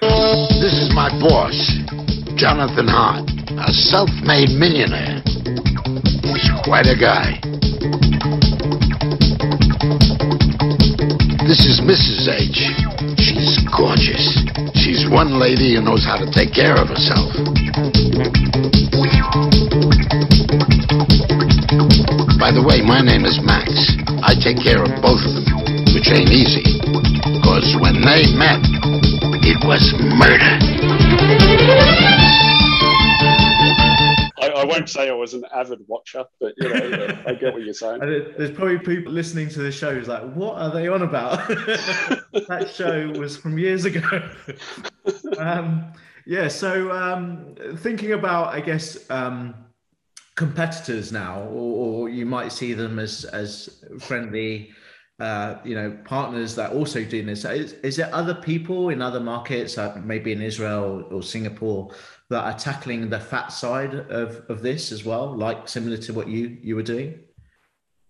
well. 0.00 0.48
this 0.48 0.72
is 0.72 0.94
my 0.94 1.10
boss, 1.20 2.13
Jonathan 2.36 2.88
Hart, 2.88 3.30
a 3.58 3.72
self-made 3.72 4.50
millionaire 4.50 5.22
He's 6.34 6.50
quite 6.64 6.86
a 6.86 6.98
guy. 6.98 7.38
This 11.46 11.62
is 11.62 11.78
Mrs. 11.78 12.26
H. 12.26 12.74
She's 13.22 13.58
gorgeous. 13.70 14.24
She's 14.74 15.08
one 15.08 15.38
lady 15.38 15.76
who 15.76 15.82
knows 15.82 16.04
how 16.04 16.16
to 16.18 16.26
take 16.30 16.52
care 16.52 16.74
of 16.74 16.88
herself. 16.88 17.30
By 22.40 22.50
the 22.50 22.64
way, 22.66 22.82
my 22.82 23.00
name 23.00 23.24
is 23.24 23.38
Max. 23.44 23.70
I 24.26 24.34
take 24.34 24.58
care 24.58 24.82
of 24.82 24.90
both 25.00 25.22
of 25.22 25.32
them, 25.38 25.46
which 25.94 26.10
ain't 26.10 26.34
easy. 26.34 26.82
Because 27.38 27.76
when 27.78 28.02
they 28.02 28.26
met, 28.34 28.58
it 29.46 29.62
was 29.64 29.94
murder. 30.18 30.73
I 34.64 34.66
won't 34.66 34.88
say 34.88 35.10
I 35.10 35.12
was 35.12 35.34
an 35.34 35.44
avid 35.54 35.80
watcher, 35.88 36.24
but 36.40 36.54
you 36.56 36.68
know, 36.68 37.18
I 37.26 37.34
get 37.34 37.52
what 37.52 37.62
you're 37.62 37.74
saying. 37.74 38.00
There's 38.38 38.50
probably 38.50 38.78
people 38.78 39.12
listening 39.12 39.50
to 39.50 39.58
the 39.60 39.70
show 39.70 39.94
who's 39.94 40.08
like, 40.08 40.22
"What 40.32 40.56
are 40.56 40.72
they 40.72 40.88
on 40.88 41.02
about?" 41.02 41.46
that 41.48 42.72
show 42.74 43.10
was 43.18 43.36
from 43.36 43.58
years 43.58 43.84
ago. 43.84 44.22
um, 45.38 45.92
yeah, 46.24 46.48
so 46.48 46.90
um, 46.92 47.54
thinking 47.76 48.12
about, 48.12 48.54
I 48.54 48.60
guess, 48.60 49.10
um, 49.10 49.54
competitors 50.34 51.12
now, 51.12 51.42
or, 51.42 52.06
or, 52.06 52.08
you 52.08 52.24
might 52.24 52.50
see 52.50 52.72
them 52.72 52.98
as 52.98 53.24
as 53.26 53.84
friendly. 54.00 54.70
Uh, 55.20 55.60
you 55.64 55.76
know, 55.76 55.96
partners 56.04 56.56
that 56.56 56.72
also 56.72 57.04
doing 57.04 57.26
this. 57.26 57.44
Is, 57.44 57.74
is 57.84 57.94
there 57.94 58.12
other 58.12 58.34
people 58.34 58.88
in 58.88 59.00
other 59.00 59.20
markets, 59.20 59.78
uh, 59.78 60.00
maybe 60.04 60.32
in 60.32 60.42
Israel 60.42 61.06
or 61.08 61.22
Singapore, 61.22 61.92
that 62.30 62.42
are 62.42 62.58
tackling 62.58 63.08
the 63.08 63.20
fat 63.20 63.52
side 63.52 63.94
of, 63.94 64.42
of 64.48 64.60
this 64.60 64.90
as 64.90 65.04
well, 65.04 65.32
like 65.36 65.68
similar 65.68 65.98
to 65.98 66.12
what 66.12 66.26
you 66.26 66.58
you 66.60 66.74
were 66.74 66.82
doing? 66.82 67.20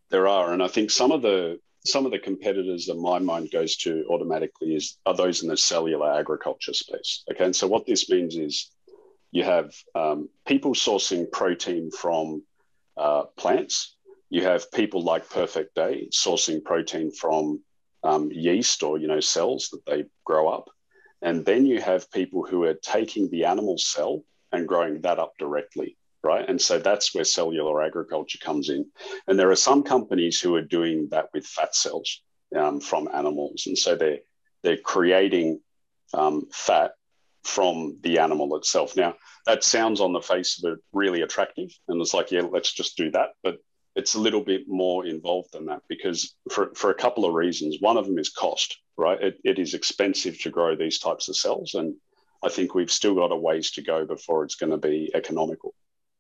There 0.09 0.27
are, 0.27 0.55
and 0.55 0.63
I 0.63 0.69
think 0.69 0.91
some 0.91 1.13
of 1.13 1.21
the 1.21 1.61
some 1.85 2.07
of 2.07 2.13
the 2.13 2.19
competitors 2.19 2.87
that 2.87 2.97
my 2.97 3.19
mind 3.19 3.51
goes 3.51 3.77
to 3.77 4.07
automatically 4.09 4.75
is 4.75 4.97
are 5.05 5.15
those 5.15 5.43
in 5.43 5.49
the 5.49 5.57
cellular 5.59 6.11
agriculture 6.19 6.73
space. 6.73 7.23
Okay, 7.31 7.45
and 7.45 7.55
so 7.55 7.67
what 7.67 7.85
this 7.85 8.09
means 8.09 8.37
is 8.37 8.71
you 9.31 9.45
have 9.45 9.75
um, 9.95 10.29
people 10.47 10.73
sourcing 10.73 11.31
protein 11.31 11.91
from 11.91 12.43
uh, 12.97 13.25
plants. 13.37 13.94
You 14.35 14.43
have 14.43 14.73
people 14.73 15.05
like 15.05 15.31
Perfect 15.31 15.77
Day 15.77 16.09
sourcing 16.11 16.65
protein 16.65 17.13
from 17.13 17.63
um, 18.03 18.33
yeast 18.33 18.83
or 18.83 18.99
you 18.99 19.07
know 19.07 19.21
cells 19.21 19.69
that 19.71 19.87
they 19.87 20.07
grow 20.25 20.49
up. 20.49 20.71
And 21.23 21.45
then 21.45 21.67
you 21.67 21.81
have 21.81 22.11
people 22.11 22.45
who 22.45 22.65
are 22.65 22.75
taking 22.75 23.31
the 23.31 23.45
animal 23.45 23.79
cell 23.79 24.25
and 24.51 24.67
growing 24.67 25.01
that 25.03 25.21
up 25.21 25.35
directly, 25.39 25.97
right? 26.25 26.45
And 26.49 26.61
so 26.61 26.81
that's 26.81 27.15
where 27.15 27.23
cellular 27.23 27.81
agriculture 27.81 28.41
comes 28.43 28.71
in. 28.71 28.91
And 29.29 29.39
there 29.39 29.53
are 29.53 29.67
some 29.69 29.85
companies 29.85 30.41
who 30.41 30.57
are 30.57 30.63
doing 30.79 31.07
that 31.13 31.29
with 31.33 31.47
fat 31.47 31.77
cells 31.77 32.21
um, 32.57 32.81
from 32.81 33.09
animals. 33.15 33.63
And 33.69 33.79
so 33.79 33.95
they're, 33.95 34.19
they're 34.65 34.77
creating 34.95 35.61
um, 36.13 36.49
fat 36.51 36.95
from 37.45 37.99
the 38.03 38.19
animal 38.19 38.57
itself. 38.57 38.97
Now, 38.97 39.15
that 39.47 39.63
sounds 39.63 40.01
on 40.01 40.13
the 40.13 40.21
face 40.21 40.59
of 40.59 40.73
it 40.73 40.81
really 40.93 41.23
attractive. 41.23 41.71
And 41.87 42.01
it's 42.01 42.15
like, 42.15 42.33
yeah, 42.33 42.43
let's 42.43 42.73
just 42.73 42.97
do 42.97 43.13
that. 43.13 43.31
But 43.45 43.59
it's 43.95 44.15
a 44.15 44.21
little 44.21 44.41
bit 44.41 44.69
more 44.69 45.07
involved 45.07 45.53
than 45.53 45.67
that 45.67 45.83
because 45.89 46.35
for, 46.51 46.73
for 46.75 46.91
a 46.91 46.95
couple 46.95 47.25
of 47.25 47.35
reasons. 47.35 47.79
One 47.81 47.97
of 47.97 48.07
them 48.07 48.19
is 48.19 48.29
cost, 48.29 48.79
right? 48.97 49.21
It, 49.21 49.39
it 49.45 49.59
is 49.59 49.75
expensive 49.75 50.41
to 50.41 50.51
grow 50.51 50.75
these 50.75 50.99
types 50.99 51.29
of 51.29 51.37
cells. 51.37 51.75
And 51.75 51.95
I 52.43 52.49
think 52.49 52.75
we've 52.75 52.91
still 52.91 53.15
got 53.15 53.33
a 53.33 53.37
ways 53.37 53.71
to 53.73 53.83
go 53.83 54.05
before 54.05 54.45
it's 54.45 54.57
going 54.57 54.73
to 54.73 54.79
be 54.79 55.11
economical. 55.15 55.75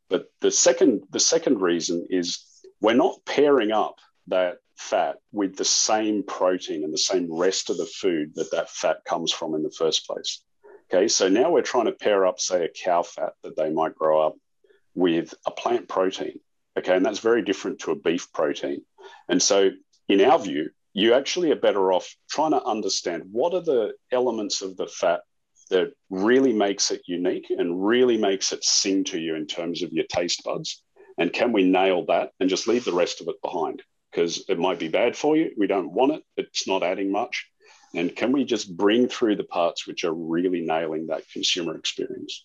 But 0.08 0.26
the 0.40 0.50
second, 0.50 1.04
the 1.10 1.20
second 1.20 1.60
reason 1.60 2.06
is 2.10 2.44
we're 2.80 2.94
not 2.94 3.24
pairing 3.24 3.72
up 3.72 3.98
that 4.28 4.58
fat 4.76 5.16
with 5.32 5.56
the 5.56 5.64
same 5.64 6.22
protein 6.22 6.84
and 6.84 6.92
the 6.92 6.98
same 6.98 7.32
rest 7.32 7.70
of 7.70 7.76
the 7.76 7.86
food 7.86 8.34
that 8.34 8.50
that 8.52 8.70
fat 8.70 9.04
comes 9.04 9.32
from 9.32 9.54
in 9.54 9.62
the 9.62 9.70
first 9.70 10.06
place. 10.06 10.42
Okay, 10.92 11.08
so 11.08 11.28
now 11.28 11.50
we're 11.50 11.62
trying 11.62 11.86
to 11.86 11.92
pair 11.92 12.26
up, 12.26 12.38
say, 12.38 12.64
a 12.64 12.68
cow 12.68 13.02
fat 13.02 13.32
that 13.42 13.56
they 13.56 13.70
might 13.70 13.94
grow 13.94 14.26
up 14.26 14.36
with 14.94 15.34
a 15.46 15.50
plant 15.50 15.88
protein. 15.88 16.38
Okay, 16.78 16.96
and 16.96 17.06
that's 17.06 17.20
very 17.20 17.42
different 17.42 17.80
to 17.80 17.92
a 17.92 17.96
beef 17.96 18.32
protein. 18.32 18.82
And 19.28 19.40
so, 19.40 19.70
in 20.08 20.20
our 20.20 20.38
view, 20.38 20.70
you 20.92 21.14
actually 21.14 21.50
are 21.50 21.56
better 21.56 21.92
off 21.92 22.14
trying 22.30 22.52
to 22.52 22.62
understand 22.62 23.24
what 23.30 23.54
are 23.54 23.62
the 23.62 23.94
elements 24.12 24.62
of 24.62 24.76
the 24.76 24.86
fat 24.86 25.20
that 25.70 25.92
really 26.10 26.52
makes 26.52 26.90
it 26.90 27.02
unique 27.06 27.46
and 27.50 27.84
really 27.84 28.16
makes 28.16 28.52
it 28.52 28.64
sing 28.64 29.04
to 29.04 29.18
you 29.18 29.34
in 29.34 29.46
terms 29.46 29.82
of 29.82 29.92
your 29.92 30.04
taste 30.06 30.42
buds. 30.44 30.82
And 31.18 31.32
can 31.32 31.52
we 31.52 31.64
nail 31.64 32.04
that 32.06 32.30
and 32.40 32.50
just 32.50 32.68
leave 32.68 32.84
the 32.84 32.92
rest 32.92 33.20
of 33.20 33.28
it 33.28 33.40
behind? 33.42 33.82
Because 34.10 34.44
it 34.48 34.58
might 34.58 34.78
be 34.78 34.88
bad 34.88 35.16
for 35.16 35.36
you. 35.36 35.50
We 35.56 35.66
don't 35.66 35.92
want 35.92 36.12
it. 36.12 36.22
It's 36.36 36.68
not 36.68 36.82
adding 36.82 37.10
much. 37.10 37.46
And 37.94 38.14
can 38.14 38.32
we 38.32 38.44
just 38.44 38.76
bring 38.76 39.08
through 39.08 39.36
the 39.36 39.44
parts 39.44 39.86
which 39.86 40.04
are 40.04 40.12
really 40.12 40.60
nailing 40.60 41.06
that 41.06 41.28
consumer 41.32 41.76
experience? 41.76 42.44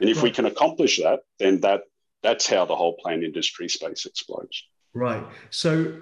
And 0.00 0.10
if 0.10 0.22
we 0.22 0.30
can 0.30 0.44
accomplish 0.44 0.98
that, 0.98 1.20
then 1.38 1.60
that 1.60 1.82
that's 2.22 2.46
how 2.46 2.64
the 2.64 2.76
whole 2.76 2.94
plant 2.94 3.22
industry 3.24 3.68
space 3.68 4.06
explodes. 4.06 4.64
Right. 4.94 5.24
So, 5.50 6.00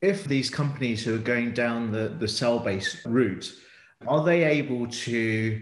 if 0.00 0.24
these 0.24 0.48
companies 0.48 1.04
who 1.04 1.14
are 1.14 1.18
going 1.18 1.52
down 1.52 1.92
the, 1.92 2.08
the 2.08 2.28
cell 2.28 2.58
based 2.58 3.04
route, 3.04 3.52
are 4.06 4.24
they 4.24 4.44
able 4.44 4.86
to 4.86 5.60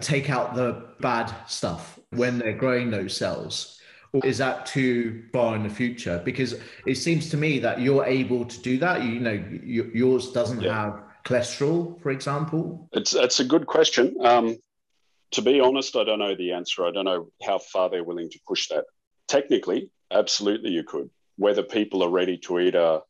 take 0.00 0.28
out 0.28 0.54
the 0.54 0.88
bad 1.00 1.32
stuff 1.46 1.98
when 2.10 2.38
they're 2.38 2.56
growing 2.56 2.90
those 2.90 3.16
cells? 3.16 3.80
Or 4.12 4.24
is 4.26 4.38
that 4.38 4.66
too 4.66 5.24
far 5.32 5.56
in 5.56 5.62
the 5.62 5.70
future? 5.70 6.20
Because 6.24 6.56
it 6.86 6.96
seems 6.96 7.28
to 7.30 7.36
me 7.36 7.58
that 7.60 7.80
you're 7.80 8.04
able 8.04 8.44
to 8.44 8.60
do 8.60 8.78
that. 8.78 9.04
You, 9.04 9.10
you 9.10 9.20
know, 9.20 9.44
yours 9.62 10.32
doesn't 10.32 10.62
yeah. 10.62 10.84
have 10.84 11.02
cholesterol, 11.24 12.00
for 12.00 12.10
example. 12.10 12.88
It's, 12.92 13.14
it's 13.14 13.40
a 13.40 13.44
good 13.44 13.66
question. 13.66 14.16
Um, 14.20 14.56
to 15.32 15.42
be 15.42 15.60
honest, 15.60 15.96
I 15.96 16.04
don't 16.04 16.20
know 16.20 16.34
the 16.34 16.52
answer. 16.52 16.86
I 16.86 16.92
don't 16.92 17.04
know 17.04 17.28
how 17.42 17.58
far 17.58 17.90
they're 17.90 18.04
willing 18.04 18.30
to 18.30 18.38
push 18.46 18.68
that 18.68 18.84
technically, 19.28 19.90
absolutely, 20.10 20.70
you 20.70 20.84
could. 20.84 21.10
Whether 21.36 21.62
people 21.62 22.02
are 22.02 22.08
ready 22.08 22.38
to 22.38 22.60
eat 22.60 22.74
a 22.74 23.02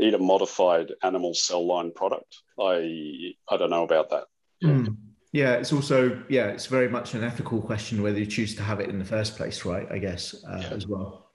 eat 0.00 0.14
a 0.14 0.18
modified 0.18 0.92
animal 1.02 1.34
cell 1.34 1.66
line 1.66 1.92
product, 1.92 2.36
I 2.60 3.34
I 3.48 3.56
don't 3.56 3.70
know 3.70 3.84
about 3.84 4.10
that. 4.10 4.24
Mm. 4.62 4.96
Yeah, 5.32 5.54
it's 5.54 5.72
also 5.72 6.22
yeah, 6.28 6.46
it's 6.46 6.66
very 6.66 6.88
much 6.88 7.14
an 7.14 7.22
ethical 7.22 7.60
question 7.60 8.02
whether 8.02 8.18
you 8.18 8.26
choose 8.26 8.54
to 8.56 8.62
have 8.62 8.80
it 8.80 8.88
in 8.88 8.98
the 8.98 9.04
first 9.04 9.36
place, 9.36 9.64
right? 9.64 9.86
I 9.90 9.98
guess 9.98 10.34
uh, 10.48 10.58
yeah. 10.62 10.68
as 10.70 10.86
well. 10.86 11.26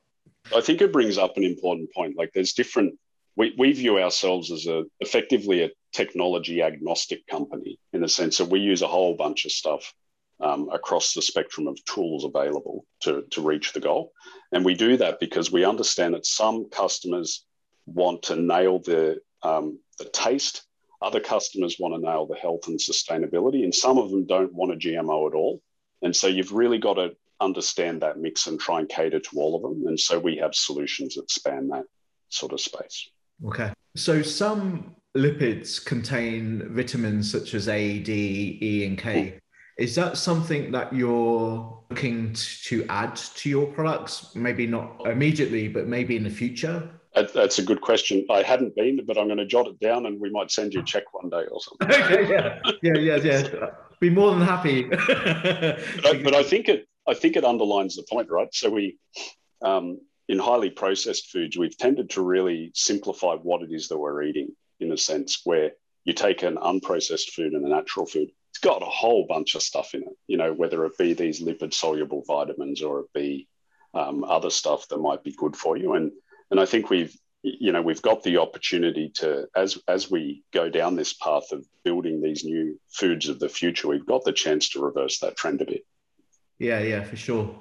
I 0.56 0.62
think 0.62 0.82
it 0.82 0.92
brings 0.92 1.18
up 1.18 1.38
an 1.38 1.44
important 1.44 1.94
point. 1.94 2.18
Like, 2.18 2.32
there's 2.34 2.54
different. 2.54 2.98
We, 3.36 3.54
we 3.58 3.72
view 3.72 4.00
ourselves 4.00 4.52
as 4.52 4.66
a 4.68 4.84
effectively 5.00 5.64
a 5.64 5.70
technology 5.94 6.62
agnostic 6.62 7.26
company 7.28 7.80
in 7.94 8.02
the 8.02 8.10
sense 8.10 8.38
that 8.40 8.50
we 8.50 8.60
use 8.60 8.82
a 8.82 8.88
whole 8.88 9.16
bunch 9.16 9.46
of 9.46 9.52
stuff 9.52 9.94
um, 10.42 10.70
across 10.72 11.14
the 11.14 11.22
spectrum 11.22 11.68
of 11.68 11.84
tools 11.86 12.26
available 12.26 12.86
to, 13.02 13.24
to 13.32 13.42
reach 13.42 13.74
the 13.74 13.80
goal. 13.80 14.12
And 14.52 14.66
we 14.66 14.74
do 14.74 14.98
that 14.98 15.20
because 15.20 15.52
we 15.52 15.64
understand 15.66 16.14
that 16.14 16.26
some 16.26 16.70
customers 16.70 17.46
want 17.86 18.24
to 18.24 18.36
nail 18.36 18.80
the, 18.80 19.22
um, 19.44 19.80
the 19.98 20.06
taste, 20.06 20.64
other 21.02 21.20
customers 21.20 21.78
want 21.80 21.94
to 21.94 22.02
nail 22.02 22.26
the 22.26 22.36
health 22.36 22.68
and 22.68 22.80
sustainability, 22.80 23.64
and 23.64 23.74
some 23.74 23.98
of 23.98 24.12
them 24.12 24.26
don't 24.26 24.54
want 24.54 24.74
a 24.74 24.76
GMO 24.76 25.30
at 25.30 25.36
all. 25.36 25.62
And 26.02 26.16
so 26.16 26.28
you've 26.28 26.52
really 26.52 26.80
got 26.80 26.96
to 26.96 27.16
understand 27.40 28.02
that 28.02 28.20
mix 28.20 28.48
and 28.48 28.60
try 28.60 28.80
and 28.80 28.90
cater 28.90 29.20
to 29.20 29.38
all 29.38 29.56
of 29.56 29.62
them. 29.62 29.88
And 29.88 30.00
so 30.00 30.20
we 30.20 30.38
have 30.38 30.54
solutions 30.54 31.16
that 31.16 31.30
span 31.30 31.70
that 31.70 31.86
sort 32.30 32.54
of 32.54 32.62
space. 32.62 33.10
Okay. 33.46 33.74
So 33.96 34.22
some 34.22 34.96
lipids 35.18 35.84
contain 35.84 36.68
vitamins 36.74 37.32
such 37.32 37.54
as 37.54 37.68
A, 37.68 38.00
D, 38.00 38.60
E, 38.62 38.86
and 38.86 38.98
K. 38.98 39.41
Is 39.78 39.96
that 39.96 40.18
something 40.18 40.72
that 40.72 40.94
you're 40.94 41.84
looking 41.90 42.34
to 42.64 42.86
add 42.90 43.16
to 43.16 43.50
your 43.50 43.68
products? 43.68 44.36
Maybe 44.36 44.68
not 44.68 45.06
immediately, 45.06 45.68
but 45.68 45.88
maybe 45.88 46.16
in 46.16 46.24
the 46.24 46.30
future? 46.30 46.90
That's 47.14 47.60
a 47.60 47.64
good 47.64 47.82
question. 47.82 48.26
I 48.30 48.42
hadn't 48.42 48.76
been, 48.76 49.06
but 49.06 49.18
I'm 49.18 49.28
going 49.28 49.38
to 49.38 49.46
jot 49.46 49.68
it 49.68 49.80
down, 49.80 50.06
and 50.06 50.20
we 50.20 50.30
might 50.30 50.50
send 50.50 50.74
you 50.74 50.80
a 50.80 50.84
check 50.84 51.14
one 51.14 51.30
day 51.30 51.44
or 51.52 51.60
something. 51.60 51.92
okay, 52.04 52.30
yeah, 52.30 52.60
yeah, 52.82 52.98
yeah, 52.98 53.16
yeah. 53.18 53.66
Be 54.00 54.10
more 54.10 54.32
than 54.32 54.42
happy. 54.42 54.84
but, 54.84 55.00
I, 56.06 56.22
but, 56.24 56.34
I, 56.34 56.44
think 56.44 56.70
it, 56.70 56.88
I 57.08 57.14
think 57.14 57.36
it 57.36 57.44
underlines 57.44 57.96
the 57.96 58.04
point, 58.10 58.30
right? 58.30 58.48
So 58.54 58.70
we, 58.70 58.98
um, 59.62 60.00
in 60.30 60.40
highly 60.40 60.70
processed 60.70 61.30
foods, 61.32 61.58
we've 61.58 61.78
tended 61.78 62.12
to 62.12 62.22
really 62.22 62.72
simplify 62.74 63.36
what 63.36 63.62
it 63.62 63.72
is 63.72 63.90
that 63.90 63.98
we're 63.98 64.24
eating, 64.24 64.56
in 64.80 64.94
a 64.94 64.98
sense 64.98 65.42
where 65.44 65.72
you 66.06 66.14
take 66.14 66.44
an 66.44 66.56
unprocessed 66.56 67.32
food 67.32 67.54
and 67.54 67.66
a 67.66 67.70
natural 67.70 68.06
food. 68.06 68.32
It's 68.52 68.60
got 68.60 68.82
a 68.82 68.86
whole 68.86 69.26
bunch 69.28 69.56
of 69.56 69.64
stuff 69.64 69.94
in 69.94 70.04
it, 70.04 70.18
you 70.28 70.38
know, 70.38 70.54
whether 70.54 70.86
it 70.86 70.98
be 70.98 71.14
these 71.14 71.42
lipid 71.42 71.74
soluble 71.74 72.24
vitamins 72.28 72.82
or 72.82 73.02
it 73.02 73.14
be 73.14 73.48
um, 73.94 74.24
other 74.24 74.50
stuff 74.50 74.88
that 74.90 74.98
might 74.98 75.24
be 75.24 75.34
good 75.38 75.56
for 75.56 75.78
you, 75.78 75.94
and 75.94 76.12
and 76.50 76.60
I 76.60 76.66
think 76.66 76.90
we've 76.90 77.16
you 77.44 77.72
know 77.72 77.82
we've 77.82 78.02
got 78.02 78.24
the 78.24 78.38
opportunity 78.38 79.10
to 79.16 79.48
as 79.56 79.78
as 79.88 80.12
we 80.12 80.44
go 80.54 80.70
down 80.70 80.96
this 80.96 81.14
path 81.14 81.52
of 81.52 81.66
building 81.84 82.22
these 82.22 82.44
new 82.44 82.80
foods 82.90 83.28
of 83.30 83.40
the 83.40 83.50
future 83.50 83.88
we've 83.88 84.06
got 84.06 84.24
the 84.24 84.32
chance 84.32 84.70
to 84.70 84.82
reverse 84.82 85.20
that 85.20 85.36
trend 85.36 85.62
a 85.62 85.66
bit. 85.66 85.86
Yeah 86.60 86.80
yeah 86.80 87.04
for 87.04 87.16
sure. 87.16 87.56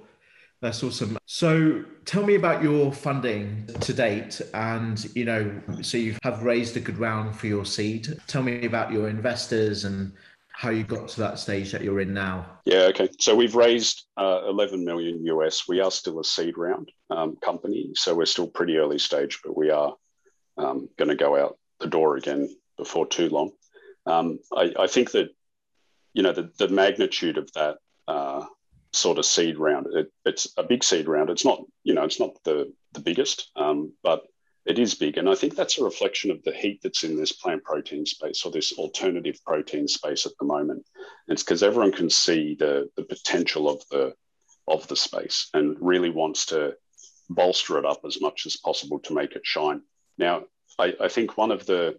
That's 0.60 0.84
awesome. 0.84 1.16
So 1.24 1.84
tell 2.04 2.22
me 2.22 2.34
about 2.34 2.62
your 2.62 2.92
funding 2.92 3.66
to 3.80 3.94
date 3.94 4.42
and 4.52 5.02
you 5.16 5.24
know 5.24 5.50
so 5.80 5.96
you 5.96 6.16
have 6.22 6.42
raised 6.42 6.76
a 6.76 6.80
good 6.80 6.98
round 6.98 7.34
for 7.34 7.46
your 7.46 7.64
seed. 7.64 8.20
Tell 8.26 8.42
me 8.42 8.66
about 8.66 8.92
your 8.92 9.08
investors 9.08 9.84
and 9.84 10.12
how 10.60 10.68
you 10.68 10.84
got 10.84 11.08
to 11.08 11.20
that 11.20 11.38
stage 11.38 11.72
that 11.72 11.80
you're 11.80 12.02
in 12.02 12.12
now. 12.12 12.44
Yeah, 12.66 12.82
okay. 12.90 13.08
So 13.18 13.34
we've 13.34 13.54
raised 13.54 14.04
uh, 14.18 14.42
11 14.46 14.84
million 14.84 15.24
US. 15.24 15.66
We 15.66 15.80
are 15.80 15.90
still 15.90 16.20
a 16.20 16.24
seed 16.24 16.58
round 16.58 16.92
um, 17.08 17.36
company, 17.42 17.92
so 17.94 18.14
we're 18.14 18.26
still 18.26 18.46
pretty 18.46 18.76
early 18.76 18.98
stage, 18.98 19.40
but 19.42 19.56
we 19.56 19.70
are 19.70 19.94
um, 20.58 20.90
going 20.98 21.08
to 21.08 21.14
go 21.14 21.34
out 21.34 21.56
the 21.78 21.86
door 21.86 22.18
again 22.18 22.54
before 22.76 23.06
too 23.06 23.30
long. 23.30 23.52
Um, 24.04 24.38
I, 24.54 24.74
I, 24.80 24.86
think 24.86 25.12
that 25.12 25.30
you 26.12 26.22
know 26.22 26.32
the, 26.32 26.50
the 26.58 26.68
magnitude 26.68 27.38
of 27.38 27.50
that 27.54 27.78
uh, 28.06 28.44
sort 28.92 29.16
of 29.16 29.24
seed 29.24 29.56
round. 29.58 29.86
It, 29.94 30.12
it's 30.26 30.46
a 30.58 30.62
big 30.62 30.84
seed 30.84 31.08
round. 31.08 31.30
It's 31.30 31.44
not 31.44 31.62
you 31.84 31.94
know 31.94 32.04
it's 32.04 32.20
not 32.20 32.32
the 32.44 32.70
the 32.92 33.00
biggest, 33.00 33.50
um, 33.56 33.94
but 34.02 34.24
it 34.66 34.78
is 34.78 34.94
big. 34.94 35.16
And 35.16 35.28
I 35.28 35.34
think 35.34 35.56
that's 35.56 35.78
a 35.78 35.84
reflection 35.84 36.30
of 36.30 36.42
the 36.42 36.52
heat 36.52 36.80
that's 36.82 37.02
in 37.02 37.16
this 37.16 37.32
plant 37.32 37.64
protein 37.64 38.04
space 38.04 38.44
or 38.44 38.52
this 38.52 38.72
alternative 38.72 39.38
protein 39.46 39.88
space 39.88 40.26
at 40.26 40.32
the 40.38 40.46
moment. 40.46 40.84
And 41.26 41.34
it's 41.34 41.42
because 41.42 41.62
everyone 41.62 41.92
can 41.92 42.10
see 42.10 42.56
the, 42.58 42.88
the 42.96 43.04
potential 43.04 43.68
of 43.68 43.82
the 43.90 44.14
of 44.68 44.86
the 44.86 44.96
space 44.96 45.48
and 45.54 45.76
really 45.80 46.10
wants 46.10 46.46
to 46.46 46.74
bolster 47.28 47.78
it 47.78 47.84
up 47.84 48.00
as 48.06 48.20
much 48.20 48.46
as 48.46 48.56
possible 48.56 49.00
to 49.00 49.14
make 49.14 49.32
it 49.32 49.42
shine. 49.44 49.82
Now, 50.16 50.44
I, 50.78 50.94
I 51.00 51.08
think 51.08 51.36
one 51.36 51.50
of 51.50 51.66
the 51.66 51.98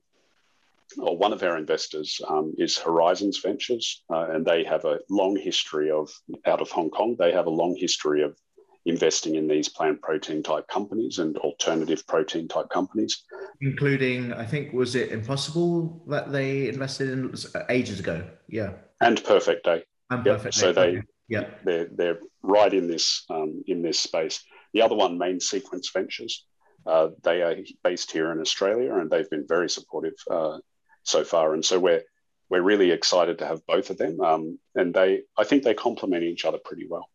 or 0.98 1.18
one 1.18 1.32
of 1.32 1.42
our 1.42 1.58
investors 1.58 2.20
um, 2.28 2.54
is 2.58 2.78
Horizons 2.78 3.40
Ventures, 3.40 4.04
uh, 4.14 4.28
and 4.32 4.46
they 4.46 4.64
have 4.66 4.84
a 4.84 5.00
long 5.10 5.38
history 5.38 5.90
of 5.90 6.12
out 6.46 6.62
of 6.62 6.70
Hong 6.72 6.90
Kong. 6.90 7.16
They 7.18 7.32
have 7.32 7.48
a 7.48 7.52
long 7.62 7.76
history 7.78 8.24
of 8.24 8.38
investing 8.86 9.36
in 9.36 9.48
these 9.48 9.70
plant 9.70 10.02
protein 10.02 10.42
type 10.42 10.68
companies 10.68 11.20
and 11.20 11.38
alternative 11.38 12.06
protein 12.08 12.48
type 12.48 12.70
companies. 12.70 13.24
Including, 13.62 14.34
I 14.34 14.46
think, 14.46 14.74
was 14.74 14.96
it 14.96 15.12
Impossible 15.12 16.04
that 16.08 16.32
they 16.32 16.68
invested 16.68 17.10
in 17.10 17.34
ages 17.70 18.00
ago? 18.00 18.24
Yeah. 18.48 18.74
And 19.00 19.24
Perfect 19.24 19.66
Day. 19.66 19.84
And 20.10 20.26
yep. 20.26 20.38
Perfect 20.38 20.56
Day. 20.56 20.62
So 20.62 20.74
they, 20.74 21.02
yeah, 21.28 21.46
they're, 21.64 21.88
they're 21.92 22.20
right 22.42 22.74
in 22.74 22.88
this, 22.88 23.24
um, 23.30 23.64
in 23.68 23.82
this 23.82 24.00
space. 24.00 24.44
The 24.74 24.82
other 24.82 24.96
one, 24.96 25.18
Main 25.18 25.40
Sequence 25.40 25.92
Ventures, 25.94 26.46
uh, 26.86 27.10
they 27.24 27.44
are 27.44 27.56
based 27.84 28.12
here 28.12 28.32
in 28.32 28.40
Australia 28.40 28.96
and 28.96 29.12
they've 29.12 29.30
been 29.30 29.46
very 29.48 29.70
supportive 29.70 30.16
uh, 30.30 30.58
so 31.04 31.24
far. 31.24 31.54
And 31.54 31.64
so 31.64 31.80
we're, 31.80 32.04
we're 32.50 32.64
really 32.64 32.92
excited 32.92 33.38
to 33.40 33.46
have 33.46 33.66
both 33.68 33.92
of 33.92 33.98
them. 33.98 34.20
Um, 34.20 34.60
and 34.76 34.94
they, 34.94 35.22
I 35.38 35.44
think 35.44 35.64
they 35.64 35.76
complement 35.76 36.24
each 36.24 36.46
other 36.46 36.58
pretty 36.58 36.88
well. 36.90 37.08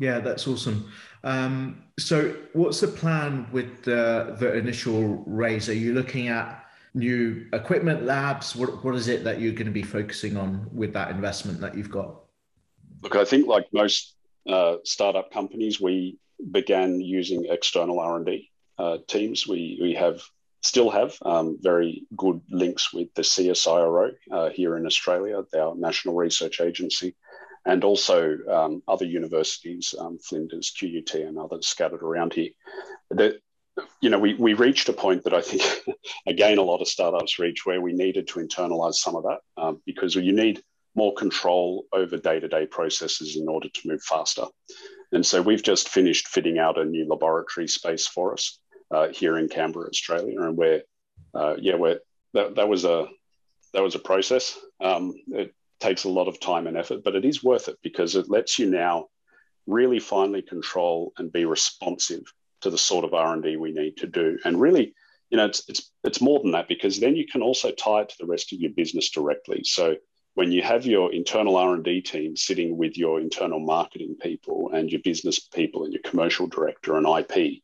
Yeah, 0.00 0.18
that's 0.18 0.48
awesome. 0.48 0.90
Um, 1.24 1.82
so, 1.98 2.34
what's 2.54 2.80
the 2.80 2.88
plan 2.88 3.46
with 3.52 3.82
the, 3.82 4.34
the 4.40 4.54
initial 4.54 5.22
raise? 5.26 5.68
Are 5.68 5.74
you 5.74 5.92
looking 5.92 6.28
at 6.28 6.64
new 6.94 7.46
equipment 7.52 8.06
labs? 8.06 8.56
What, 8.56 8.82
what 8.82 8.94
is 8.94 9.08
it 9.08 9.24
that 9.24 9.42
you're 9.42 9.52
going 9.52 9.66
to 9.66 9.72
be 9.72 9.82
focusing 9.82 10.38
on 10.38 10.66
with 10.72 10.94
that 10.94 11.10
investment 11.10 11.60
that 11.60 11.76
you've 11.76 11.90
got? 11.90 12.16
Look, 13.02 13.14
I 13.14 13.26
think 13.26 13.46
like 13.46 13.66
most 13.74 14.16
uh, 14.48 14.76
startup 14.84 15.30
companies, 15.30 15.82
we 15.82 16.18
began 16.50 16.98
using 17.02 17.44
external 17.50 18.00
R 18.00 18.16
and 18.16 18.24
D 18.24 18.50
uh, 18.78 18.98
teams. 19.06 19.46
We 19.46 19.78
we 19.82 19.92
have 19.94 20.22
still 20.62 20.88
have 20.88 21.14
um, 21.26 21.58
very 21.60 22.06
good 22.16 22.40
links 22.50 22.90
with 22.94 23.12
the 23.14 23.22
CSIRO 23.22 24.12
uh, 24.32 24.48
here 24.48 24.78
in 24.78 24.86
Australia, 24.86 25.42
our 25.58 25.74
national 25.76 26.14
research 26.14 26.62
agency, 26.62 27.14
and 27.66 27.84
also 27.84 28.38
um, 28.48 28.82
other 28.88 29.04
universities, 29.04 29.94
um, 29.98 30.18
Flinders, 30.18 30.72
QUT, 30.78 31.14
and 31.14 31.38
others 31.38 31.66
scattered 31.66 32.02
around 32.02 32.32
here. 32.32 32.50
That 33.10 33.40
you 34.00 34.10
know, 34.10 34.18
we, 34.18 34.34
we 34.34 34.54
reached 34.54 34.88
a 34.88 34.92
point 34.92 35.24
that 35.24 35.34
I 35.34 35.40
think, 35.40 35.62
again, 36.26 36.58
a 36.58 36.62
lot 36.62 36.80
of 36.80 36.88
startups 36.88 37.38
reach 37.38 37.64
where 37.64 37.80
we 37.80 37.92
needed 37.92 38.28
to 38.28 38.40
internalize 38.40 38.94
some 38.94 39.16
of 39.16 39.24
that 39.24 39.40
um, 39.56 39.80
because 39.86 40.14
you 40.14 40.32
need 40.32 40.62
more 40.94 41.14
control 41.14 41.84
over 41.92 42.16
day 42.16 42.40
to 42.40 42.48
day 42.48 42.66
processes 42.66 43.36
in 43.36 43.48
order 43.48 43.68
to 43.68 43.88
move 43.88 44.02
faster. 44.02 44.44
And 45.12 45.24
so 45.24 45.42
we've 45.42 45.62
just 45.62 45.88
finished 45.88 46.28
fitting 46.28 46.58
out 46.58 46.78
a 46.78 46.84
new 46.84 47.06
laboratory 47.08 47.68
space 47.68 48.06
for 48.06 48.32
us 48.32 48.58
uh, 48.90 49.08
here 49.08 49.38
in 49.38 49.48
Canberra, 49.48 49.88
Australia, 49.88 50.40
and 50.40 50.56
we're 50.56 50.82
uh, 51.34 51.56
yeah, 51.58 51.76
we're 51.76 52.00
that, 52.34 52.56
that 52.56 52.68
was 52.68 52.84
a 52.84 53.06
that 53.72 53.82
was 53.82 53.94
a 53.94 54.00
process. 54.00 54.58
Um, 54.80 55.14
it, 55.28 55.54
takes 55.80 56.04
a 56.04 56.08
lot 56.08 56.28
of 56.28 56.40
time 56.40 56.66
and 56.66 56.76
effort, 56.76 57.02
but 57.04 57.16
it 57.16 57.24
is 57.24 57.42
worth 57.42 57.68
it 57.68 57.78
because 57.82 58.14
it 58.14 58.30
lets 58.30 58.58
you 58.58 58.70
now 58.70 59.06
really 59.66 59.98
finely 59.98 60.42
control 60.42 61.12
and 61.18 61.32
be 61.32 61.44
responsive 61.44 62.22
to 62.60 62.70
the 62.70 62.78
sort 62.78 63.04
of 63.04 63.14
R&D 63.14 63.56
we 63.56 63.72
need 63.72 63.96
to 63.98 64.06
do. 64.06 64.38
And 64.44 64.60
really, 64.60 64.94
you 65.30 65.36
know, 65.36 65.46
it's, 65.46 65.62
it's, 65.68 65.90
it's 66.04 66.20
more 66.20 66.40
than 66.40 66.52
that 66.52 66.68
because 66.68 67.00
then 67.00 67.16
you 67.16 67.26
can 67.26 67.42
also 67.42 67.70
tie 67.70 68.02
it 68.02 68.10
to 68.10 68.16
the 68.20 68.26
rest 68.26 68.52
of 68.52 68.60
your 68.60 68.72
business 68.72 69.10
directly. 69.10 69.62
So 69.64 69.96
when 70.34 70.52
you 70.52 70.62
have 70.62 70.86
your 70.86 71.12
internal 71.12 71.56
R&D 71.56 72.02
team 72.02 72.36
sitting 72.36 72.76
with 72.76 72.96
your 72.96 73.20
internal 73.20 73.60
marketing 73.60 74.16
people 74.20 74.70
and 74.72 74.90
your 74.90 75.00
business 75.02 75.38
people 75.40 75.84
and 75.84 75.92
your 75.92 76.02
commercial 76.02 76.46
director 76.46 76.96
and 76.96 77.06
IP, 77.06 77.62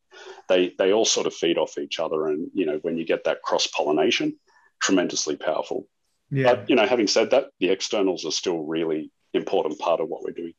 they, 0.48 0.74
they 0.79 0.92
all 0.92 1.05
sort 1.05 1.26
of 1.26 1.35
feed 1.35 1.59
off 1.59 1.79
each 1.79 2.00
other. 2.00 2.29
And, 2.29 2.50
you 2.55 2.66
know, 2.66 2.79
when 2.83 2.96
you 2.96 3.05
get 3.05 3.24
that 3.24 3.42
cross 3.42 3.66
pollination, 3.66 4.37
tremendously 4.81 5.37
powerful. 5.37 5.87
Yeah. 6.30 6.54
But 6.54 6.70
you 6.70 6.76
know, 6.76 6.86
having 6.86 7.06
said 7.06 7.30
that, 7.30 7.50
the 7.60 7.68
externals 7.68 8.24
are 8.24 8.32
still 8.32 8.64
really 8.64 9.10
important 9.32 9.78
part 9.78 10.00
of 10.00 10.08
what 10.08 10.22
we're 10.22 10.32
doing. 10.32 10.54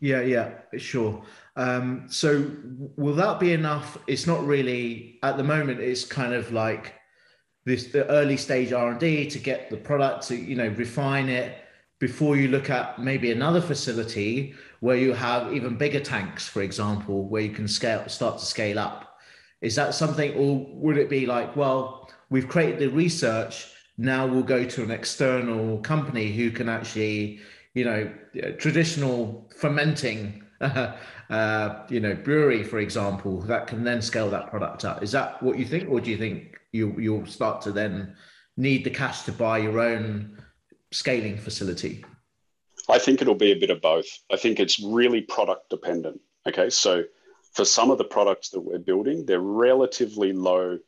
Yeah, 0.00 0.22
yeah, 0.22 0.54
sure. 0.78 1.22
Um, 1.54 2.06
so 2.08 2.50
will 2.96 3.14
that 3.14 3.38
be 3.38 3.52
enough? 3.52 3.98
It's 4.08 4.26
not 4.26 4.44
really 4.44 5.20
at 5.22 5.36
the 5.36 5.44
moment. 5.44 5.78
It's 5.80 6.04
kind 6.04 6.34
of 6.34 6.50
like 6.50 6.94
this 7.64 7.86
the 7.92 8.06
early 8.08 8.36
stage 8.36 8.72
R 8.72 8.90
and 8.90 9.00
D 9.00 9.30
to 9.30 9.38
get 9.38 9.70
the 9.70 9.76
product 9.76 10.26
to 10.28 10.36
you 10.36 10.56
know 10.56 10.68
refine 10.68 11.28
it 11.28 11.56
before 12.00 12.36
you 12.36 12.48
look 12.48 12.68
at 12.68 12.98
maybe 12.98 13.30
another 13.30 13.60
facility 13.60 14.54
where 14.80 14.96
you 14.96 15.12
have 15.12 15.52
even 15.52 15.76
bigger 15.76 16.00
tanks, 16.00 16.48
for 16.48 16.62
example, 16.62 17.28
where 17.28 17.42
you 17.42 17.50
can 17.52 17.68
scale 17.68 18.08
start 18.08 18.38
to 18.40 18.44
scale 18.44 18.80
up. 18.80 19.20
Is 19.60 19.76
that 19.76 19.94
something, 19.94 20.34
or 20.34 20.66
would 20.72 20.96
it 20.96 21.08
be 21.08 21.26
like, 21.26 21.54
well, 21.54 22.10
we've 22.28 22.48
created 22.48 22.80
the 22.80 22.88
research 22.88 23.71
now 23.98 24.26
we'll 24.26 24.42
go 24.42 24.64
to 24.64 24.82
an 24.82 24.90
external 24.90 25.78
company 25.78 26.32
who 26.32 26.50
can 26.50 26.68
actually, 26.68 27.40
you 27.74 27.84
know, 27.84 28.12
traditional 28.58 29.50
fermenting, 29.56 30.42
uh, 30.60 31.84
you 31.88 32.00
know, 32.00 32.14
brewery, 32.14 32.62
for 32.62 32.78
example, 32.78 33.40
that 33.42 33.66
can 33.66 33.84
then 33.84 34.00
scale 34.00 34.30
that 34.30 34.50
product 34.50 34.84
up. 34.84 35.02
Is 35.02 35.12
that 35.12 35.42
what 35.42 35.58
you 35.58 35.64
think, 35.64 35.90
or 35.90 36.00
do 36.00 36.10
you 36.10 36.16
think 36.16 36.58
you 36.72 36.94
you'll 36.98 37.26
start 37.26 37.60
to 37.62 37.72
then 37.72 38.16
need 38.56 38.84
the 38.84 38.90
cash 38.90 39.22
to 39.22 39.32
buy 39.32 39.58
your 39.58 39.80
own 39.80 40.42
scaling 40.90 41.36
facility? 41.36 42.04
I 42.88 42.98
think 42.98 43.22
it'll 43.22 43.34
be 43.34 43.52
a 43.52 43.58
bit 43.58 43.70
of 43.70 43.80
both. 43.80 44.06
I 44.30 44.36
think 44.36 44.58
it's 44.58 44.80
really 44.80 45.20
product 45.20 45.70
dependent. 45.70 46.20
Okay, 46.46 46.70
so 46.70 47.04
for 47.52 47.64
some 47.64 47.90
of 47.90 47.98
the 47.98 48.04
products 48.04 48.50
that 48.50 48.60
we're 48.60 48.78
building, 48.78 49.26
they're 49.26 49.40
relatively 49.40 50.32
low. 50.32 50.78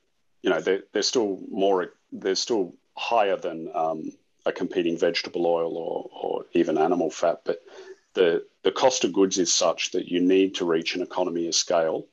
You 0.43 0.51
know, 0.51 0.61
they're, 0.61 0.83
they're 0.93 1.03
still 1.03 1.41
more. 1.51 1.95
They're 2.13 2.35
still 2.35 2.75
higher 2.97 3.37
than 3.37 3.71
um, 3.75 4.13
a 4.47 4.53
competing 4.53 4.99
vegetable 4.99 5.47
oil 5.47 5.77
or, 5.77 6.11
or 6.13 6.47
even 6.53 6.79
animal 6.79 7.11
fat. 7.11 7.43
But 7.45 7.63
the, 8.15 8.45
the 8.63 8.73
cost 8.73 9.05
of 9.05 9.13
goods 9.13 9.39
is 9.39 9.53
such 9.53 9.93
that 9.93 10.09
you 10.09 10.21
need 10.21 10.55
to 10.57 10.65
reach 10.65 10.95
an 10.95 11.03
economy 11.03 11.49
of 11.49 11.55
scale 11.55 12.07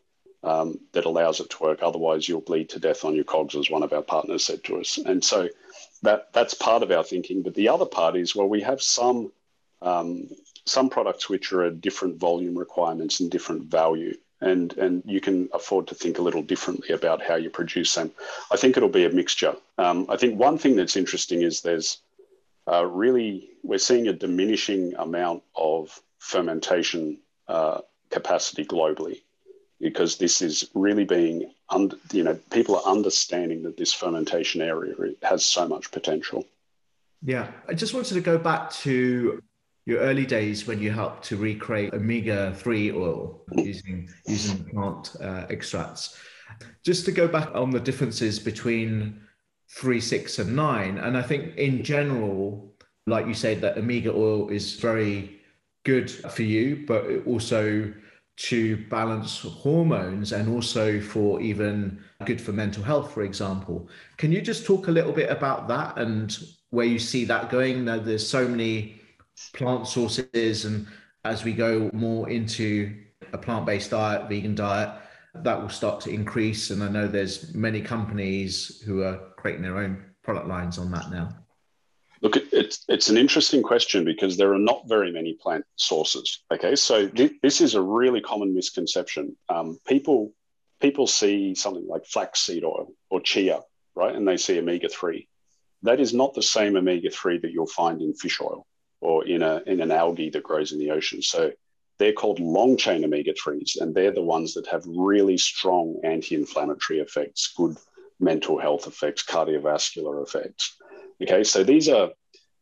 um, 0.43 0.79
that 0.93 1.05
allows 1.05 1.39
it 1.39 1.49
to 1.51 1.63
work. 1.63 1.79
Otherwise, 1.81 2.27
you'll 2.27 2.41
bleed 2.41 2.69
to 2.69 2.79
death 2.79 3.05
on 3.05 3.15
your 3.15 3.23
cogs, 3.23 3.55
as 3.55 3.69
one 3.69 3.83
of 3.83 3.93
our 3.93 4.01
partners 4.01 4.45
said 4.45 4.63
to 4.63 4.79
us. 4.79 4.97
And 4.97 5.23
so 5.23 5.49
that 6.01 6.33
that's 6.33 6.53
part 6.53 6.83
of 6.83 6.91
our 6.91 7.03
thinking. 7.03 7.43
But 7.43 7.53
the 7.53 7.69
other 7.69 7.85
part 7.85 8.15
is 8.15 8.35
well, 8.35 8.49
we 8.49 8.61
have 8.61 8.81
some 8.81 9.31
um, 9.81 10.29
some 10.65 10.89
products 10.89 11.29
which 11.29 11.51
are 11.53 11.63
at 11.65 11.81
different 11.81 12.17
volume 12.17 12.57
requirements 12.57 13.19
and 13.19 13.29
different 13.29 13.65
value. 13.65 14.15
And, 14.41 14.75
and 14.77 15.03
you 15.05 15.21
can 15.21 15.49
afford 15.53 15.87
to 15.87 15.95
think 15.95 16.17
a 16.17 16.21
little 16.23 16.41
differently 16.41 16.89
about 16.95 17.21
how 17.21 17.35
you 17.35 17.51
produce 17.51 17.93
them. 17.93 18.11
I 18.51 18.57
think 18.57 18.75
it'll 18.75 18.89
be 18.89 19.05
a 19.05 19.09
mixture. 19.09 19.55
Um, 19.77 20.07
I 20.09 20.17
think 20.17 20.39
one 20.39 20.57
thing 20.57 20.75
that's 20.75 20.97
interesting 20.97 21.43
is 21.43 21.61
there's 21.61 21.99
uh, 22.67 22.85
really, 22.85 23.49
we're 23.63 23.77
seeing 23.77 24.07
a 24.07 24.13
diminishing 24.13 24.95
amount 24.95 25.43
of 25.55 26.01
fermentation 26.17 27.19
uh, 27.47 27.81
capacity 28.09 28.65
globally 28.65 29.21
because 29.79 30.17
this 30.17 30.41
is 30.41 30.69
really 30.73 31.05
being, 31.05 31.51
under, 31.69 31.95
you 32.11 32.23
know, 32.23 32.35
people 32.51 32.75
are 32.75 32.91
understanding 32.91 33.63
that 33.63 33.77
this 33.77 33.93
fermentation 33.93 34.61
area 34.61 34.93
has 35.21 35.45
so 35.45 35.67
much 35.67 35.91
potential. 35.91 36.45
Yeah, 37.23 37.51
I 37.67 37.73
just 37.73 37.93
wanted 37.93 38.13
to 38.15 38.21
go 38.21 38.37
back 38.37 38.71
to 38.71 39.41
your 39.85 39.99
early 39.99 40.25
days 40.25 40.67
when 40.67 40.79
you 40.79 40.91
helped 40.91 41.23
to 41.25 41.37
recreate 41.37 41.93
omega 41.93 42.53
three 42.55 42.91
oil 42.91 43.43
using 43.55 44.09
using 44.27 44.63
plant 44.65 45.15
uh, 45.21 45.45
extracts. 45.49 46.17
Just 46.83 47.05
to 47.05 47.11
go 47.11 47.27
back 47.27 47.49
on 47.55 47.71
the 47.71 47.79
differences 47.79 48.39
between 48.39 49.21
three, 49.69 50.01
six, 50.01 50.37
and 50.39 50.55
nine, 50.55 50.97
and 50.97 51.17
I 51.17 51.21
think 51.21 51.55
in 51.55 51.83
general, 51.83 52.73
like 53.07 53.25
you 53.25 53.33
said, 53.33 53.61
that 53.61 53.77
omega 53.77 54.11
oil 54.11 54.49
is 54.49 54.75
very 54.75 55.39
good 55.83 56.11
for 56.11 56.43
you, 56.43 56.83
but 56.85 57.05
also 57.25 57.91
to 58.37 58.77
balance 58.89 59.41
hormones 59.41 60.31
and 60.31 60.49
also 60.49 60.99
for 60.99 61.41
even 61.41 62.01
good 62.25 62.41
for 62.41 62.51
mental 62.51 62.83
health, 62.83 63.13
for 63.13 63.23
example. 63.23 63.87
Can 64.17 64.31
you 64.31 64.41
just 64.41 64.65
talk 64.65 64.87
a 64.87 64.91
little 64.91 65.11
bit 65.11 65.29
about 65.29 65.67
that 65.67 65.97
and 65.97 66.37
where 66.69 66.85
you 66.85 66.99
see 66.99 67.25
that 67.25 67.49
going? 67.49 67.85
Now, 67.85 67.99
there's 67.99 68.27
so 68.27 68.47
many 68.47 69.00
plant 69.53 69.87
sources, 69.87 70.65
and 70.65 70.87
as 71.23 71.43
we 71.43 71.53
go 71.53 71.89
more 71.93 72.29
into 72.29 72.95
a 73.33 73.37
plant 73.37 73.65
based 73.65 73.91
diet, 73.91 74.29
vegan 74.29 74.55
diet, 74.55 74.91
that 75.35 75.61
will 75.61 75.69
start 75.69 76.01
to 76.01 76.09
increase. 76.09 76.69
And 76.69 76.83
I 76.83 76.89
know 76.89 77.07
there's 77.07 77.53
many 77.53 77.81
companies 77.81 78.81
who 78.85 79.03
are 79.03 79.17
creating 79.37 79.63
their 79.63 79.77
own 79.77 80.03
product 80.23 80.47
lines 80.47 80.77
on 80.77 80.91
that 80.91 81.09
now. 81.11 81.29
Look, 82.21 82.37
it's 82.37 82.85
it's 82.87 83.09
an 83.09 83.17
interesting 83.17 83.63
question 83.63 84.05
because 84.05 84.37
there 84.37 84.53
are 84.53 84.59
not 84.59 84.87
very 84.87 85.11
many 85.11 85.33
plant 85.33 85.65
sources. 85.75 86.43
Okay, 86.53 86.75
so 86.75 87.07
th- 87.07 87.33
this 87.41 87.61
is 87.61 87.73
a 87.73 87.81
really 87.81 88.21
common 88.21 88.53
misconception. 88.53 89.35
Um, 89.49 89.79
people 89.87 90.33
people 90.79 91.07
see 91.07 91.55
something 91.55 91.87
like 91.87 92.05
flaxseed 92.05 92.63
oil 92.63 92.93
or 93.09 93.21
chia, 93.21 93.61
right, 93.95 94.15
and 94.15 94.27
they 94.27 94.37
see 94.37 94.59
omega 94.59 94.87
three. 94.87 95.27
That 95.81 95.99
is 95.99 96.13
not 96.13 96.35
the 96.35 96.43
same 96.43 96.75
omega 96.75 97.09
three 97.09 97.39
that 97.39 97.51
you'll 97.51 97.65
find 97.65 98.01
in 98.03 98.13
fish 98.13 98.39
oil 98.39 98.67
or 99.01 99.27
in 99.27 99.41
a 99.41 99.61
in 99.65 99.81
an 99.81 99.91
algae 99.91 100.29
that 100.29 100.43
grows 100.43 100.71
in 100.71 100.79
the 100.79 100.91
ocean. 100.91 101.21
So 101.21 101.51
they're 101.99 102.13
called 102.13 102.39
long 102.39 102.77
chain 102.77 103.03
omega 103.03 103.33
threes, 103.33 103.77
and 103.79 103.93
they're 103.93 104.13
the 104.13 104.21
ones 104.21 104.53
that 104.53 104.67
have 104.67 104.83
really 104.87 105.37
strong 105.37 105.99
anti-inflammatory 106.03 106.99
effects, 106.99 107.53
good 107.55 107.77
mental 108.19 108.57
health 108.59 108.87
effects, 108.87 109.23
cardiovascular 109.23 110.23
effects. 110.23 110.77
Okay, 111.21 111.43
so 111.43 111.63
these 111.63 111.89
are, 111.89 112.09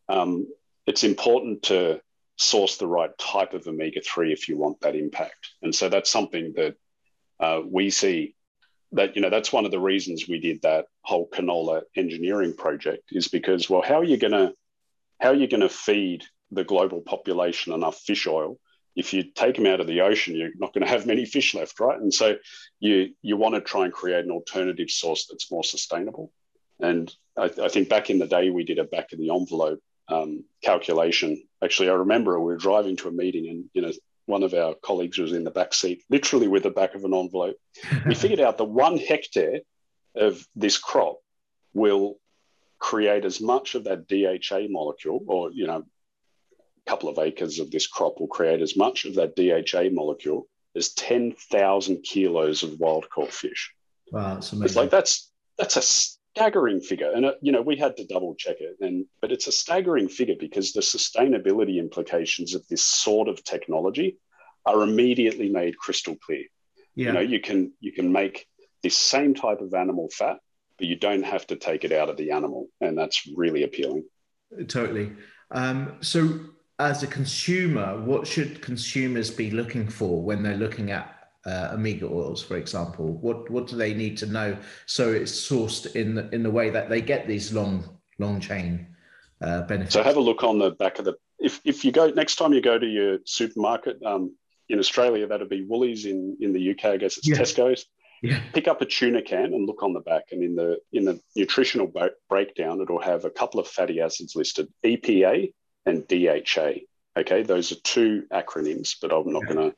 um, 0.09 0.47
it's 0.85 1.03
important 1.03 1.63
to 1.63 2.01
source 2.37 2.77
the 2.77 2.87
right 2.87 3.15
type 3.17 3.53
of 3.53 3.67
omega 3.67 4.01
3 4.01 4.33
if 4.33 4.47
you 4.47 4.57
want 4.57 4.79
that 4.81 4.95
impact. 4.95 5.51
And 5.61 5.75
so 5.75 5.89
that's 5.89 6.09
something 6.09 6.53
that 6.55 6.75
uh, 7.39 7.61
we 7.65 7.89
see 7.89 8.35
that, 8.93 9.15
you 9.15 9.21
know, 9.21 9.29
that's 9.29 9.53
one 9.53 9.65
of 9.65 9.71
the 9.71 9.79
reasons 9.79 10.27
we 10.27 10.39
did 10.39 10.61
that 10.63 10.85
whole 11.01 11.29
canola 11.29 11.83
engineering 11.95 12.53
project 12.53 13.03
is 13.11 13.27
because, 13.27 13.69
well, 13.69 13.81
how 13.81 13.99
are 13.99 14.05
you 14.05 14.17
going 14.17 14.31
to, 14.31 14.53
how 15.19 15.29
are 15.29 15.35
you 15.35 15.47
going 15.47 15.61
to 15.61 15.69
feed 15.69 16.23
the 16.51 16.63
global 16.63 17.01
population 17.01 17.73
enough 17.73 17.99
fish 17.99 18.27
oil 18.27 18.57
if 18.99 19.13
you 19.13 19.23
take 19.23 19.55
them 19.55 19.65
out 19.65 19.79
of 19.79 19.87
the 19.87 20.01
ocean, 20.01 20.35
you're 20.35 20.49
not 20.57 20.73
going 20.73 20.83
to 20.83 20.91
have 20.91 21.05
many 21.05 21.25
fish 21.25 21.53
left, 21.53 21.79
right? 21.79 21.99
And 21.99 22.13
so 22.13 22.35
you 22.81 23.13
you 23.21 23.37
want 23.37 23.55
to 23.55 23.61
try 23.61 23.85
and 23.85 23.93
create 23.93 24.25
an 24.25 24.31
alternative 24.31 24.89
source 24.89 25.27
that's 25.27 25.49
more 25.49 25.63
sustainable. 25.63 26.33
And 26.81 27.09
I, 27.37 27.51
I, 27.63 27.69
think 27.69 27.87
back 27.87 28.09
in 28.09 28.19
the 28.19 28.27
day, 28.27 28.49
we 28.49 28.65
did 28.65 28.77
a 28.77 28.83
back 28.83 29.13
of 29.13 29.19
the 29.19 29.33
envelope 29.33 29.79
um, 30.09 30.43
calculation. 30.61 31.41
Actually, 31.63 31.89
I 31.89 31.93
remember 31.93 32.37
we 32.39 32.45
were 32.45 32.57
driving 32.57 32.97
to 32.97 33.07
a 33.07 33.11
meeting, 33.11 33.47
and 33.47 33.65
you 33.73 33.81
know, 33.81 33.93
one 34.25 34.43
of 34.43 34.53
our 34.53 34.75
colleagues 34.83 35.17
was 35.17 35.31
in 35.31 35.45
the 35.45 35.51
back 35.51 35.73
seat, 35.73 36.03
literally 36.09 36.49
with 36.49 36.63
the 36.63 36.69
back 36.69 36.93
of 36.93 37.05
an 37.05 37.13
envelope. 37.13 37.55
we 38.05 38.15
figured 38.15 38.41
out 38.41 38.57
that 38.57 38.65
one 38.65 38.97
hectare 38.97 39.61
of 40.15 40.45
this 40.55 40.77
crop 40.77 41.19
will 41.73 42.17
create 42.79 43.25
as 43.25 43.41
much 43.41 43.75
of 43.75 43.83
that 43.85 44.07
DHA 44.07 44.67
molecule, 44.69 45.23
or 45.27 45.51
you 45.51 45.67
know, 45.67 45.83
a 46.57 46.89
couple 46.89 47.09
of 47.09 47.19
acres 47.19 47.59
of 47.59 47.71
this 47.71 47.87
crop 47.87 48.19
will 48.19 48.27
create 48.27 48.61
as 48.61 48.75
much 48.75 49.05
of 49.05 49.15
that 49.15 49.35
DHA 49.35 49.93
molecule 49.93 50.47
as 50.75 50.93
ten 50.93 51.33
thousand 51.33 52.03
kilos 52.03 52.63
of 52.63 52.79
wild 52.79 53.09
caught 53.09 53.31
fish. 53.31 53.73
Wow, 54.11 54.35
that's 54.35 54.53
it's 54.53 54.75
like 54.75 54.89
that's 54.89 55.31
that's 55.57 55.77
a 55.77 55.81
staggering 56.35 56.79
figure 56.79 57.11
and 57.11 57.25
it, 57.25 57.37
you 57.41 57.51
know 57.51 57.61
we 57.61 57.75
had 57.75 57.97
to 57.97 58.05
double 58.05 58.35
check 58.35 58.57
it 58.59 58.77
and 58.79 59.05
but 59.19 59.31
it's 59.31 59.47
a 59.47 59.51
staggering 59.51 60.07
figure 60.07 60.35
because 60.39 60.71
the 60.71 60.79
sustainability 60.79 61.79
implications 61.79 62.53
of 62.53 62.65
this 62.67 62.85
sort 62.85 63.27
of 63.27 63.43
technology 63.43 64.17
are 64.65 64.83
immediately 64.83 65.49
made 65.49 65.77
crystal 65.77 66.15
clear 66.23 66.43
yeah. 66.95 67.07
you 67.07 67.13
know 67.13 67.19
you 67.19 67.39
can 67.39 67.73
you 67.79 67.91
can 67.91 68.11
make 68.11 68.47
this 68.83 68.95
same 68.95 69.33
type 69.33 69.59
of 69.59 69.73
animal 69.73 70.07
fat 70.13 70.37
but 70.79 70.87
you 70.87 70.95
don't 70.95 71.23
have 71.23 71.45
to 71.45 71.55
take 71.55 71.83
it 71.83 71.91
out 71.91 72.09
of 72.09 72.17
the 72.17 72.31
animal 72.31 72.67
and 72.81 72.97
that's 72.97 73.27
really 73.35 73.63
appealing 73.63 74.03
totally 74.67 75.11
um, 75.51 75.97
so 76.01 76.39
as 76.79 77.03
a 77.03 77.07
consumer 77.07 78.01
what 78.01 78.25
should 78.25 78.61
consumers 78.61 79.29
be 79.29 79.51
looking 79.51 79.87
for 79.87 80.23
when 80.23 80.41
they're 80.41 80.57
looking 80.57 80.91
at 80.91 81.19
uh, 81.45 81.71
omega 81.73 82.05
oils, 82.05 82.43
for 82.43 82.57
example? 82.57 83.13
What 83.13 83.49
what 83.49 83.67
do 83.67 83.75
they 83.75 83.93
need 83.93 84.17
to 84.17 84.25
know 84.25 84.57
so 84.85 85.11
it's 85.11 85.31
sourced 85.31 85.95
in 85.95 86.15
the, 86.15 86.29
in 86.29 86.43
the 86.43 86.51
way 86.51 86.69
that 86.69 86.89
they 86.89 87.01
get 87.01 87.27
these 87.27 87.53
long 87.53 87.97
long 88.17 88.39
chain 88.39 88.87
uh, 89.41 89.61
benefits? 89.63 89.93
So 89.93 90.03
have 90.03 90.17
a 90.17 90.21
look 90.21 90.43
on 90.43 90.59
the 90.59 90.71
back 90.71 90.99
of 90.99 91.05
the. 91.05 91.15
If 91.39 91.61
if 91.63 91.85
you 91.85 91.91
go 91.91 92.09
next 92.09 92.35
time 92.35 92.53
you 92.53 92.61
go 92.61 92.77
to 92.77 92.85
your 92.85 93.19
supermarket 93.25 94.03
um, 94.05 94.35
in 94.67 94.79
Australia, 94.79 95.27
that'll 95.27 95.47
be 95.47 95.63
Woolies. 95.63 96.05
In 96.05 96.37
in 96.41 96.53
the 96.53 96.71
UK, 96.71 96.85
I 96.85 96.97
guess 96.97 97.17
it's 97.17 97.27
yeah. 97.27 97.37
Tesco's. 97.37 97.85
Yeah. 98.21 98.41
Pick 98.53 98.67
up 98.67 98.81
a 98.81 98.85
tuna 98.85 99.21
can 99.21 99.53
and 99.53 99.65
look 99.65 99.83
on 99.83 99.93
the 99.93 100.01
back, 100.01 100.25
and 100.31 100.43
in 100.43 100.55
the 100.55 100.77
in 100.91 101.05
the 101.05 101.19
nutritional 101.35 101.91
breakdown, 102.29 102.81
it'll 102.81 103.01
have 103.01 103.25
a 103.25 103.29
couple 103.29 103.59
of 103.59 103.67
fatty 103.67 104.01
acids 104.01 104.35
listed: 104.35 104.67
EPA 104.85 105.53
and 105.85 106.07
DHA. 106.07 106.81
Okay, 107.17 107.43
those 107.43 107.71
are 107.71 107.79
two 107.83 108.23
acronyms, 108.31 108.95
but 109.01 109.11
I'm 109.11 109.31
not 109.31 109.43
yeah. 109.47 109.53
going 109.53 109.71
to 109.71 109.75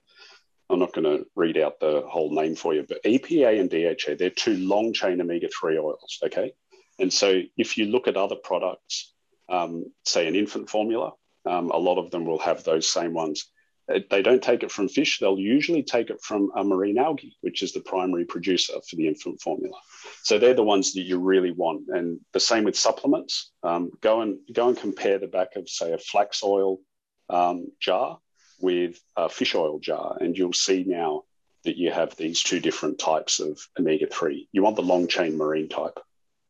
I'm 0.71 0.79
not 0.79 0.93
going 0.93 1.05
to 1.05 1.25
read 1.35 1.57
out 1.57 1.79
the 1.79 2.03
whole 2.07 2.33
name 2.33 2.55
for 2.55 2.73
you, 2.73 2.85
but 2.87 3.03
EPA 3.03 3.59
and 3.59 3.69
DHA, 3.69 4.15
they're 4.17 4.29
two 4.29 4.55
long 4.55 4.93
chain 4.93 5.19
omega 5.19 5.49
3 5.59 5.77
oils. 5.77 6.19
Okay. 6.23 6.53
And 6.97 7.11
so 7.11 7.41
if 7.57 7.77
you 7.77 7.87
look 7.87 8.07
at 8.07 8.15
other 8.15 8.35
products, 8.35 9.13
um, 9.49 9.85
say 10.05 10.27
an 10.27 10.35
infant 10.35 10.69
formula, 10.69 11.11
um, 11.45 11.71
a 11.71 11.77
lot 11.77 11.97
of 11.97 12.11
them 12.11 12.25
will 12.25 12.39
have 12.39 12.63
those 12.63 12.87
same 12.87 13.13
ones. 13.13 13.51
They 14.09 14.21
don't 14.21 14.43
take 14.43 14.63
it 14.63 14.71
from 14.71 14.87
fish, 14.87 15.19
they'll 15.19 15.39
usually 15.39 15.83
take 15.83 16.09
it 16.09 16.21
from 16.21 16.51
a 16.55 16.63
marine 16.63 16.97
algae, 16.97 17.37
which 17.41 17.63
is 17.63 17.73
the 17.73 17.79
primary 17.79 18.25
producer 18.25 18.73
for 18.87 18.95
the 18.95 19.07
infant 19.07 19.41
formula. 19.41 19.77
So 20.23 20.37
they're 20.37 20.53
the 20.53 20.63
ones 20.63 20.93
that 20.93 21.01
you 21.01 21.19
really 21.19 21.51
want. 21.51 21.87
And 21.87 22.19
the 22.33 22.39
same 22.39 22.63
with 22.63 22.77
supplements. 22.77 23.51
Um, 23.63 23.91
go 24.01 24.21
and 24.21 24.39
go 24.51 24.69
and 24.69 24.77
compare 24.77 25.19
the 25.19 25.27
back 25.27 25.55
of, 25.55 25.69
say, 25.69 25.93
a 25.93 25.97
flax 25.97 26.43
oil 26.43 26.79
um, 27.29 27.71
jar 27.79 28.19
with 28.59 28.99
a 29.17 29.29
fish 29.29 29.55
oil 29.55 29.79
jar, 29.79 30.17
and 30.19 30.37
you'll 30.37 30.53
see 30.53 30.83
now 30.85 31.23
that 31.63 31.77
you 31.77 31.91
have 31.91 32.15
these 32.15 32.41
two 32.41 32.59
different 32.59 32.99
types 32.99 33.39
of 33.39 33.59
omega 33.79 34.07
3. 34.07 34.47
You 34.51 34.63
want 34.63 34.75
the 34.75 34.81
long 34.81 35.07
chain 35.07 35.37
marine 35.37 35.69
type. 35.69 35.99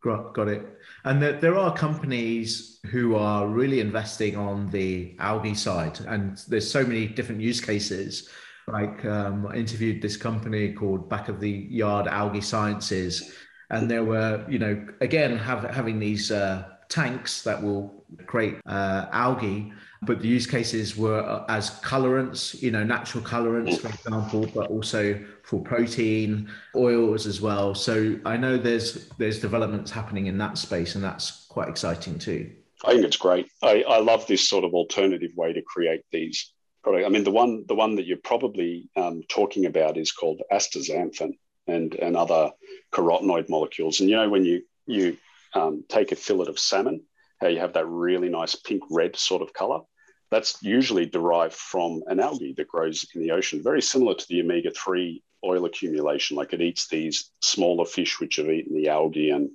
Got 0.04 0.48
it. 0.48 0.66
And 1.06 1.22
there 1.22 1.58
are 1.58 1.76
companies 1.76 2.80
who 2.88 3.16
are 3.16 3.48
really 3.48 3.80
investing 3.80 4.36
on 4.36 4.68
the 4.72 5.16
algae 5.20 5.54
side, 5.54 6.00
and 6.08 6.38
there's 6.48 6.70
so 6.70 6.84
many 6.84 7.06
different 7.06 7.40
use 7.40 7.62
cases. 7.62 8.28
Like 8.68 9.06
um, 9.06 9.46
I 9.46 9.56
interviewed 9.56 10.02
this 10.02 10.18
company 10.18 10.74
called 10.74 11.08
Back 11.08 11.30
of 11.30 11.40
the 11.40 11.52
Yard 11.52 12.08
Algae 12.08 12.42
Sciences, 12.42 13.32
and 13.70 13.90
there 13.90 14.04
were, 14.04 14.44
you 14.50 14.58
know, 14.58 14.88
again 15.02 15.38
have, 15.38 15.64
having 15.70 16.00
these 16.00 16.32
uh, 16.32 16.64
tanks 16.92 17.42
that 17.42 17.62
will 17.62 18.04
create 18.28 18.60
uh, 18.68 19.08
algae 19.12 19.72
but 20.04 20.20
the 20.20 20.28
use 20.28 20.48
cases 20.48 20.98
were 20.98 21.20
uh, 21.20 21.46
as 21.48 21.80
colorants, 21.82 22.60
you 22.60 22.72
know, 22.72 22.84
natural 22.84 23.24
colorants, 23.24 23.80
for 23.80 23.90
example, 23.90 24.48
but 24.54 24.72
also 24.72 25.20
for 25.44 25.62
protein, 25.62 26.50
oils 26.76 27.28
as 27.28 27.40
well. 27.40 27.76
So 27.76 28.20
I 28.26 28.36
know 28.36 28.58
there's 28.58 29.08
there's 29.20 29.40
developments 29.40 29.92
happening 29.92 30.26
in 30.26 30.40
that 30.40 30.58
space, 30.58 30.96
and 30.96 31.04
that's 31.04 31.46
quite 31.50 31.70
exciting 31.70 32.18
too. 32.18 32.52
I 32.84 32.94
think 32.94 33.06
it's 33.06 33.18
great. 33.18 33.48
I, 33.62 33.84
I 33.84 34.00
love 34.00 34.26
this 34.26 34.50
sort 34.50 34.64
of 34.64 34.74
alternative 34.74 35.32
way 35.36 35.54
to 35.54 35.62
create 35.62 36.02
these 36.12 36.52
product. 36.84 37.06
I 37.06 37.10
mean, 37.10 37.24
the 37.24 37.32
one 37.32 37.66
the 37.68 37.76
one 37.76 37.96
that 37.98 38.08
you're 38.08 38.18
probably 38.24 38.90
um, 38.96 39.22
talking 39.30 39.68
about 39.68 39.98
is 39.98 40.12
called 40.12 40.42
astaxanthin 40.52 41.34
and 41.68 41.94
and 41.94 42.18
other 42.18 42.50
carotenoid 42.92 43.50
molecules. 43.50 44.00
And 44.00 44.10
you 44.10 44.16
know 44.16 44.30
when 44.30 44.46
you 44.46 44.64
you 44.88 45.18
um, 45.54 45.84
take 45.90 46.12
a 46.12 46.16
fillet 46.16 46.48
of 46.48 46.60
salmon, 46.60 47.04
how 47.40 47.48
you 47.48 47.60
have 47.60 47.74
that 47.74 47.88
really 47.88 48.30
nice 48.30 48.56
pink 48.56 48.84
red 48.90 49.16
sort 49.16 49.42
of 49.42 49.54
color. 49.54 49.82
That's 50.30 50.58
usually 50.62 51.06
derived 51.06 51.56
from 51.56 52.04
an 52.08 52.20
algae 52.20 52.54
that 52.58 52.68
grows 52.68 53.06
in 53.14 53.22
the 53.22 53.32
ocean, 53.32 53.62
very 53.64 53.82
similar 53.82 54.16
to 54.16 54.26
the 54.30 54.42
omega 54.42 54.72
three 54.72 55.24
oil 55.44 55.66
accumulation. 55.66 56.38
Like 56.38 56.54
it 56.54 56.62
eats 56.62 56.88
these 56.88 57.32
smaller 57.42 57.86
fish 57.86 58.20
which 58.20 58.38
have 58.38 58.50
eaten 58.50 58.76
the 58.76 58.90
algae, 58.90 59.32
and 59.32 59.50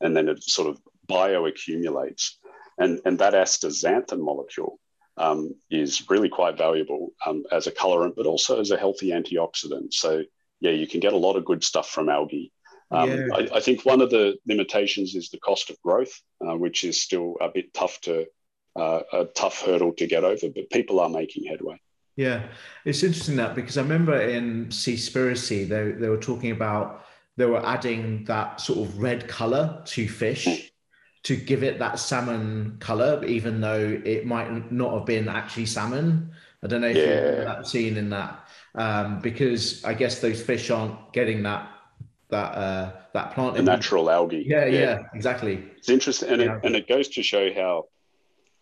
and 0.00 0.16
then 0.16 0.28
it 0.28 0.42
sort 0.42 0.68
of 0.68 0.80
bioaccumulates. 1.08 2.32
And 2.78 3.00
and 3.04 3.18
that 3.18 3.34
astaxanthin 3.34 4.20
molecule 4.20 4.78
um, 5.16 5.54
is 5.70 6.08
really 6.08 6.28
quite 6.28 6.56
valuable 6.56 7.12
um, 7.26 7.44
as 7.50 7.66
a 7.66 7.72
colorant, 7.72 8.14
but 8.16 8.26
also 8.26 8.60
as 8.60 8.70
a 8.70 8.78
healthy 8.78 9.10
antioxidant. 9.10 9.92
So 9.92 10.22
yeah, 10.60 10.70
you 10.70 10.86
can 10.86 11.00
get 11.00 11.12
a 11.12 11.18
lot 11.18 11.36
of 11.36 11.44
good 11.44 11.64
stuff 11.64 11.88
from 11.90 12.08
algae. 12.08 12.52
Um, 12.92 13.10
yeah. 13.10 13.26
I, 13.34 13.48
I, 13.56 13.60
think 13.60 13.86
one 13.86 14.02
of 14.02 14.10
the 14.10 14.36
limitations 14.46 15.14
is 15.14 15.30
the 15.30 15.38
cost 15.38 15.70
of 15.70 15.80
growth, 15.80 16.12
uh, 16.46 16.56
which 16.56 16.84
is 16.84 17.00
still 17.00 17.36
a 17.40 17.48
bit 17.48 17.72
tough 17.72 18.00
to 18.02 18.26
uh, 18.76 19.00
a 19.12 19.24
tough 19.24 19.62
hurdle 19.62 19.92
to 19.94 20.06
get 20.06 20.24
over, 20.24 20.48
but 20.54 20.70
people 20.70 21.00
are 21.00 21.08
making 21.08 21.44
headway. 21.44 21.80
Yeah, 22.16 22.42
it's 22.84 23.02
interesting 23.02 23.36
that 23.36 23.54
because 23.54 23.78
I 23.78 23.82
remember 23.82 24.20
in 24.20 24.66
Seaspiracy 24.66 25.66
they 25.66 25.92
they 25.92 26.08
were 26.08 26.20
talking 26.20 26.50
about 26.50 27.06
they 27.38 27.46
were 27.46 27.64
adding 27.64 28.24
that 28.24 28.60
sort 28.60 28.80
of 28.80 28.98
red 28.98 29.26
color 29.26 29.82
to 29.86 30.06
fish 30.06 30.44
hmm. 30.44 30.66
to 31.22 31.36
give 31.36 31.62
it 31.62 31.78
that 31.78 31.98
salmon 31.98 32.76
color, 32.80 33.24
even 33.24 33.62
though 33.62 34.00
it 34.04 34.26
might 34.26 34.70
not 34.70 34.92
have 34.92 35.06
been 35.06 35.28
actually 35.28 35.66
salmon. 35.66 36.30
I 36.62 36.66
don't 36.66 36.82
know 36.82 36.88
if 36.88 36.96
yeah. 36.96 37.02
you've 37.02 37.44
that 37.46 37.66
scene 37.66 37.96
in 37.96 38.10
that 38.10 38.46
um, 38.74 39.20
because 39.20 39.82
I 39.84 39.94
guess 39.94 40.20
those 40.20 40.42
fish 40.42 40.70
aren't 40.70 41.12
getting 41.12 41.42
that 41.44 41.71
that 42.32 42.54
uh, 42.56 42.92
that 43.12 43.34
plant. 43.34 43.54
The 43.54 43.62
natural 43.62 44.10
algae. 44.10 44.44
Yeah, 44.44 44.64
yeah, 44.64 44.80
yeah, 44.80 45.02
exactly. 45.14 45.62
It's 45.76 45.88
interesting, 45.90 46.30
and, 46.30 46.42
yeah. 46.42 46.56
it, 46.56 46.64
and 46.64 46.74
it 46.74 46.88
goes 46.88 47.08
to 47.10 47.22
show 47.22 47.52
how 47.54 47.84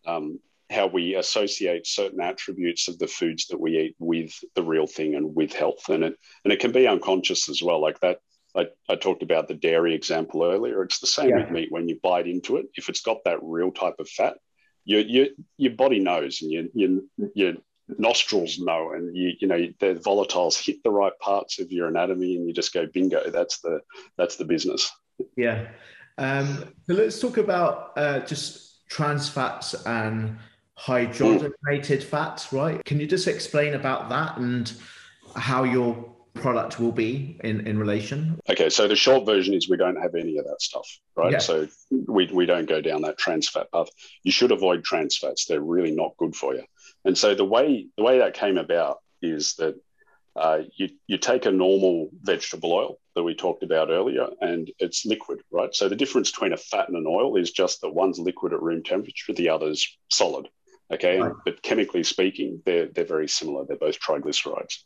um, 0.07 0.41
how 0.69 0.89
we 0.89 1.15
associate 1.15 1.87
certain 1.87 2.21
attributes 2.21 2.89
of 2.89 2.99
the 2.99 3.07
foods 3.07 3.47
that 3.47 3.61
we 3.61 3.79
eat 3.79 3.97
with 3.99 4.33
the 4.55 4.63
real 4.63 4.87
thing 4.87 5.15
and 5.15 5.35
with 5.35 5.53
health, 5.53 5.89
and 5.89 6.05
it 6.05 6.15
and 6.45 6.53
it 6.53 6.61
can 6.61 6.73
be 6.73 6.87
unconscious 6.87 7.49
as 7.49 7.63
well. 7.63 7.81
Like 7.81 8.01
that, 8.01 8.19
I, 8.57 8.67
I 8.89 8.97
talked 8.97 9.23
about 9.23 9.49
the 9.49 9.55
dairy 9.55 9.95
example 9.95 10.43
earlier. 10.43 10.83
It's 10.83 10.99
the 10.99 11.07
same 11.07 11.31
yeah. 11.31 11.37
with 11.39 11.51
meat. 11.51 11.73
When 11.73 11.89
you 11.89 11.99
bite 12.03 12.27
into 12.27 12.57
it, 12.57 12.67
if 12.75 12.89
it's 12.89 13.03
got 13.03 13.25
that 13.25 13.39
real 13.41 13.71
type 13.71 13.97
of 14.01 14.09
fat, 14.09 14.35
your 14.85 15.01
your 15.01 15.27
your 15.57 15.73
body 15.73 16.01
knows, 16.01 16.43
and 16.43 16.51
your 16.51 16.65
your 16.75 17.01
your 17.35 17.55
nostrils 17.99 18.59
know, 18.59 18.93
and 18.93 19.17
you 19.17 19.33
you 19.41 19.49
know 19.49 19.59
the 19.79 19.95
volatiles 19.95 20.65
hit 20.65 20.83
the 20.83 20.91
right 20.91 21.13
parts 21.21 21.59
of 21.61 21.71
your 21.73 21.89
anatomy, 21.89 22.37
and 22.37 22.47
you 22.47 22.53
just 22.53 22.73
go 22.73 22.87
bingo. 22.87 23.31
That's 23.31 23.61
the 23.61 23.81
that's 24.17 24.37
the 24.37 24.45
business. 24.45 24.91
Yeah. 25.37 25.69
Um, 26.19 26.65
so 26.87 26.95
let's 26.95 27.21
talk 27.21 27.39
about 27.39 27.93
uh, 27.97 28.21
just 28.21 28.87
trans 28.89 29.29
fats 29.29 29.75
and 29.87 30.39
hydrogenated 30.79 32.03
fats, 32.03 32.53
right? 32.53 32.85
Can 32.85 33.01
you 33.01 33.07
just 33.07 33.29
explain 33.29 33.75
about 33.75 34.09
that 34.11 34.39
and 34.39 34.73
how 35.37 35.65
your 35.65 36.11
product 36.35 36.81
will 36.81 36.93
be 36.93 37.39
in, 37.45 37.67
in 37.67 37.79
relation? 37.79 38.39
Okay, 38.49 38.71
so 38.71 38.89
the 38.89 38.97
short 38.97 39.27
version 39.27 39.55
is 39.55 39.69
we 39.69 39.77
don't 39.77 40.01
have 40.01 40.15
any 40.15 40.39
of 40.39 40.45
that 40.47 40.61
stuff, 40.61 40.89
right? 41.17 41.33
Yeah. 41.33 41.39
So 41.39 41.69
we, 41.91 42.27
we 42.33 42.47
don't 42.47 42.69
go 42.69 42.81
down 42.81 43.03
that 43.03 43.19
trans 43.19 43.49
fat 43.49 43.71
path. 43.73 43.89
You 44.23 44.33
should 44.33 44.53
avoid 44.53 44.85
trans 44.85 45.17
fats. 45.17 45.47
They're 45.47 45.61
really 45.61 45.93
not 45.93 46.17
good 46.17 46.35
for 46.35 46.55
you. 46.55 46.65
And 47.05 47.17
so 47.17 47.35
the 47.35 47.45
way 47.45 47.87
the 47.97 48.03
way 48.03 48.19
that 48.19 48.35
came 48.35 48.59
about 48.59 48.99
is 49.23 49.55
that 49.55 49.77
uh, 50.37 50.61
you 50.77 50.91
you 51.07 51.19
take 51.19 51.47
a 51.47 51.51
normal 51.51 52.11
vegetable 52.23 52.73
oil 52.73 52.99
that 53.15 53.23
we 53.23 53.35
talked 53.35 53.63
about 53.63 53.91
earlier, 53.91 54.29
and 54.41 54.71
it's 54.79 55.05
liquid, 55.05 55.41
right? 55.51 55.75
So 55.75 55.89
the 55.89 55.97
difference 55.97 56.31
between 56.31 56.53
a 56.53 56.57
fat 56.57 56.89
and 56.89 56.97
an 56.97 57.07
oil 57.07 57.37
is 57.37 57.51
just 57.51 57.81
that 57.81 57.95
one's 57.95 58.19
liquid 58.19 58.53
at 58.53 58.63
room 58.63 58.83
temperature, 58.83 59.33
the 59.33 59.49
other's 59.49 59.99
solid. 60.09 60.49
Okay, 60.93 61.21
right. 61.21 61.33
but 61.45 61.63
chemically 61.63 62.05
speaking, 62.05 62.63
they're 62.65 62.87
they're 62.87 63.05
very 63.05 63.29
similar. 63.29 63.65
They're 63.65 63.77
both 63.77 64.01
triglycerides. 64.01 64.79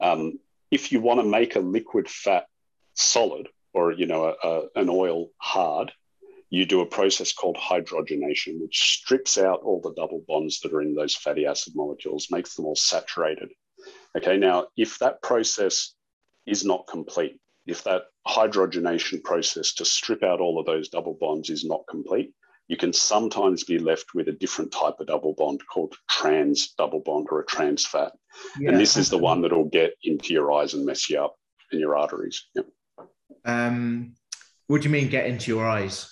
Um, 0.00 0.38
if 0.70 0.90
you 0.90 1.00
want 1.00 1.20
to 1.20 1.26
make 1.26 1.54
a 1.54 1.60
liquid 1.60 2.08
fat 2.08 2.46
solid, 2.94 3.48
or 3.72 3.92
you 3.92 4.06
know, 4.06 4.24
a, 4.24 4.48
a, 4.48 4.62
an 4.76 4.88
oil 4.88 5.28
hard, 5.38 5.92
you 6.52 6.66
do 6.66 6.82
a 6.82 6.86
process 6.86 7.32
called 7.32 7.56
hydrogenation, 7.56 8.60
which 8.60 8.98
strips 8.98 9.38
out 9.38 9.62
all 9.62 9.80
the 9.80 9.94
double 9.94 10.22
bonds 10.28 10.60
that 10.60 10.74
are 10.74 10.82
in 10.82 10.94
those 10.94 11.14
fatty 11.14 11.46
acid 11.46 11.72
molecules, 11.74 12.28
makes 12.30 12.54
them 12.54 12.66
all 12.66 12.76
saturated. 12.76 13.48
Okay, 14.14 14.36
now 14.36 14.66
if 14.76 14.98
that 14.98 15.22
process 15.22 15.94
is 16.46 16.62
not 16.62 16.86
complete, 16.86 17.40
if 17.66 17.82
that 17.84 18.02
hydrogenation 18.28 19.24
process 19.24 19.72
to 19.72 19.86
strip 19.86 20.22
out 20.22 20.40
all 20.40 20.60
of 20.60 20.66
those 20.66 20.90
double 20.90 21.16
bonds 21.18 21.48
is 21.48 21.64
not 21.64 21.84
complete, 21.88 22.34
you 22.68 22.76
can 22.76 22.92
sometimes 22.92 23.64
be 23.64 23.78
left 23.78 24.12
with 24.14 24.28
a 24.28 24.32
different 24.32 24.72
type 24.72 25.00
of 25.00 25.06
double 25.06 25.32
bond 25.32 25.62
called 25.72 25.94
trans 26.10 26.74
double 26.76 27.00
bond 27.00 27.28
or 27.30 27.40
a 27.40 27.46
trans 27.46 27.86
fat. 27.86 28.12
Yeah. 28.60 28.68
And 28.68 28.78
this 28.78 28.98
is 28.98 29.08
the 29.08 29.16
one 29.16 29.40
that 29.40 29.52
will 29.52 29.70
get 29.70 29.94
into 30.04 30.34
your 30.34 30.52
eyes 30.52 30.74
and 30.74 30.84
mess 30.84 31.08
you 31.08 31.18
up 31.18 31.34
in 31.72 31.78
your 31.78 31.96
arteries. 31.96 32.44
Yep. 32.54 32.66
Um, 33.46 34.16
what 34.66 34.82
do 34.82 34.88
you 34.88 34.92
mean 34.92 35.08
get 35.08 35.24
into 35.24 35.50
your 35.50 35.66
eyes? 35.66 36.11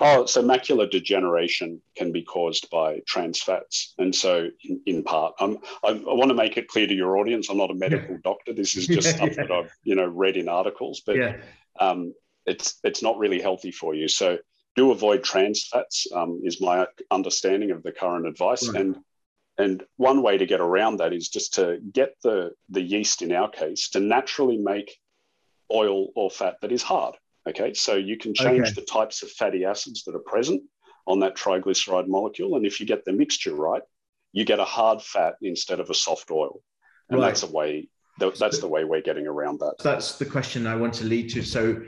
Oh, 0.00 0.26
so 0.26 0.42
macular 0.42 0.90
degeneration 0.90 1.80
can 1.96 2.10
be 2.10 2.22
caused 2.22 2.68
by 2.70 3.00
trans 3.06 3.40
fats. 3.40 3.94
And 3.98 4.14
so, 4.14 4.48
in, 4.64 4.80
in 4.86 5.02
part, 5.04 5.34
I, 5.38 5.44
I, 5.84 5.92
want 5.92 6.30
to 6.30 6.34
make 6.34 6.56
it 6.56 6.68
clear 6.68 6.86
to 6.86 6.94
your 6.94 7.18
audience 7.18 7.48
I'm 7.48 7.58
not 7.58 7.70
a 7.70 7.74
medical 7.74 8.14
yeah. 8.14 8.20
doctor. 8.24 8.52
This 8.52 8.76
is 8.76 8.86
just 8.86 9.06
yeah, 9.10 9.16
stuff 9.16 9.36
yeah. 9.36 9.46
that 9.46 9.50
I've 9.52 9.72
you 9.84 9.94
know 9.94 10.06
read 10.06 10.36
in 10.36 10.48
articles, 10.48 11.02
but 11.06 11.16
um, 11.78 12.14
it's 12.46 12.80
it's 12.82 13.02
not 13.02 13.18
really 13.18 13.40
healthy 13.40 13.70
for 13.70 13.94
you. 13.94 14.08
So, 14.08 14.38
do 14.74 14.90
avoid 14.90 15.22
trans 15.22 15.68
fats, 15.68 16.06
um, 16.12 16.40
is 16.42 16.60
my 16.60 16.86
understanding 17.10 17.70
of 17.70 17.82
the 17.82 17.92
current 17.92 18.26
advice. 18.26 18.66
Right. 18.68 18.80
And 18.80 18.96
and 19.60 19.84
one 19.96 20.22
way 20.22 20.38
to 20.38 20.46
get 20.46 20.60
around 20.60 20.96
that 20.96 21.12
is 21.12 21.28
just 21.28 21.54
to 21.54 21.78
get 21.92 22.14
the, 22.22 22.52
the 22.70 22.80
yeast, 22.80 23.20
in 23.20 23.30
our 23.30 23.50
case, 23.50 23.90
to 23.90 24.00
naturally 24.00 24.56
make 24.56 24.98
oil 25.70 26.08
or 26.16 26.30
fat 26.30 26.56
that 26.62 26.72
is 26.72 26.82
hard. 26.82 27.16
Okay, 27.48 27.74
so 27.74 27.96
you 27.96 28.16
can 28.16 28.34
change 28.34 28.68
okay. 28.68 28.72
the 28.72 28.82
types 28.82 29.22
of 29.22 29.30
fatty 29.30 29.64
acids 29.64 30.04
that 30.04 30.14
are 30.14 30.20
present 30.20 30.62
on 31.06 31.20
that 31.20 31.36
triglyceride 31.36 32.06
molecule. 32.06 32.56
And 32.56 32.66
if 32.66 32.80
you 32.80 32.86
get 32.86 33.04
the 33.04 33.12
mixture 33.12 33.54
right, 33.54 33.82
you 34.32 34.44
get 34.44 34.60
a 34.60 34.64
hard 34.64 35.02
fat 35.02 35.34
instead 35.42 35.80
of 35.80 35.90
a 35.90 35.94
soft 35.94 36.30
oil. 36.30 36.62
And 37.08 37.18
right. 37.18 37.28
that's 37.28 37.42
a 37.42 37.50
way 37.50 37.88
that's 38.18 38.58
the 38.58 38.68
way 38.68 38.84
we're 38.84 39.00
getting 39.00 39.26
around 39.26 39.60
that. 39.60 39.76
That's 39.82 40.18
the 40.18 40.26
question 40.26 40.66
I 40.66 40.76
want 40.76 40.92
to 40.94 41.04
lead 41.04 41.30
to. 41.30 41.42
So 41.42 41.80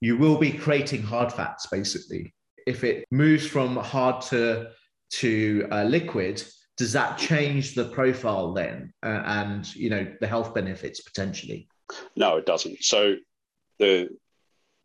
you 0.00 0.16
will 0.16 0.36
be 0.36 0.52
creating 0.52 1.02
hard 1.02 1.32
fats 1.32 1.66
basically. 1.66 2.34
If 2.66 2.84
it 2.84 3.04
moves 3.10 3.46
from 3.46 3.76
hard 3.76 4.20
to 4.22 4.68
to 5.10 5.66
uh, 5.72 5.84
liquid, 5.84 6.42
does 6.76 6.92
that 6.92 7.16
change 7.16 7.74
the 7.74 7.86
profile 7.86 8.52
then, 8.52 8.92
uh, 9.02 9.22
and 9.24 9.74
you 9.74 9.88
know 9.88 10.06
the 10.20 10.26
health 10.26 10.52
benefits 10.54 11.00
potentially? 11.00 11.66
No, 12.14 12.36
it 12.36 12.44
doesn't. 12.44 12.84
So 12.84 13.16
the 13.78 14.10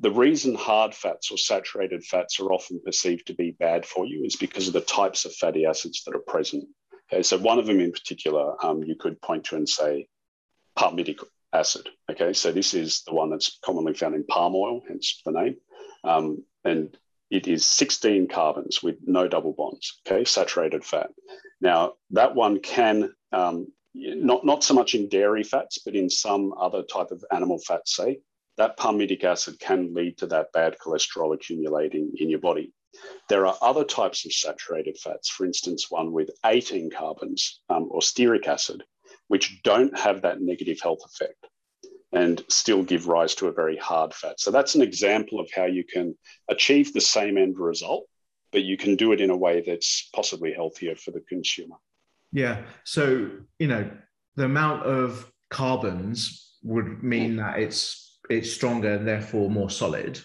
the 0.04 0.12
reason 0.12 0.54
hard 0.54 0.94
fats 0.94 1.32
or 1.32 1.38
saturated 1.38 2.04
fats 2.04 2.38
are 2.42 2.52
often 2.52 2.82
perceived 2.84 3.26
to 3.26 3.34
be 3.34 3.52
bad 3.52 3.86
for 3.86 4.06
you 4.06 4.26
is 4.26 4.36
because 4.36 4.68
of 4.68 4.74
the 4.74 4.82
types 4.82 5.24
of 5.24 5.34
fatty 5.34 5.66
acids 5.66 6.04
that 6.04 6.14
are 6.14 6.20
present. 6.20 6.66
Okay, 7.12 7.24
so 7.24 7.38
one 7.38 7.58
of 7.58 7.66
them 7.68 7.80
in 7.80 7.94
particular, 7.94 8.54
um, 8.66 8.84
you 8.84 8.96
could 9.00 9.22
point 9.22 9.46
to 9.46 9.56
and 9.56 9.68
say 9.68 10.10
palmitic 10.78 11.24
acid. 11.54 11.88
Okay, 12.12 12.34
so 12.34 12.52
this 12.52 12.74
is 12.74 13.04
the 13.08 13.14
one 13.14 13.30
that's 13.30 13.60
commonly 13.64 13.94
found 13.94 14.14
in 14.14 14.26
palm 14.26 14.54
oil, 14.56 14.82
hence 14.86 15.22
the 15.26 15.32
name, 15.32 15.56
um, 16.04 16.44
and 16.66 16.98
it 17.32 17.48
is 17.48 17.66
16 17.66 18.28
carbons 18.28 18.84
with 18.84 18.98
no 19.06 19.30
double 19.30 19.54
bonds. 19.54 20.02
Okay, 20.06 20.26
saturated 20.26 20.84
fat. 20.84 21.12
Now 21.62 21.94
that 22.12 22.36
one 22.36 22.60
can 22.60 23.14
um, 23.32 23.68
not 23.94 24.46
not 24.46 24.66
so 24.66 24.74
much 24.74 24.96
in 24.96 25.08
dairy 25.08 25.44
fats, 25.44 25.78
but 25.78 25.96
in 25.96 26.10
some 26.10 26.54
other 26.60 26.84
type 26.84 27.12
of 27.12 27.24
animal 27.32 27.60
fats, 27.66 27.96
say 27.96 28.20
that 28.58 28.78
palmitic 28.78 29.24
acid 29.24 29.60
can 29.60 29.94
lead 29.94 30.18
to 30.18 30.28
that 30.28 30.52
bad 30.52 30.78
cholesterol 30.84 31.34
accumulating 31.34 32.12
in 32.18 32.30
your 32.30 32.40
body. 32.40 32.72
There 33.28 33.48
are 33.48 33.58
other 33.62 33.84
types 33.84 34.26
of 34.26 34.34
saturated 34.34 34.98
fats, 34.98 35.30
for 35.30 35.46
instance, 35.46 35.90
one 35.90 36.12
with 36.12 36.30
18 36.46 36.92
carbons 36.92 37.62
um, 37.70 37.88
or 37.90 38.02
stearic 38.02 38.48
acid, 38.48 38.84
which 39.28 39.62
don't 39.64 39.98
have 39.98 40.22
that 40.22 40.42
negative 40.42 40.80
health 40.82 41.02
effect 41.06 41.48
and 42.12 42.44
still 42.48 42.84
give 42.84 43.08
rise 43.08 43.34
to 43.36 43.48
a 43.48 43.52
very 43.52 43.78
hard 43.78 44.14
fat. 44.14 44.40
So 44.40 44.52
that's 44.52 44.76
an 44.76 44.84
example 44.84 45.40
of 45.40 45.50
how 45.52 45.66
you 45.66 45.84
can 45.84 46.16
achieve 46.48 46.94
the 46.94 47.02
same 47.02 47.38
end 47.38 47.58
result, 47.58 48.06
but 48.52 48.62
you 48.62 48.78
can 48.78 48.96
do 48.96 49.12
it 49.14 49.22
in 49.22 49.32
a 49.32 49.38
way 49.38 49.64
that's 49.66 50.10
possibly 50.14 50.54
healthier 50.54 50.96
for 50.96 51.10
the 51.10 51.22
consumer. 51.22 51.76
Yeah. 52.32 52.62
So, 52.84 53.32
you 53.58 53.68
know, 53.68 53.90
the 54.36 54.46
amount 54.46 54.84
of 54.84 55.32
carbons 55.50 56.58
would 56.62 57.04
mean 57.04 57.38
that 57.38 57.60
it's 57.60 58.03
it's 58.30 58.52
stronger 58.52 58.94
and 58.94 59.08
therefore 59.08 59.50
more 59.50 59.70
solid. 59.70 60.20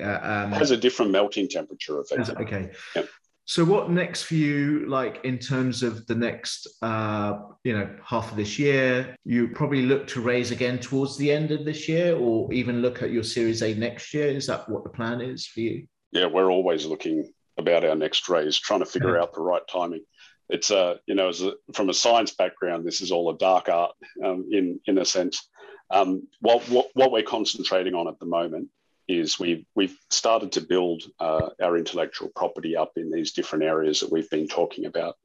Uh, 0.00 0.04
um, 0.22 0.52
has 0.52 0.70
a 0.70 0.76
different 0.76 1.10
melting 1.10 1.48
temperature 1.48 2.00
effect. 2.00 2.30
Okay. 2.30 2.70
Yep. 2.96 3.08
So 3.44 3.64
what 3.64 3.90
next 3.90 4.22
for 4.22 4.34
you, 4.34 4.86
like 4.86 5.24
in 5.24 5.36
terms 5.36 5.82
of 5.82 6.06
the 6.06 6.14
next, 6.14 6.68
uh, 6.82 7.36
you 7.64 7.76
know, 7.76 7.96
half 8.04 8.30
of 8.30 8.36
this 8.36 8.58
year? 8.60 9.16
You 9.24 9.48
probably 9.48 9.82
look 9.82 10.06
to 10.08 10.20
raise 10.20 10.52
again 10.52 10.78
towards 10.78 11.16
the 11.16 11.32
end 11.32 11.50
of 11.50 11.64
this 11.64 11.88
year, 11.88 12.16
or 12.16 12.52
even 12.52 12.80
look 12.80 13.02
at 13.02 13.10
your 13.10 13.24
Series 13.24 13.62
A 13.62 13.74
next 13.74 14.14
year. 14.14 14.28
Is 14.28 14.46
that 14.46 14.68
what 14.68 14.84
the 14.84 14.90
plan 14.90 15.20
is 15.20 15.46
for 15.46 15.60
you? 15.60 15.86
Yeah, 16.12 16.26
we're 16.26 16.50
always 16.50 16.86
looking 16.86 17.32
about 17.58 17.84
our 17.84 17.96
next 17.96 18.28
raise, 18.28 18.56
trying 18.56 18.80
to 18.80 18.86
figure 18.86 19.18
out 19.18 19.34
the 19.34 19.42
right 19.42 19.66
timing. 19.68 20.04
It's 20.48 20.70
a, 20.70 20.78
uh, 20.78 20.96
you 21.06 21.14
know, 21.14 21.28
as 21.28 21.42
a, 21.42 21.54
from 21.74 21.90
a 21.90 21.94
science 21.94 22.32
background, 22.34 22.84
this 22.84 23.00
is 23.00 23.12
all 23.12 23.30
a 23.30 23.38
dark 23.38 23.68
art 23.68 23.92
um, 24.24 24.48
in 24.52 24.80
in 24.86 24.98
a 24.98 25.04
sense. 25.04 25.48
Um, 25.90 26.28
what, 26.40 26.62
what 26.68 26.88
what 26.94 27.10
we're 27.10 27.22
concentrating 27.22 27.94
on 27.94 28.08
at 28.08 28.18
the 28.18 28.26
moment 28.26 28.68
is 29.08 29.40
we've 29.40 29.64
we've 29.74 29.96
started 30.10 30.52
to 30.52 30.60
build 30.60 31.02
uh, 31.18 31.50
our 31.60 31.76
intellectual 31.76 32.30
property 32.34 32.76
up 32.76 32.92
in 32.96 33.10
these 33.10 33.32
different 33.32 33.64
areas 33.64 34.00
that 34.00 34.12
we've 34.12 34.30
been 34.30 34.46
talking 34.46 34.86
about. 34.86 35.16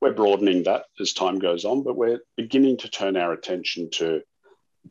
We're 0.00 0.12
broadening 0.12 0.64
that 0.64 0.84
as 1.00 1.12
time 1.12 1.38
goes 1.38 1.64
on, 1.64 1.82
but 1.82 1.96
we're 1.96 2.20
beginning 2.36 2.78
to 2.78 2.88
turn 2.88 3.16
our 3.16 3.32
attention 3.32 3.90
to 3.92 4.22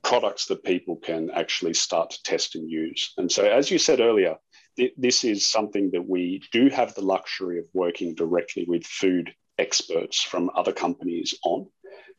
products 0.03 0.45
that 0.47 0.63
people 0.63 0.95
can 0.97 1.31
actually 1.31 1.73
start 1.73 2.11
to 2.11 2.23
test 2.23 2.55
and 2.55 2.69
use. 2.69 3.13
And 3.17 3.31
so, 3.31 3.43
as 3.43 3.71
you 3.71 3.79
said 3.79 3.99
earlier, 3.99 4.35
th- 4.77 4.93
this 4.97 5.23
is 5.23 5.49
something 5.49 5.91
that 5.91 6.07
we 6.07 6.41
do 6.51 6.69
have 6.69 6.93
the 6.95 7.01
luxury 7.01 7.59
of 7.59 7.65
working 7.73 8.15
directly 8.15 8.65
with 8.67 8.85
food 8.85 9.33
experts 9.57 10.21
from 10.21 10.51
other 10.55 10.71
companies 10.71 11.33
on. 11.43 11.67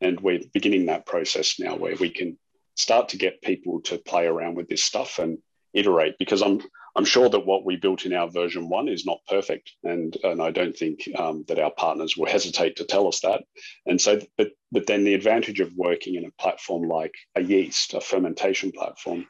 And 0.00 0.20
we're 0.20 0.40
beginning 0.52 0.86
that 0.86 1.06
process 1.06 1.58
now 1.58 1.76
where 1.76 1.96
we 1.96 2.11
can 2.11 2.38
start 2.81 3.11
to 3.11 3.18
get 3.18 3.43
people 3.43 3.81
to 3.83 3.99
play 3.99 4.26
around 4.26 4.57
with 4.57 4.68
this 4.68 4.83
stuff 4.83 5.18
and 5.18 5.39
iterate 5.72 6.16
because 6.18 6.43
I'm 6.43 6.61
I'm 6.97 7.05
sure 7.05 7.28
that 7.28 7.47
what 7.47 7.64
we 7.64 7.76
built 7.76 8.05
in 8.05 8.12
our 8.12 8.28
version 8.28 8.68
one 8.68 8.89
is 8.89 9.07
not 9.07 9.20
perfect, 9.28 9.72
and 9.85 10.16
and 10.24 10.43
I 10.43 10.51
don't 10.51 10.76
think 10.76 11.09
um, 11.16 11.45
that 11.49 11.59
our 11.59 11.70
partners 11.70 12.16
will 12.16 12.26
hesitate 12.26 12.76
to 12.76 12.85
tell 12.85 13.07
us 13.07 13.20
that. 13.20 13.45
And 13.87 14.01
so, 14.01 14.20
but 14.37 14.51
but 14.72 14.87
then 14.87 15.05
the 15.05 15.14
advantage 15.14 15.61
of 15.61 15.72
working 15.76 16.16
in 16.16 16.24
a 16.24 16.33
platform 16.43 16.89
like 16.89 17.14
a 17.37 17.43
yeast, 17.43 17.95
a 17.95 18.01
fermentation 18.01 18.72
platform, 18.72 19.26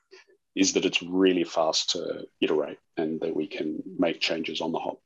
is 0.54 0.72
that 0.72 0.86
it's 0.86 1.02
really 1.02 1.44
fast 1.44 1.90
to 1.90 2.24
iterate 2.40 2.78
and 2.96 3.20
that 3.20 3.36
we 3.36 3.46
can 3.46 3.82
make 3.98 4.20
changes 4.20 4.60
on 4.60 4.72
the 4.72 4.78
hop. 4.78 4.98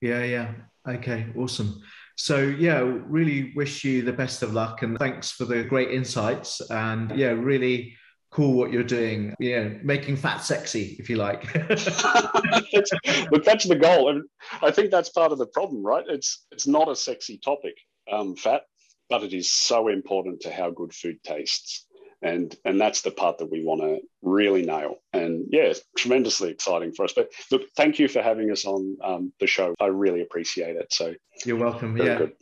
Yeah, 0.00 0.24
yeah. 0.24 0.52
Okay, 0.86 1.26
awesome. 1.36 1.82
So 2.22 2.38
yeah, 2.38 2.78
really 3.08 3.52
wish 3.56 3.82
you 3.82 4.02
the 4.02 4.12
best 4.12 4.44
of 4.44 4.52
luck 4.52 4.82
and 4.82 4.96
thanks 4.96 5.32
for 5.32 5.44
the 5.44 5.64
great 5.64 5.90
insights 5.90 6.60
and 6.70 7.10
yeah, 7.18 7.30
really 7.30 7.96
cool 8.30 8.52
what 8.52 8.72
you're 8.72 8.84
doing. 8.84 9.34
Yeah, 9.40 9.70
making 9.82 10.18
fat 10.18 10.38
sexy, 10.38 10.94
if 11.00 11.10
you 11.10 11.16
like. 11.16 11.52
but 11.52 13.44
that's 13.44 13.66
the 13.66 13.76
goal, 13.76 14.10
and 14.10 14.22
I 14.62 14.70
think 14.70 14.92
that's 14.92 15.08
part 15.08 15.32
of 15.32 15.38
the 15.38 15.48
problem, 15.48 15.82
right? 15.82 16.04
It's 16.08 16.46
it's 16.52 16.68
not 16.68 16.88
a 16.88 16.94
sexy 16.94 17.38
topic, 17.38 17.74
um, 18.12 18.36
fat, 18.36 18.62
but 19.10 19.24
it 19.24 19.34
is 19.34 19.52
so 19.52 19.88
important 19.88 20.42
to 20.42 20.52
how 20.52 20.70
good 20.70 20.94
food 20.94 21.16
tastes, 21.24 21.88
and 22.22 22.54
and 22.64 22.80
that's 22.80 23.02
the 23.02 23.10
part 23.10 23.38
that 23.38 23.50
we 23.50 23.64
want 23.64 23.80
to 23.82 24.00
really 24.22 24.62
nail. 24.62 24.96
And 25.12 25.46
yeah, 25.50 25.62
it's 25.62 25.82
tremendously 25.96 26.50
exciting 26.50 26.92
for 26.92 27.04
us. 27.04 27.12
But 27.14 27.30
look, 27.50 27.62
thank 27.76 27.98
you 27.98 28.08
for 28.08 28.22
having 28.22 28.50
us 28.50 28.64
on 28.64 28.96
um, 29.02 29.32
the 29.40 29.46
show. 29.46 29.74
I 29.80 29.86
really 29.86 30.22
appreciate 30.22 30.76
it. 30.76 30.92
So 30.92 31.14
you're 31.44 31.56
welcome. 31.56 31.96
Yeah. 31.96 32.18
Good. 32.18 32.32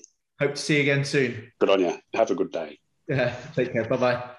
Hope 0.41 0.55
to 0.55 0.61
see 0.61 0.77
you 0.77 0.83
again 0.83 1.05
soon. 1.05 1.53
Good 1.59 1.71
on 1.71 1.81
you. 1.81 1.99
Have 2.15 2.31
a 2.31 2.35
good 2.35 2.53
day. 2.53 2.79
Yeah. 3.09 3.35
Take 3.55 3.73
care. 3.73 3.85
Bye 3.85 3.97
bye. 3.97 4.31